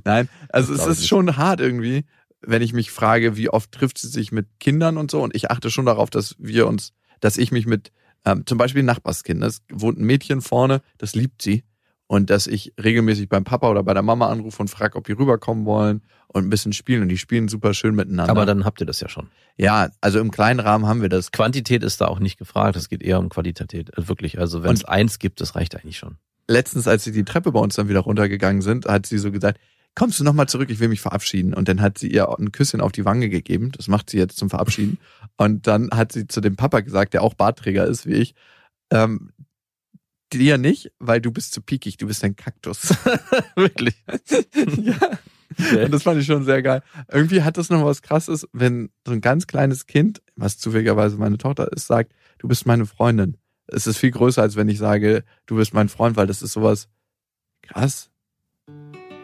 Nein, 0.05 0.29
also 0.49 0.73
es 0.73 0.87
ist 0.87 1.01
nicht. 1.01 1.09
schon 1.09 1.37
hart 1.37 1.61
irgendwie, 1.61 2.05
wenn 2.41 2.63
ich 2.63 2.73
mich 2.73 2.91
frage, 2.91 3.37
wie 3.37 3.51
oft 3.51 3.73
trifft 3.73 3.99
sie 3.99 4.09
sich 4.09 4.33
mit 4.33 4.47
Kindern 4.61 4.97
und 4.97 5.11
so 5.11 5.23
und 5.23 5.35
ich 5.35 5.51
achte 5.51 5.71
schon 5.71 5.87
darauf, 5.87 6.11
dass 6.11 6.37
wir 6.39 6.67
uns, 6.67 6.93
dass 7.21 7.37
ich 7.37 7.53
mich 7.53 7.67
mit, 7.67 7.93
ähm, 8.25 8.47
zum 8.47 8.59
Beispiel 8.59 8.83
Nachbarskind, 8.83 9.43
das 9.43 9.63
wohnt 9.71 9.99
ein 9.99 10.05
Mädchen 10.05 10.41
vorne, 10.41 10.81
das 10.99 11.15
liebt 11.15 11.43
sie 11.43 11.65
und 12.13 12.29
dass 12.29 12.47
ich 12.47 12.75
regelmäßig 12.79 13.31
beim 13.31 13.43
Papa 13.43 13.71
oder 13.71 13.83
bei 13.83 13.95
der 13.95 14.03
Mama 14.03 14.29
anrufe 14.29 14.61
und 14.61 14.69
frage, 14.69 14.99
ob 14.99 15.07
die 15.07 15.13
rüberkommen 15.13 15.65
wollen 15.65 16.03
und 16.27 16.45
ein 16.45 16.51
bisschen 16.51 16.75
spielen 16.75 17.01
und 17.01 17.09
die 17.09 17.17
spielen 17.17 17.49
super 17.49 17.73
schön 17.73 17.95
miteinander. 17.95 18.31
Aber 18.31 18.45
dann 18.45 18.67
habt 18.67 18.83
ihr 18.83 18.87
das 18.87 19.01
ja 19.01 19.09
schon. 19.09 19.29
ja, 19.57 19.89
also 20.03 20.21
im 20.21 20.31
kleinen 20.31 20.61
Rahmen 20.61 20.85
haben 20.85 21.01
wir 21.01 21.09
das. 21.09 21.33
Quantität 21.33 21.83
ist 21.83 22.03
da 22.03 22.09
auch 22.09 22.19
nicht 22.19 22.37
gefragt, 22.37 22.77
es 22.77 22.91
geht 22.91 23.03
eher 23.03 23.19
um 23.19 23.31
Qualität. 23.31 23.97
Also 23.97 24.09
wirklich, 24.11 24.39
also 24.39 24.63
wenn 24.63 24.75
es 24.75 24.85
eins 24.85 25.21
gibt, 25.21 25.41
das 25.41 25.57
reicht 25.57 25.75
eigentlich 25.75 25.97
schon. 25.97 26.17
letztens, 26.49 26.87
als 26.87 27.03
sie 27.03 27.13
die 27.13 27.25
Treppe 27.25 27.51
bei 27.51 27.61
uns 27.61 27.77
dann 27.77 27.89
wieder 27.89 28.01
runtergegangen 28.01 28.61
sind, 28.61 28.85
hat 28.85 29.07
sie 29.07 29.17
so 29.17 29.33
gesagt, 29.33 29.59
kommst 29.95 30.21
du 30.21 30.25
nochmal 30.25 30.49
zurück, 30.49 30.69
ich 30.69 30.81
will 30.81 30.89
mich 30.89 31.01
verabschieden. 31.01 31.55
Und 31.55 31.67
dann 31.69 31.81
hat 31.81 31.97
sie 31.97 32.13
ihr 32.13 32.29
ein 32.29 32.53
Küsschen 32.53 32.83
auf 32.83 32.93
die 32.93 33.07
Wange 33.07 33.31
gegeben. 33.31 33.73
Das 33.75 33.89
macht 33.89 34.11
sie 34.11 34.19
jetzt 34.19 34.37
zum 34.37 34.51
Verabschieden. 34.51 34.99
Und 35.39 35.67
dann 35.67 35.89
hat 35.91 36.13
sie 36.13 36.27
zu 36.27 36.43
dem 36.43 36.57
Papa 36.57 36.81
gesagt, 36.81 37.15
der 37.15 37.23
auch 37.23 37.33
Bartträger 37.33 37.87
ist 37.87 38.07
wie 38.07 38.17
ich, 38.17 38.35
ähm, 38.91 39.31
dir 40.39 40.59
nicht, 40.59 40.93
weil 40.99 41.21
du 41.21 41.31
bist 41.31 41.53
zu 41.53 41.63
piekig, 41.63 41.97
du 41.97 42.07
bist 42.07 42.25
ein 42.25 42.37
Kaktus. 42.37 42.95
wirklich. 43.57 43.95
ja. 44.79 44.97
Und 45.85 45.93
das 45.93 46.03
fand 46.03 46.21
ich 46.21 46.27
schon 46.27 46.45
sehr 46.45 46.63
geil. 46.63 46.83
Irgendwie 47.11 47.43
hat 47.43 47.59
das 47.59 47.71
noch 47.71 47.85
was 47.85 48.03
krasses, 48.03 48.49
wenn 48.53 48.91
so 49.07 49.13
ein 49.13 49.21
ganz 49.21 49.47
kleines 49.47 49.87
Kind, 49.87 50.23
was 50.37 50.59
zufälligerweise 50.59 51.17
meine 51.17 51.39
Tochter 51.39 51.71
ist, 51.73 51.87
sagt, 51.87 52.13
du 52.39 52.49
bist 52.49 52.67
meine 52.67 52.87
Freundin. 52.87 53.37
Es 53.67 53.87
ist 53.87 53.99
viel 53.99 54.11
größer, 54.11 54.43
als 54.43 54.57
wenn 54.57 54.69
ich 54.69 54.79
sage, 54.79 55.25
du 55.47 55.57
bist 55.57 55.75
mein 55.75 55.89
Freund, 55.89 56.17
weil 56.17 56.27
das 56.27 56.43
ist 56.43 56.53
sowas 56.53 56.89
krass. 57.63 58.11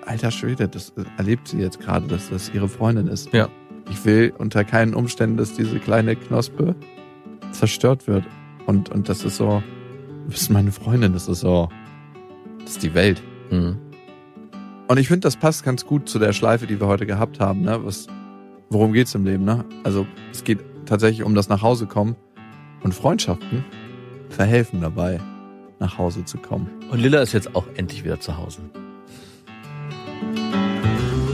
Alter 0.04 0.30
Schwede, 0.30 0.68
das 0.68 0.92
erlebt 1.18 1.48
sie 1.48 1.58
jetzt 1.58 1.80
gerade, 1.80 2.06
dass 2.06 2.30
das 2.30 2.50
ihre 2.54 2.68
Freundin 2.68 3.08
ist. 3.08 3.32
Ja. 3.32 3.48
Ich 3.90 4.04
will 4.04 4.32
unter 4.36 4.64
keinen 4.64 4.94
Umständen, 4.94 5.36
dass 5.36 5.54
diese 5.54 5.78
kleine 5.80 6.16
Knospe 6.16 6.76
zerstört 7.52 8.06
wird. 8.06 8.24
Und, 8.66 8.90
und 8.90 9.08
das 9.08 9.24
ist 9.24 9.36
so, 9.36 9.62
du 10.28 10.32
bist 10.32 10.50
meine 10.50 10.70
Freundin, 10.72 11.14
das 11.14 11.26
ist 11.26 11.40
so, 11.40 11.70
das 12.60 12.72
ist 12.72 12.82
die 12.82 12.92
Welt. 12.92 13.22
Mhm. 13.50 13.78
Und 14.86 14.98
ich 14.98 15.08
finde, 15.08 15.20
das 15.20 15.36
passt 15.36 15.64
ganz 15.64 15.86
gut 15.86 16.06
zu 16.08 16.18
der 16.18 16.34
Schleife, 16.34 16.66
die 16.66 16.78
wir 16.78 16.86
heute 16.86 17.06
gehabt 17.06 17.40
haben. 17.40 17.62
Ne? 17.62 17.80
Was, 17.82 18.08
worum 18.68 18.92
geht's 18.92 19.14
im 19.14 19.24
Leben? 19.24 19.44
Ne? 19.44 19.64
Also 19.84 20.06
es 20.30 20.44
geht 20.44 20.58
tatsächlich 20.84 21.24
um 21.24 21.34
das 21.34 21.48
Nachhausekommen 21.48 22.14
und 22.82 22.94
Freundschaften 22.94 23.64
verhelfen 24.28 24.82
dabei, 24.82 25.18
nach 25.78 25.96
Hause 25.96 26.26
zu 26.26 26.36
kommen. 26.36 26.68
Und 26.90 27.00
Lilla 27.00 27.22
ist 27.22 27.32
jetzt 27.32 27.54
auch 27.56 27.64
endlich 27.76 28.04
wieder 28.04 28.20
zu 28.20 28.36
Hause. 28.36 28.60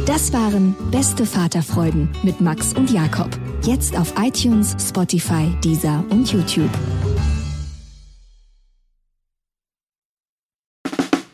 Das 0.07 0.32
waren 0.32 0.76
Beste 0.92 1.26
Vaterfreuden 1.26 2.11
mit 2.22 2.40
Max 2.40 2.72
und 2.74 2.92
Jakob. 2.92 3.30
Jetzt 3.62 3.99
auf 3.99 4.14
iTunes, 4.20 4.76
Spotify, 4.78 5.49
Deezer 5.64 6.05
und 6.11 6.30
YouTube. 6.30 6.70